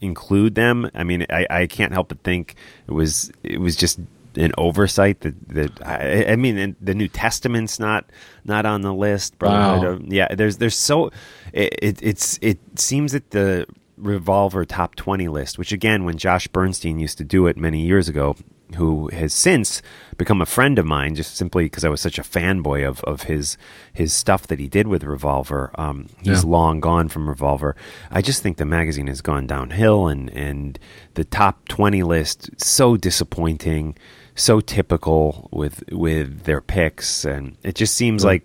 [0.00, 0.90] include them.
[0.94, 2.54] I mean, I, I can't help but think
[2.86, 4.00] it was it was just
[4.36, 8.06] an oversight that that I, I mean the New Testament's not
[8.46, 9.34] not on the list.
[9.38, 9.98] Wow.
[10.02, 11.10] Yeah, there's there's so
[11.52, 13.66] it, it it's it seems that the
[13.96, 18.08] Revolver top 20 list, which again, when Josh Bernstein used to do it many years
[18.08, 18.36] ago,
[18.76, 19.82] who has since
[20.16, 23.24] become a friend of mine just simply because I was such a fanboy of, of
[23.24, 23.56] his
[23.92, 25.70] his stuff that he did with Revolver.
[25.76, 26.50] Um, he's Yeah.
[26.50, 27.76] long gone from Revolver.
[28.10, 30.78] I just think the magazine has gone downhill, and and
[31.12, 33.96] the top 20 list so disappointing,
[34.34, 38.44] so typical with with their picks, and it just seems like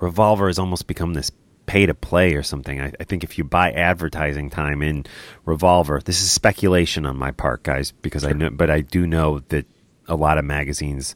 [0.00, 1.30] Revolver has almost become this
[1.66, 2.80] pay to play or something.
[2.80, 5.04] I, I think if you buy advertising time in
[5.44, 9.40] Revolver, this is speculation on my part, guys, because I know, but I do know
[9.48, 9.66] that
[10.08, 11.14] a lot of magazines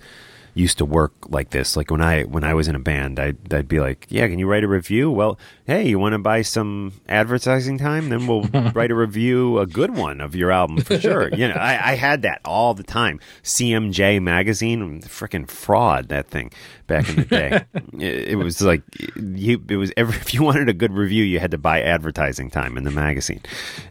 [0.55, 1.77] used to work like this.
[1.77, 4.39] Like when I when I was in a band, I'd, I'd be like, "Yeah, can
[4.39, 8.09] you write a review?" Well, hey, you want to buy some advertising time?
[8.09, 8.43] Then we'll
[8.75, 11.29] write a review, a good one of your album for sure.
[11.35, 13.21] You know, I, I had that all the time.
[13.43, 16.53] CMJ magazine, freaking fraud that thing
[16.87, 17.65] back in the day.
[17.99, 18.83] it, it was like
[19.17, 19.63] you.
[19.69, 22.77] It was every if you wanted a good review, you had to buy advertising time
[22.77, 23.41] in the magazine.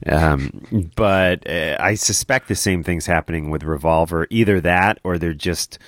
[0.05, 4.27] Um, but uh, I suspect the same thing's happening with Revolver.
[4.29, 5.79] Either that, or they're just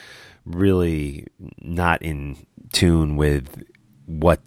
[0.45, 1.27] really
[1.59, 2.37] not in
[2.71, 3.63] tune with
[4.05, 4.41] what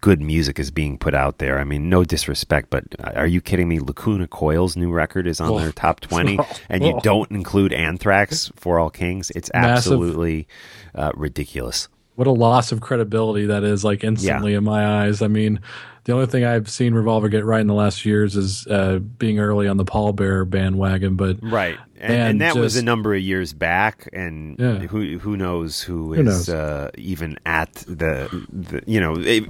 [0.00, 1.58] good music is being put out there.
[1.58, 3.80] I mean, no disrespect, but are you kidding me?
[3.80, 8.78] Lacuna Coil's new record is on their top 20 and you don't include Anthrax for
[8.78, 9.30] All Kings?
[9.30, 10.48] It's absolutely
[10.94, 11.88] uh, ridiculous.
[12.16, 15.20] What a loss of credibility that is, like instantly in my eyes.
[15.20, 15.60] I mean,
[16.06, 19.38] the only thing I've seen Revolver get right in the last years is uh, being
[19.38, 21.16] early on the Pallbearer bandwagon.
[21.16, 21.76] But Right.
[21.98, 24.78] And, and that was a number of years back and Yeah.
[24.80, 26.48] who who knows who Who is knows?
[26.48, 29.44] Uh, even at the, the you know it,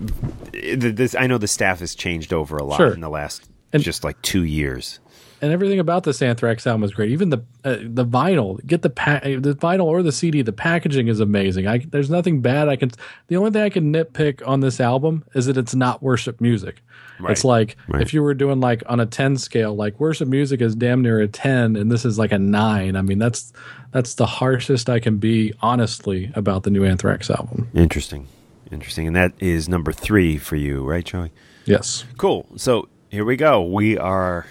[0.53, 2.93] it- this I know the staff has changed over a lot Sure.
[2.93, 5.01] in the last And- just like 2 years.
[5.43, 7.11] And everything about this Anthrax album is great.
[7.11, 10.43] Even the uh, the vinyl, get the pa- the vinyl or the CD.
[10.43, 11.67] The packaging is amazing.
[11.67, 12.91] I, there's nothing bad I can.
[13.29, 16.83] The only thing I can nitpick on this album is that it's not worship music.
[17.29, 18.03] It's like Right.
[18.03, 21.21] if you were doing like on a ten scale, like worship music is damn near
[21.21, 22.95] a ten, and this is like a nine.
[22.97, 23.53] I mean, that's
[23.93, 27.69] that's the harshest I can be, honestly, about the new Anthrax album.
[27.75, 28.27] Interesting.
[28.71, 29.07] Interesting.
[29.07, 31.31] And that is number 3 for you, right, Joey?
[31.67, 32.05] Yes.
[32.19, 32.47] Cool.
[32.57, 33.63] So here we go.
[33.63, 34.45] We are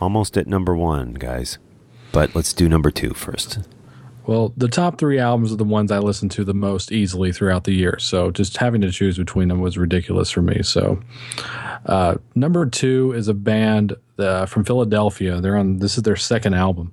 [0.00, 1.58] almost at number one, guys.
[2.12, 3.58] But let's do number two first.
[4.26, 7.64] Well, the top three albums are the ones I listen to the most easily throughout
[7.64, 7.98] the year.
[7.98, 10.62] So just having to choose between them was ridiculous for me.
[10.62, 11.00] So
[11.86, 15.40] uh, number two is a band uh, from Philadelphia.
[15.40, 16.92] They're on this is their second album,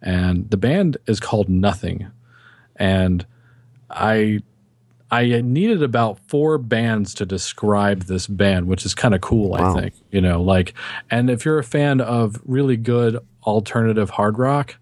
[0.00, 2.10] and the band is called Nothing.
[2.76, 3.26] And
[3.90, 4.40] I
[5.10, 9.50] I needed about four bands to describe this band, which is kind of cool.
[9.50, 9.76] Wow.
[9.76, 10.74] I think you know, like,
[11.10, 14.76] and if you're a fan of really good alternative hard rock,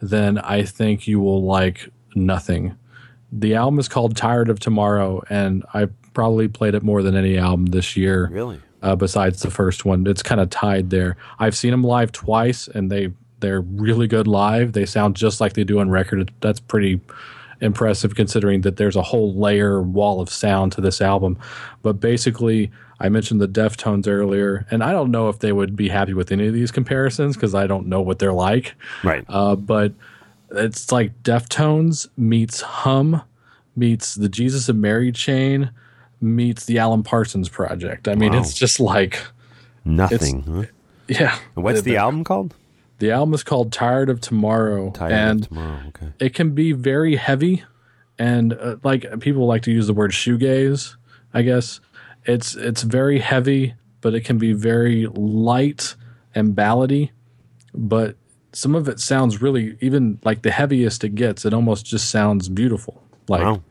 [0.00, 2.76] then I think you will like Nothing.
[3.32, 7.36] The album is called Tired of Tomorrow, and I probably played it more than any
[7.36, 8.60] album this year Really?
[8.82, 10.06] uh, besides the first one.
[10.06, 11.16] It's kind of tied there.
[11.40, 14.72] I've seen them live twice, and they they're really good live.
[14.72, 16.32] They sound just like they do on record.
[16.40, 17.00] That's pretty
[17.64, 21.38] impressive considering that there's a whole layer wall of sound to this album.
[21.82, 22.70] But basically,
[23.00, 26.30] I mentioned the Deftones earlier, and I don't know if they would be happy with
[26.30, 28.74] any of these comparisons because I don't know what they're like.
[29.02, 29.24] Right.
[29.28, 29.92] Uh, but
[30.50, 33.22] it's like Deftones meets Hum
[33.76, 35.70] meets the Jesus and Mary chain
[36.20, 38.06] meets the Alan Parsons Project.
[38.06, 38.38] I mean, Wow.
[38.40, 39.20] it's just like,
[39.84, 40.42] Nothing.
[40.42, 40.62] Huh?
[41.08, 41.36] yeah.
[41.54, 42.54] What's the album called?
[42.98, 44.90] The album is called Tired of Tomorrow.
[44.92, 45.82] Tired and of Tomorrow.
[45.88, 46.12] Okay.
[46.20, 47.64] it can be very heavy
[48.18, 50.94] and uh, like people like to use the word shoegaze
[51.32, 51.80] i guess
[52.24, 55.96] it's it's very heavy but it can be very light
[56.32, 57.10] and ballady
[57.74, 58.14] but
[58.52, 62.48] some of it sounds really even like the heaviest it gets it almost just sounds
[62.48, 63.62] beautiful like Wow.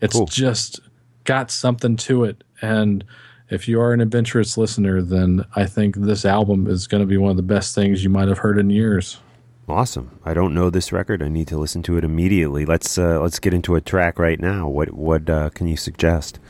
[0.00, 0.26] it's Cool.
[0.26, 0.80] just
[1.22, 3.04] got something to it and
[3.52, 7.16] if you are an adventurous listener then i think this album is going to be
[7.16, 9.20] one of the best things you might have heard in years
[9.68, 10.18] Awesome.
[10.24, 11.22] I don't know this record.
[11.22, 12.66] I need to listen to it immediately.
[12.66, 14.68] Let's uh, let's get into a track right now.
[14.68, 16.40] What what uh, can you suggest?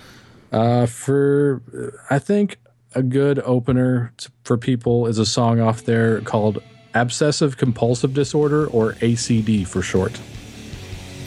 [0.50, 1.62] Uh, for
[2.10, 2.56] I think
[2.94, 6.62] a good opener t- for people is a song off there called
[6.94, 10.20] Obsessive Compulsive Disorder or ACD for short.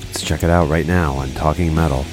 [0.07, 2.06] Let's check it out right now on Talking Metal.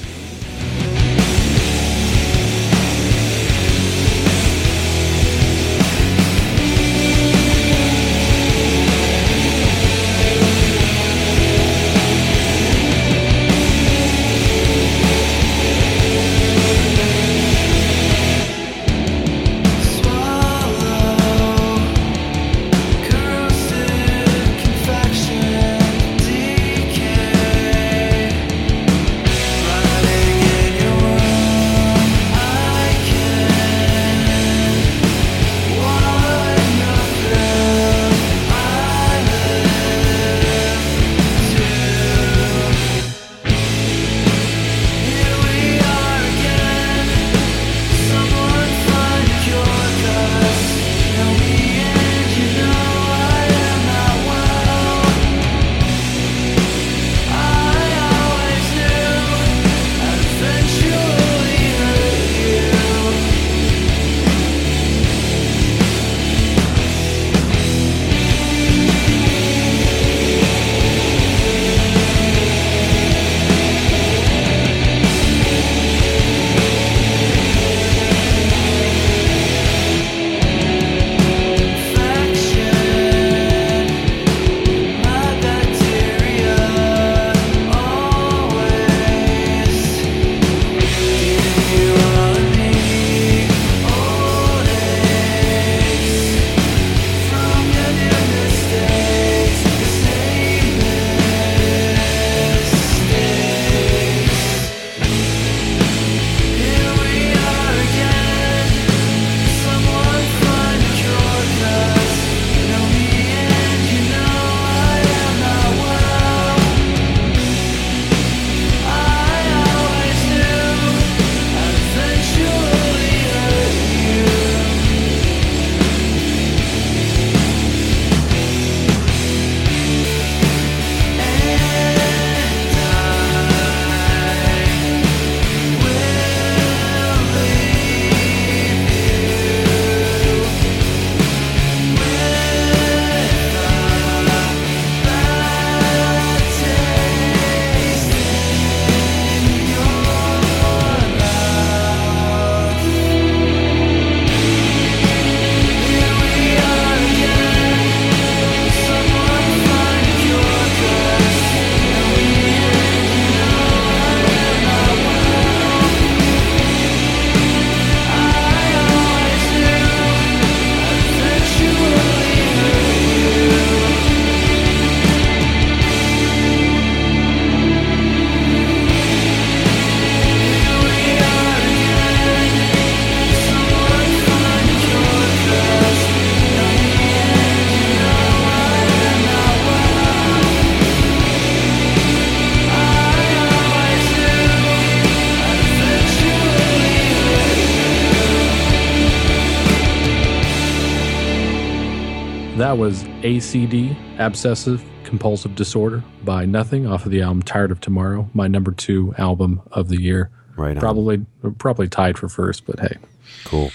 [203.23, 208.71] ACD, Obsessive Compulsive Disorder by Nothing off of the album Tired of Tomorrow, my number
[208.71, 210.29] two album of the year.
[210.55, 210.81] Right on.
[210.81, 211.25] Probably
[211.57, 212.97] probably tied for first, but hey.
[213.45, 213.71] Cool.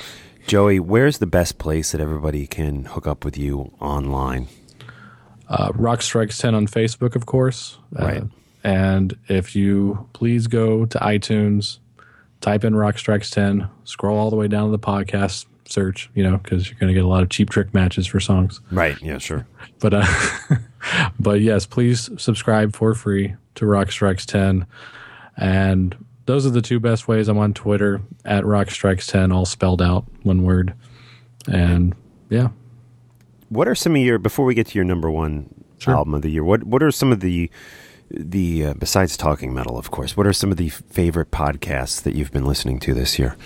[0.46, 4.48] Joey, where's the best place that everybody can hook up with you online?
[5.48, 7.78] Uh, Rock Strikes 10 on Facebook, of course.
[7.98, 8.22] Uh, Right.
[8.62, 11.78] and if you please go to iTunes,
[12.40, 16.22] type in Rock Strikes 10, scroll all the way down to the podcast search, you
[16.22, 18.60] know, because you're going to get a lot of cheap trick matches for songs.
[18.70, 19.00] Right.
[19.02, 19.46] Yeah, sure.
[19.80, 20.06] But uh,
[21.20, 24.66] but yes, please subscribe for free to Rock Strikes 10
[25.36, 25.96] and
[26.26, 27.28] those are the two best ways.
[27.28, 30.74] I'm on Twitter at Rock Strikes Ten, all spelled out, one word.
[31.50, 31.94] And
[32.28, 32.48] yeah,
[33.48, 35.94] What are some of your before we get to your number one Sure.
[35.94, 36.42] album of the year?
[36.44, 37.50] What what are some of the
[38.10, 40.16] the uh, besides talking metal, of course?
[40.16, 43.36] What are some of the favorite podcasts that you've been listening to this year?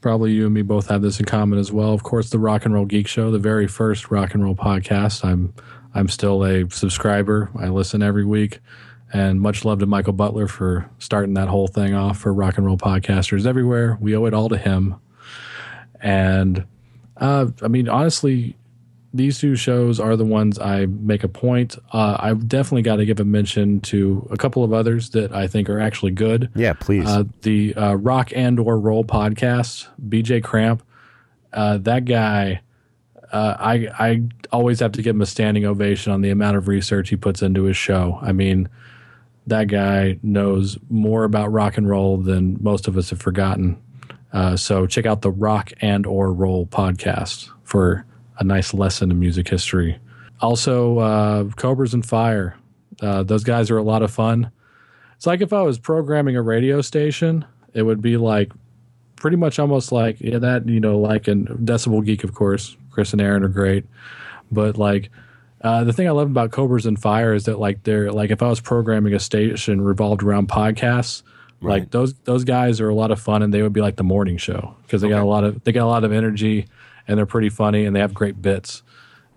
[0.00, 1.92] Probably you and me both have this in common as well.
[1.92, 5.24] Of course, the Rock and Roll Geek Show, the very first rock and roll podcast.
[5.24, 5.54] I'm
[5.94, 7.50] I'm still a subscriber.
[7.58, 8.60] I listen every week,
[9.12, 12.66] and much love to Michael Butler for starting that whole thing off for rock and
[12.66, 13.96] roll podcasters everywhere.
[14.00, 14.96] We owe it all to him.
[16.00, 16.66] And
[17.16, 18.56] uh, I mean, honestly,
[19.12, 21.76] these two shows are the ones I make a point.
[21.92, 25.46] Uh, I've definitely got to give a mention to a couple of others that I
[25.46, 26.50] think are actually good.
[26.54, 27.06] Yeah, please.
[27.06, 30.82] Uh, the uh, Rock and or Roll podcast, BJ Cramp.
[31.52, 32.60] Uh, that guy,
[33.32, 34.22] uh, I I
[34.52, 37.40] always have to give him a standing ovation on the amount of research he puts
[37.40, 38.18] into his show.
[38.20, 38.68] I mean,
[39.46, 43.80] that guy knows more about rock and roll than most of us have forgotten.
[44.32, 48.04] Uh, so check out the Rock and or Roll podcast for
[48.38, 49.98] a nice lesson in music history.
[50.40, 52.56] Also, uh, Cobras and Fire.
[53.00, 54.50] Uh, those guys are a lot of fun.
[55.16, 57.44] It's like if I was programming a radio station,
[57.74, 58.52] it would be like
[59.16, 62.76] pretty much almost like yeah, that, you know, like in Decibel Geek, of course.
[62.90, 63.84] Chris and Aaron are great.
[64.50, 65.10] But like
[65.60, 68.42] uh, the thing I love about Cobras and Fire is that like they're like if
[68.42, 71.22] I was programming a station revolved around podcasts,
[71.60, 74.04] like those those guys are a lot of fun and they would be like the
[74.04, 76.66] morning show because they got a lot of they got a lot of energy
[77.08, 78.82] and they're pretty funny and they have great bits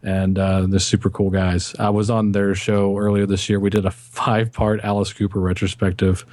[0.03, 1.75] and uh, they're super cool guys.
[1.77, 3.59] I was on their show earlier this year.
[3.59, 6.25] We did a five part Alice Cooper retrospective.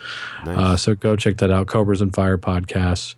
[0.44, 1.66] Uh, so go check that out.
[1.66, 3.14] Cobras and Fire podcast.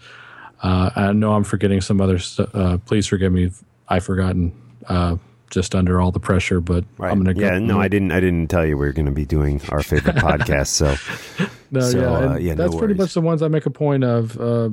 [0.63, 2.55] Uh, I know I'm forgetting some other stuff.
[2.55, 3.51] Uh, please forgive me.
[3.89, 4.53] I've forgotten
[4.87, 5.17] uh,
[5.51, 7.11] just under all the pressure, but right.
[7.11, 7.47] I'm going to go.
[7.47, 8.13] yeah, no, I didn't.
[8.13, 10.69] I didn't tell you we were going to be doing our favorite podcast.
[10.69, 10.97] So
[11.71, 14.05] No, So, yeah, uh, yeah, no that's pretty much the ones I make a point
[14.05, 14.39] of.
[14.39, 14.71] Uh,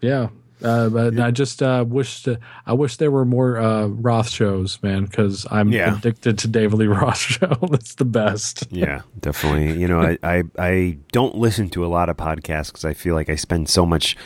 [0.00, 0.28] yeah,
[0.64, 4.78] uh, but I just uh, wish to, I wish there were more uh, Roth shows,
[4.82, 5.96] man, because I'm Yeah.
[5.96, 7.54] addicted to David Lee Roth show.
[7.70, 8.64] That's the best.
[8.70, 9.78] yeah, definitely.
[9.80, 13.14] You know, I, I I don't listen to a lot of podcasts because I feel
[13.14, 14.16] like I spend so much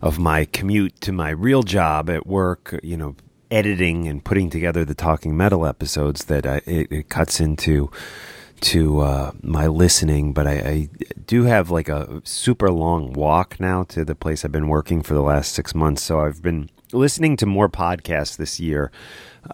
[0.00, 2.78] of my commute to my real job at work.
[2.82, 3.16] You know,
[3.50, 7.90] editing and putting together the Talking Metal episodes that I, it, it cuts into
[8.62, 10.32] to uh, my listening.
[10.32, 10.88] But I, I
[11.26, 15.14] do have like a super long walk now to the place I've been working for
[15.14, 16.02] the last six months.
[16.02, 18.90] So I've been listening to more podcasts this year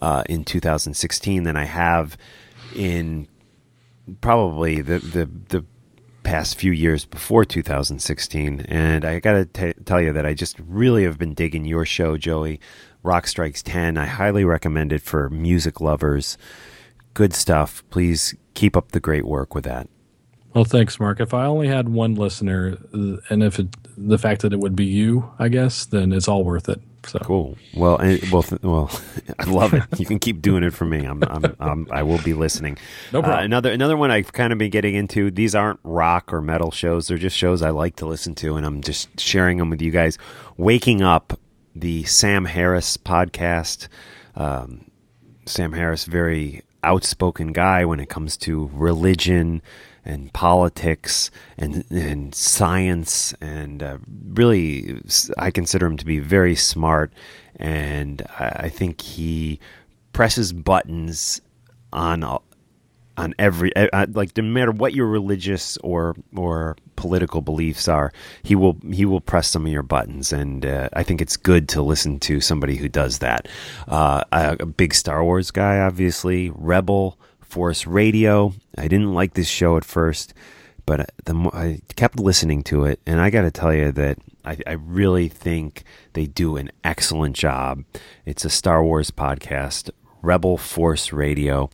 [0.01, 2.17] uh, in 2016 than I have
[2.75, 3.29] in
[4.21, 5.65] probably the the the
[6.23, 9.47] past few years before 2016 and i gotta
[9.87, 12.61] tell you that i just really have been digging your show joey
[13.03, 16.37] rock strikes 10 i highly recommend it for music lovers
[17.15, 19.89] good stuff please keep up the great work with that
[20.55, 21.21] Well, thanks, Mark.
[21.21, 24.87] If I only had one listener, and if it, the fact that it would be
[24.87, 26.81] you, I guess, then it's all worth it.
[27.07, 27.57] So Cool.
[27.75, 28.91] Well, and, well, th- well,
[29.39, 29.85] I love it.
[29.99, 31.05] You can keep doing it for me.
[31.05, 32.79] I'm, I'm, I'm I will be listening.
[33.13, 33.41] No problem.
[33.41, 35.31] Uh, another, another one I've kind of been getting into.
[35.31, 37.07] These aren't rock or metal shows.
[37.07, 39.91] They're just shows I like to listen to, and I'm just sharing them with you
[39.93, 40.19] guys.
[40.57, 41.39] Waking up,
[41.77, 43.87] the Sam Harris podcast.
[44.35, 44.91] Um,
[45.47, 49.63] Sam Harris, very outspoken guy when it comes to religion
[50.05, 53.99] and politics and and science, and uh,
[54.33, 55.01] really,
[55.37, 57.13] I consider him to be very smart,
[57.57, 59.61] and I, I think he
[60.13, 61.41] presses buttons
[61.93, 62.23] on
[63.19, 68.13] on every uh, like no matter what your religious or or political beliefs are
[68.43, 70.33] he will he will press some of your buttons.
[70.33, 73.49] And uh, I think it's good to listen to somebody who does that.
[73.87, 78.55] Uh, a, a big Star Wars guy obviously Rebel Force Radio.
[78.77, 80.33] I didn't like this show at first
[80.89, 82.99] but uh, the more I kept listening to it.
[83.05, 85.85] And I got to tell you that I, I really think
[86.15, 87.85] they do an excellent job.
[88.25, 89.91] It's a Star Wars podcast
[90.23, 91.71] Rebel Force Radio.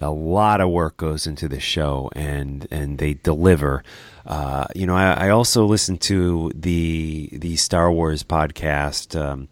[0.00, 3.82] A lot of work goes into the show, and and they deliver.
[4.24, 9.20] Uh, you know, I, I also listen to the the Star Wars podcast.
[9.20, 9.48] Um,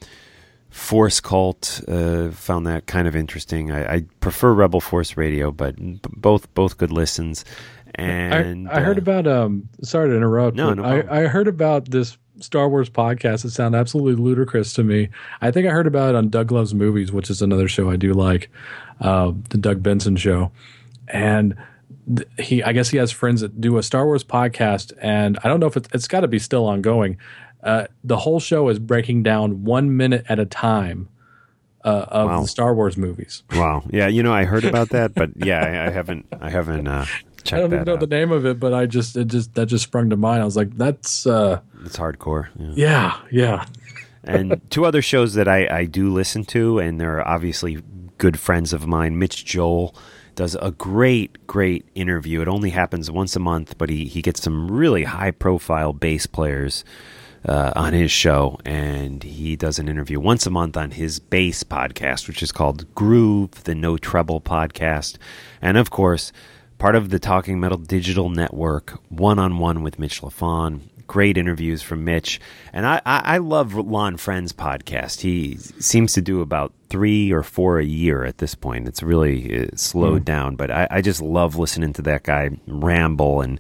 [0.71, 3.73] Force Cult uh, found that kind of interesting.
[3.73, 7.45] I, I prefer Rebel Force Radio, but b- both both good listens.
[7.95, 11.23] And I, I heard uh, about um sorry to interrupt No, no I.
[11.23, 15.09] I heard about this Star Wars podcast that sound absolutely ludicrous to me.
[15.41, 17.97] I think I heard about it on Doug Loves Movies, which is another show I
[17.97, 18.51] do like,
[19.01, 20.51] uh, the Doug Benson show.
[21.09, 21.57] And
[22.39, 25.61] he I guess he has friends that do a Star Wars podcast and I don't
[25.61, 27.19] know if it's it's got to be still ongoing.
[27.63, 31.09] Uh, the whole show is breaking down one minute at a time
[31.85, 32.41] uh, of Wow.
[32.43, 33.43] the Star Wars movies.
[33.53, 33.83] Wow.
[33.91, 37.05] Yeah, you know, I heard about that, but yeah, I, I haven't I haven't uh,
[37.49, 38.01] check I don't even know out.
[38.01, 40.43] the name of it, but I just it just that just sprung to mind.
[40.43, 42.49] I was like, that's uh It's hardcore.
[42.59, 42.73] Yeah.
[42.77, 43.65] yeah, yeah.
[44.25, 47.83] and two other shows that I, I do listen to, and they're obviously
[48.19, 49.19] good friends of mine.
[49.19, 49.95] Mitch Joel
[50.35, 52.41] does a great, great interview.
[52.41, 56.27] It only happens once a month, but he, he gets some really high profile bass
[56.27, 56.85] players
[57.45, 61.65] uh, on his show, and he does an interview once a month on his bass
[61.65, 65.17] podcast, which is called Groove, the No Treble podcast.
[65.63, 66.33] And of course,
[66.79, 70.81] part of the Talking Metal Digital Network, one on one with Mitch Lafon.
[71.07, 72.39] Great interviews from Mitch.
[72.71, 75.23] And I, I, I love Lonn Friends podcast.
[75.23, 78.87] He seems to do about three or four a year at this point.
[78.87, 83.41] It's really uh, slowed down, but I, I just love listening to that guy ramble
[83.41, 83.59] and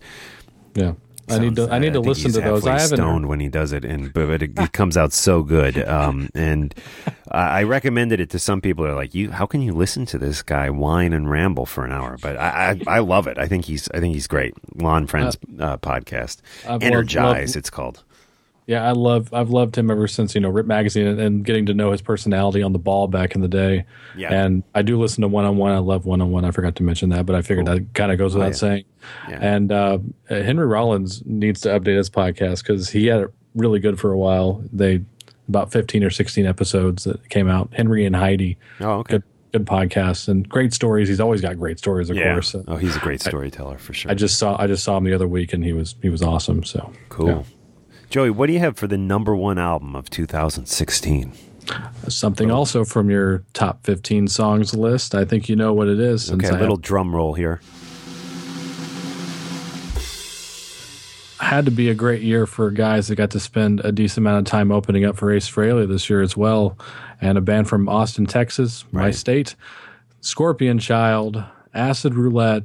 [0.75, 0.93] Yeah.
[1.31, 2.67] I need to I need to think listen to those.
[2.67, 5.77] I haven't stoned when he does it, and but it, it comes out so good.
[5.89, 6.75] Um, and
[7.31, 8.85] I I recommended it to some people.
[8.85, 11.93] They're like, "You, how can you listen to this guy whine and ramble for an
[11.93, 13.39] hour?" But I, I, I love it.
[13.39, 14.55] I think he's I think he's great.
[14.81, 17.49] Lonn Friends uh, podcast, I've loved- Energize.
[17.51, 18.03] loved- it's called.
[18.69, 21.65] Yeah, I love I've loved him ever since you know Rip Magazine and, and getting
[21.67, 23.87] to know his personality on the ball back in the day.
[24.17, 24.33] Yeah.
[24.33, 25.73] and I do listen to one on one.
[25.73, 26.45] I love one on one.
[26.45, 28.55] I forgot to mention that, but I figured that kind of goes without Oh, yeah.
[28.55, 28.85] saying.
[29.29, 29.39] Yeah.
[29.41, 33.99] And uh, Henry Rollins needs to update his podcast because he had it really good
[33.99, 34.63] for a while.
[34.73, 35.03] They
[35.49, 37.73] about fifteen or sixteen episodes that came out.
[37.73, 39.15] Henry and Heidi, Oh, okay.
[39.15, 39.23] good
[39.53, 41.09] good podcasts and great stories.
[41.09, 42.35] He's always got great stories, of yeah.
[42.35, 42.55] course.
[42.67, 44.11] Oh, he's a great storyteller for sure.
[44.11, 46.21] I just saw I just saw him the other week and he was he was
[46.21, 46.65] awesome.
[46.65, 47.29] So cool.
[47.29, 47.43] yeah.
[48.11, 51.33] Joey, what do you have for the number one album of 2016?
[52.09, 55.15] Something also from your top 15 songs list.
[55.15, 56.31] I think you know what it is.
[56.33, 57.61] Okay, a little have- drum roll here.
[61.41, 64.47] had to be a great year for guys that got to spend a decent amount
[64.47, 66.77] of time opening up for Ace Frehley this year as well.
[67.23, 69.15] And a band from Austin, Texas, my Right.
[69.15, 69.55] state,
[70.21, 72.65] Scorpion Child, Acid Roulette.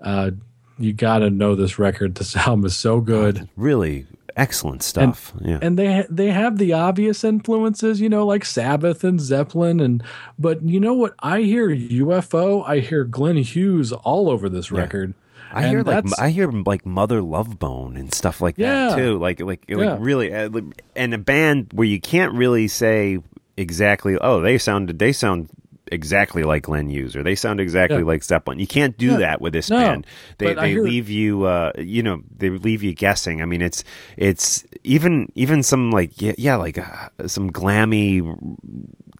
[0.00, 0.32] Uh,
[0.78, 2.14] you got to know this record.
[2.16, 3.48] This album is so good.
[3.56, 4.06] Really
[4.36, 5.32] excellent stuff.
[5.40, 5.58] yeah.
[5.62, 10.02] and they they have the obvious influences, you know, like Sabbath and Zeppelin, and
[10.38, 11.14] but you know what?
[11.20, 15.14] I hear UFO, I hear Glenn Hughes all over this record.
[15.52, 18.88] I And hear like I hear like Mother Love Bone and stuff like Yeah.
[18.90, 19.18] that too.
[19.18, 19.76] Like like Yeah.
[19.76, 20.50] like really, uh,
[20.94, 23.18] and a band where you can't really say
[23.56, 24.18] exactly.
[24.20, 25.48] Oh, they sounded they sound
[25.92, 28.04] exactly like Glenn Hughes or they sound exactly Yeah.
[28.04, 28.58] like Zeppelin.
[28.58, 29.16] You can't do Yeah.
[29.18, 30.06] that with this No, band.
[30.38, 33.40] They they hear- leave you uh you know they leave you guessing.
[33.42, 33.84] I mean it's
[34.16, 38.22] it's even even some like yeah, yeah like uh, some glammy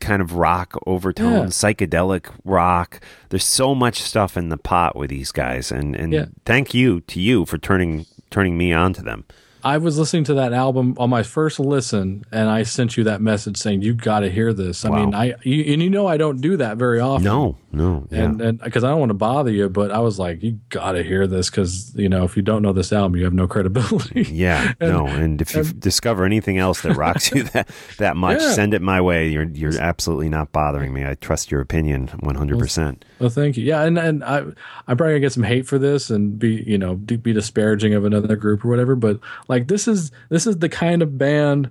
[0.01, 1.45] kind of rock overtone, Yeah.
[1.47, 3.01] psychedelic rock.
[3.31, 6.25] There's so much stuff in the pot with these guys, and and Yeah.
[6.45, 9.25] thank you to you for turning turning me on to them.
[9.67, 13.21] I was listening to that album on my first listen, and I sent you that
[13.21, 14.85] message saying you got to hear this.
[14.85, 14.97] I Wow.
[15.05, 17.25] mean, I you, and you know I don't do that very often.
[17.25, 18.23] No, no, yeah.
[18.25, 20.93] and and because I don't want to bother you, but I was like, you got
[20.93, 23.49] to hear this because you know if you don't know this album, you have no
[23.55, 24.23] credibility.
[24.31, 27.69] yeah, no, and if you discover anything else that rocks you that
[27.99, 28.53] that much, Yeah.
[28.53, 29.29] send it my way.
[29.29, 31.05] You're you're absolutely not bothering me.
[31.05, 32.59] I trust your opinion 100.
[32.61, 33.65] percent Well, thank you.
[33.65, 34.39] Yeah, and and I
[34.87, 37.95] I'm probably gonna get some hate for this and be you know be be disparaging
[37.95, 38.95] of another group or whatever.
[38.95, 39.19] But
[39.49, 41.71] like this is this is the kind of band.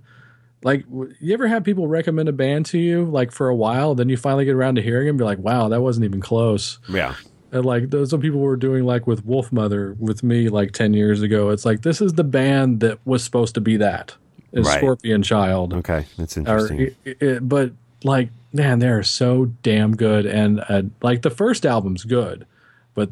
[0.63, 4.09] Like you ever have people recommend a band to you like for a while, then
[4.09, 6.79] you finally get around to hearing them be like, wow, that wasn't even close.
[6.89, 7.13] Yeah,
[7.51, 11.21] And like those some people were doing like with Wolfmother with me like ten years
[11.21, 11.49] ago.
[11.51, 14.15] It's like this is the band that was supposed to be that.
[14.53, 14.77] Is Right.
[14.79, 16.79] Scorpion Child okay, that's or interesting.
[17.03, 17.71] it, it- but
[18.03, 22.45] like man they're so damn good and uh, like the first album's good
[22.93, 23.09] but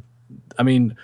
[0.57, 0.95] i mean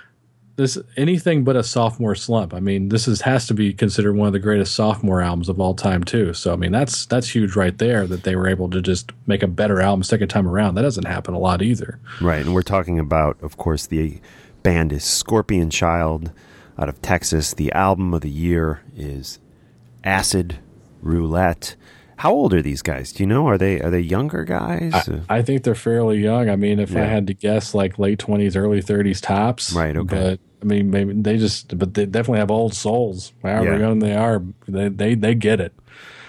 [0.59, 4.27] this anything but a sophomore slump i mean this is has to be considered one
[4.27, 7.55] of the greatest sophomore albums of all time too so i mean that's that's huge
[7.55, 10.75] right there that they were able to just make a better album second time around
[10.75, 14.19] that doesn't happen a lot either Right, and we're talking about, of course, the
[14.63, 16.31] band is Scorpion Child
[16.77, 17.53] out of Texas.
[17.53, 19.39] The album of the year is
[20.03, 20.59] Acid
[21.01, 21.75] Roulette.
[22.17, 23.13] How old are these guys?
[23.13, 23.47] Do you know?
[23.47, 24.93] Are they are they younger guys?
[24.93, 28.19] Uh, i think they're fairly young i mean if i had to guess like late
[28.19, 30.37] 20s early 30s tops Right, okay.
[30.61, 33.79] I mean maybe they just but they definitely have old souls however Yeah.
[33.79, 35.73] young they are they they, they get it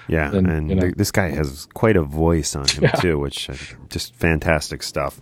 [0.09, 3.49] yeah, and, and you know- this guy has quite a voice on him too, which
[3.49, 3.55] uh,
[3.91, 5.21] just fantastic stuff.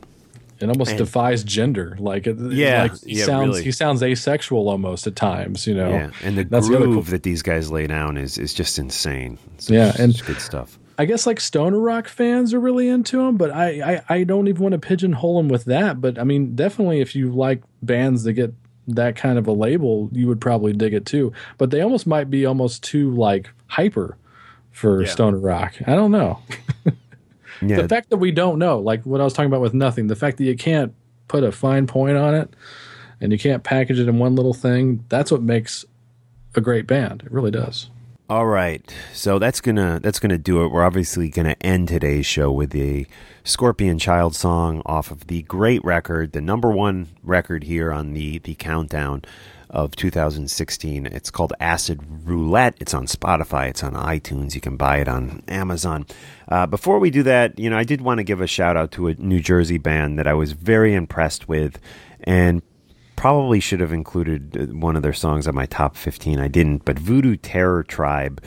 [0.60, 1.94] It almost defies gender.
[2.00, 3.64] Like, it, Yeah, like he yeah, sounds really.
[3.64, 5.66] he sounds asexual almost at times.
[5.66, 8.38] You know, Yeah, and the That's the groove cool- that these guys lay down is
[8.38, 9.36] is just insane.
[9.56, 10.78] It's Yeah, just and- good stuff.
[10.96, 14.48] I guess like stoner rock fans are really into him, but I, I I don't
[14.48, 16.00] even want to pigeonhole him with that.
[16.00, 18.54] But I mean, definitely if you like bands that get
[18.88, 21.32] that kind of a label, you would probably dig it too.
[21.58, 24.16] But they almost might be almost too like hyper
[24.72, 25.08] for Yeah.
[25.08, 25.74] stoner rock.
[25.86, 26.40] I don't know.
[27.60, 30.06] Yeah, the fact that we don't know, like what I was talking about with nothing,
[30.06, 30.94] the fact that you can't
[31.26, 32.54] put a fine point on it,
[33.20, 35.04] and you can't package it in one little thing.
[35.08, 35.84] That's what makes
[36.54, 37.24] a great band.
[37.26, 37.90] It really does.
[38.30, 38.82] All right,
[39.14, 40.68] so that's gonna that's gonna do it.
[40.68, 43.06] We're obviously gonna end today's show with a
[43.42, 48.38] Scorpion Child song off of the great record, the number one record here on the
[48.40, 49.22] the countdown
[49.70, 51.06] of 2016.
[51.06, 52.76] It's called Acid Roulette.
[52.80, 53.70] It's on Spotify.
[53.70, 54.54] It's on iTunes.
[54.54, 56.04] You can buy it on Amazon.
[56.48, 58.90] Uh, before we do that, you know, I did want to give a shout out
[58.92, 61.78] to a New Jersey band that I was very impressed with,
[62.24, 62.60] and
[63.18, 66.38] probably should have included uh, one of their songs on my top 15.
[66.38, 68.42] I didn't, but Voodoo Terror Tribe.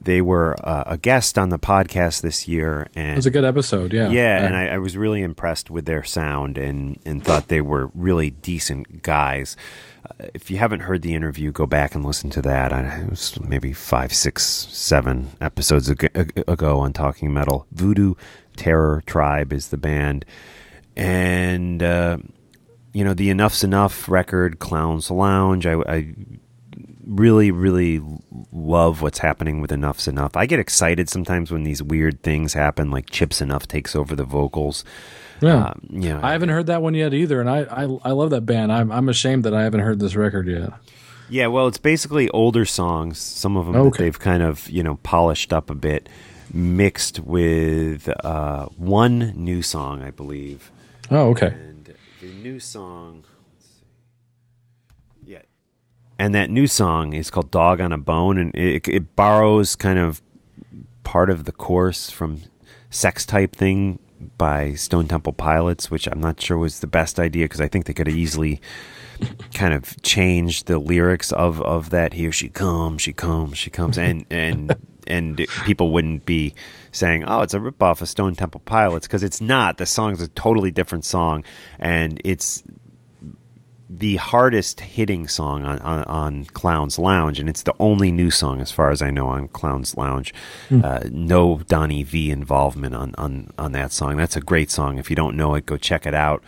[0.00, 3.44] They were uh, a guest on the podcast this year, and It was a good
[3.44, 3.92] episode.
[3.92, 4.10] Yeah.
[4.10, 7.90] yeah, and I, I was really impressed with their sound and, and thought they were
[7.94, 9.56] really decent guys.
[10.04, 12.72] Uh, if you haven't heard the interview, go back and listen to that.
[12.72, 16.08] I, it was maybe five, six, seven episodes ago,
[16.46, 17.66] ago on Talking Metal.
[17.72, 18.14] Voodoo
[18.56, 20.24] Terror Tribe is the band.
[20.96, 22.18] And, uh,
[22.96, 26.14] you know, the Enuff Z'Nuff record, Clown's Lounge, I, I
[27.06, 28.00] really, really
[28.50, 30.34] love what's happening with Enuff Z'Nuff.
[30.34, 34.24] I get excited sometimes when these weird things happen, like Chip Z'Nuff takes over the
[34.24, 34.82] vocals.
[35.42, 35.66] Yeah.
[35.66, 38.30] Um, you know, I haven't heard that one yet either, and I I, I love
[38.30, 38.72] that band.
[38.72, 40.70] I'm I'm ashamed that I haven't heard this record yet.
[41.28, 44.96] yeah, well, it's basically older songs, some of them that they've kind of, you know,
[45.02, 46.08] polished up a bit,
[46.50, 50.70] mixed with uh, one new song, I believe.
[51.10, 51.48] Oh, okay.
[51.48, 51.75] And
[52.26, 53.24] the new song.
[53.52, 53.86] let's see.
[55.24, 55.42] Yeah.
[56.18, 59.98] And that new song is called Dog on a Bone, and it, it borrows kind
[59.98, 60.22] of
[61.04, 62.42] part of the chorus from
[62.90, 63.98] Sex Type Thing
[64.38, 67.84] by Stone Temple Pilots, which I'm not sure was the best idea because I think
[67.84, 68.60] they could have easily
[69.54, 72.14] kind of changed the lyrics of, of that.
[72.14, 74.74] Here she comes, she comes, she comes, and and
[75.06, 76.54] and people wouldn't be
[76.92, 79.78] saying, "Oh, it's a ripoff of Stone Temple Pilots," because it's not.
[79.78, 81.44] The song's a totally different song,
[81.78, 82.62] and it's
[83.88, 88.60] the hardest hitting song on, on, on Clown's Lounge, and it's the only new song,
[88.60, 90.34] as far as I know, on Clown's Lounge.
[90.84, 94.16] Uh, no Donnie Vie involvement on, on, on that song.
[94.16, 94.98] That's a great song.
[94.98, 96.42] If you don't know it, go check it out.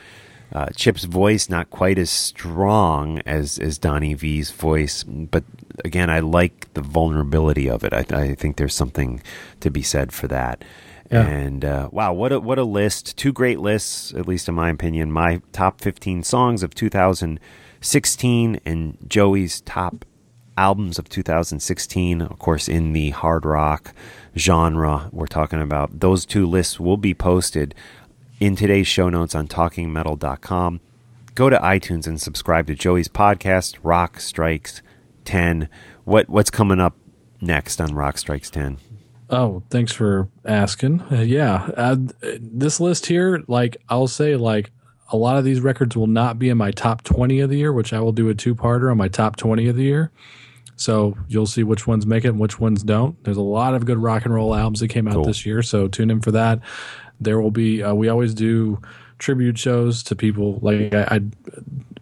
[0.53, 5.45] Uh, Chip's voice not quite as strong as as Donnie Vie's voice, but
[5.85, 7.93] again, I like the vulnerability of it.
[7.93, 9.23] I, I think there's something
[9.61, 10.65] to be said for that.
[11.11, 11.27] Yeah.
[11.27, 13.17] And uh, wow, what a what a list!
[13.17, 15.11] Two great lists, at least in my opinion.
[15.11, 20.05] My top 15 songs of 2016 and Joey's top
[20.59, 22.21] albums of 2016.
[22.21, 23.95] Of course, in the hard rock
[24.37, 27.75] genre, we're talking about those two lists will be posted
[28.39, 30.81] in today's show notes on talkingmetal.com.
[31.35, 34.83] Go to iTunes and subscribe to Joey's podcast, Rock Strikes
[35.29, 35.69] 10.
[36.05, 36.97] What what's coming up
[37.43, 38.79] next on Rock Strikes 10?
[39.31, 41.03] Oh, thanks for asking.
[41.13, 41.97] Uh, yeah, uh,
[42.41, 44.71] this list here, like I'll say, like
[45.13, 47.71] a lot of these records will not be in my top twenty of the year,
[47.73, 50.11] which I will do a two-parter on my top twenty of the year.
[50.77, 53.23] So you'll see which ones make it and which ones don't.
[53.25, 55.25] There's a lot of good rock and roll albums that came out Cool.
[55.25, 56.61] this year, so tune in for that.
[57.21, 57.83] There will be.
[57.83, 58.81] Uh, we always do
[59.19, 60.59] tribute shows to people.
[60.63, 61.21] Like I, I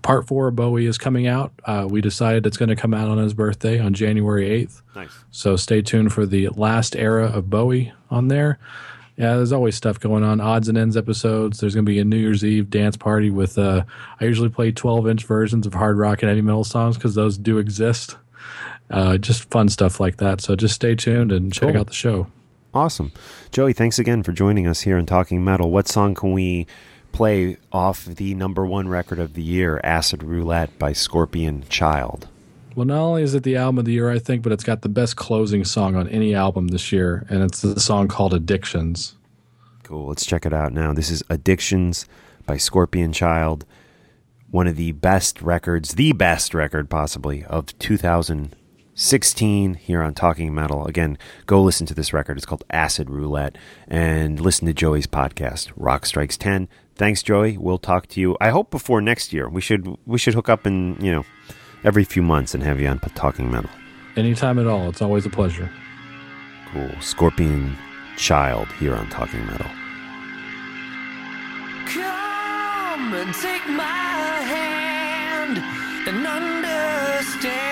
[0.07, 1.53] part four of Bowie is coming out.
[1.65, 4.81] Uh, we decided it's going to come out on his birthday on January eighth.
[4.95, 5.11] Nice.
[5.33, 8.59] So stay tuned for the last era of Bowie on there.
[9.17, 10.41] Yeah, there's always stuff going on.
[10.41, 11.59] Odds and ends episodes.
[11.59, 13.59] There's going to be a New Year's Eve dance party with.
[13.59, 13.83] Uh,
[14.21, 17.37] I usually play 12 inch versions of hard rock and heavy metal songs because those
[17.39, 18.17] do exist.
[18.91, 20.41] Uh, just fun stuff like that.
[20.41, 21.81] So just stay tuned and check Cool.
[21.81, 22.29] out the show.
[22.75, 23.11] Awesome.
[23.51, 25.71] Joey, thanks again for joining us here and Talking Metal.
[25.71, 26.67] What song can we
[27.17, 32.29] play off the number one record of the year, Acid Roulette by Scorpion Child?
[32.75, 34.83] Well, not only is it the album of the year, I think, but it's got
[34.83, 39.15] the best closing song on any album this year, and it's the song called "Addictions."
[39.83, 40.09] Cool.
[40.09, 40.93] Let's check it out now.
[40.93, 42.05] This is Addictions
[42.45, 43.65] by Scorpion Child,
[44.51, 50.87] one of the best records, the best record possibly of 2016 here on Talking Metal.
[50.87, 51.17] Again,
[51.47, 52.37] go listen to this record.
[52.37, 53.57] It's called Acid Roulette
[53.89, 56.69] and listen to Joey's podcast, Rock Strikes 10.
[56.97, 57.59] Thanks, Joey.
[57.59, 58.37] We'll talk to you.
[58.41, 59.49] I hope before next year.
[59.49, 61.25] We should we should hook up in, you know,
[61.85, 63.71] every few months and have you on Talking Metal.
[64.17, 65.71] Anytime at all, it's always a pleasure.
[66.73, 66.91] Cool.
[67.01, 67.77] Scorpion
[68.17, 69.69] Child here on Talking Metal.
[71.87, 75.59] Come and take my hand
[76.09, 77.69] and understand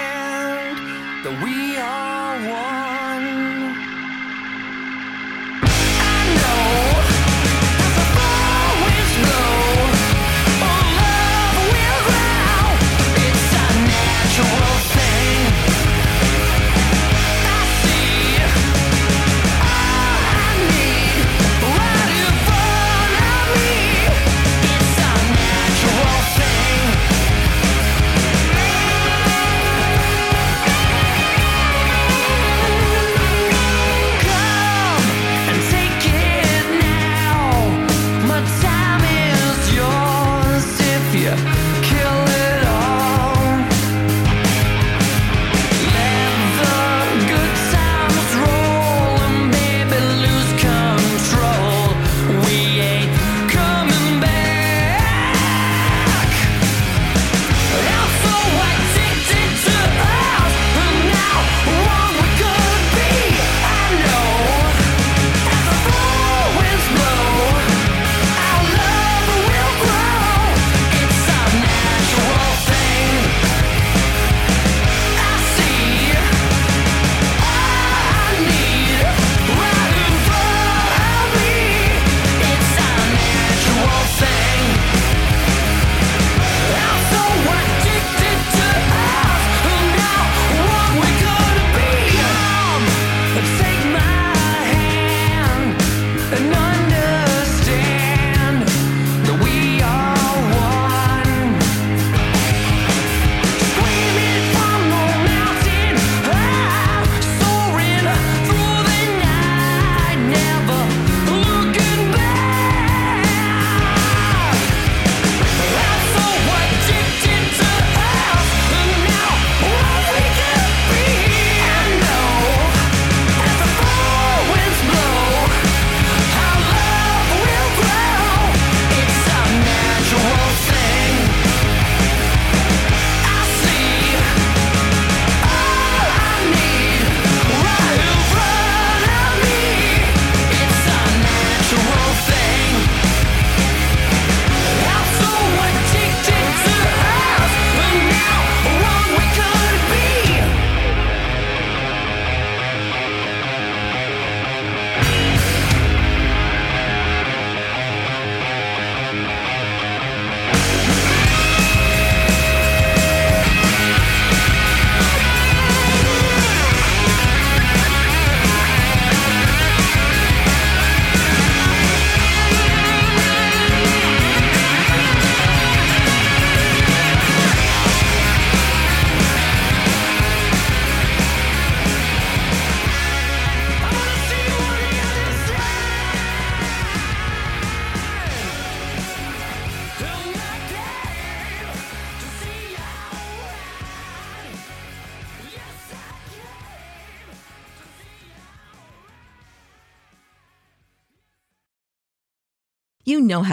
[1.24, 2.13] that we are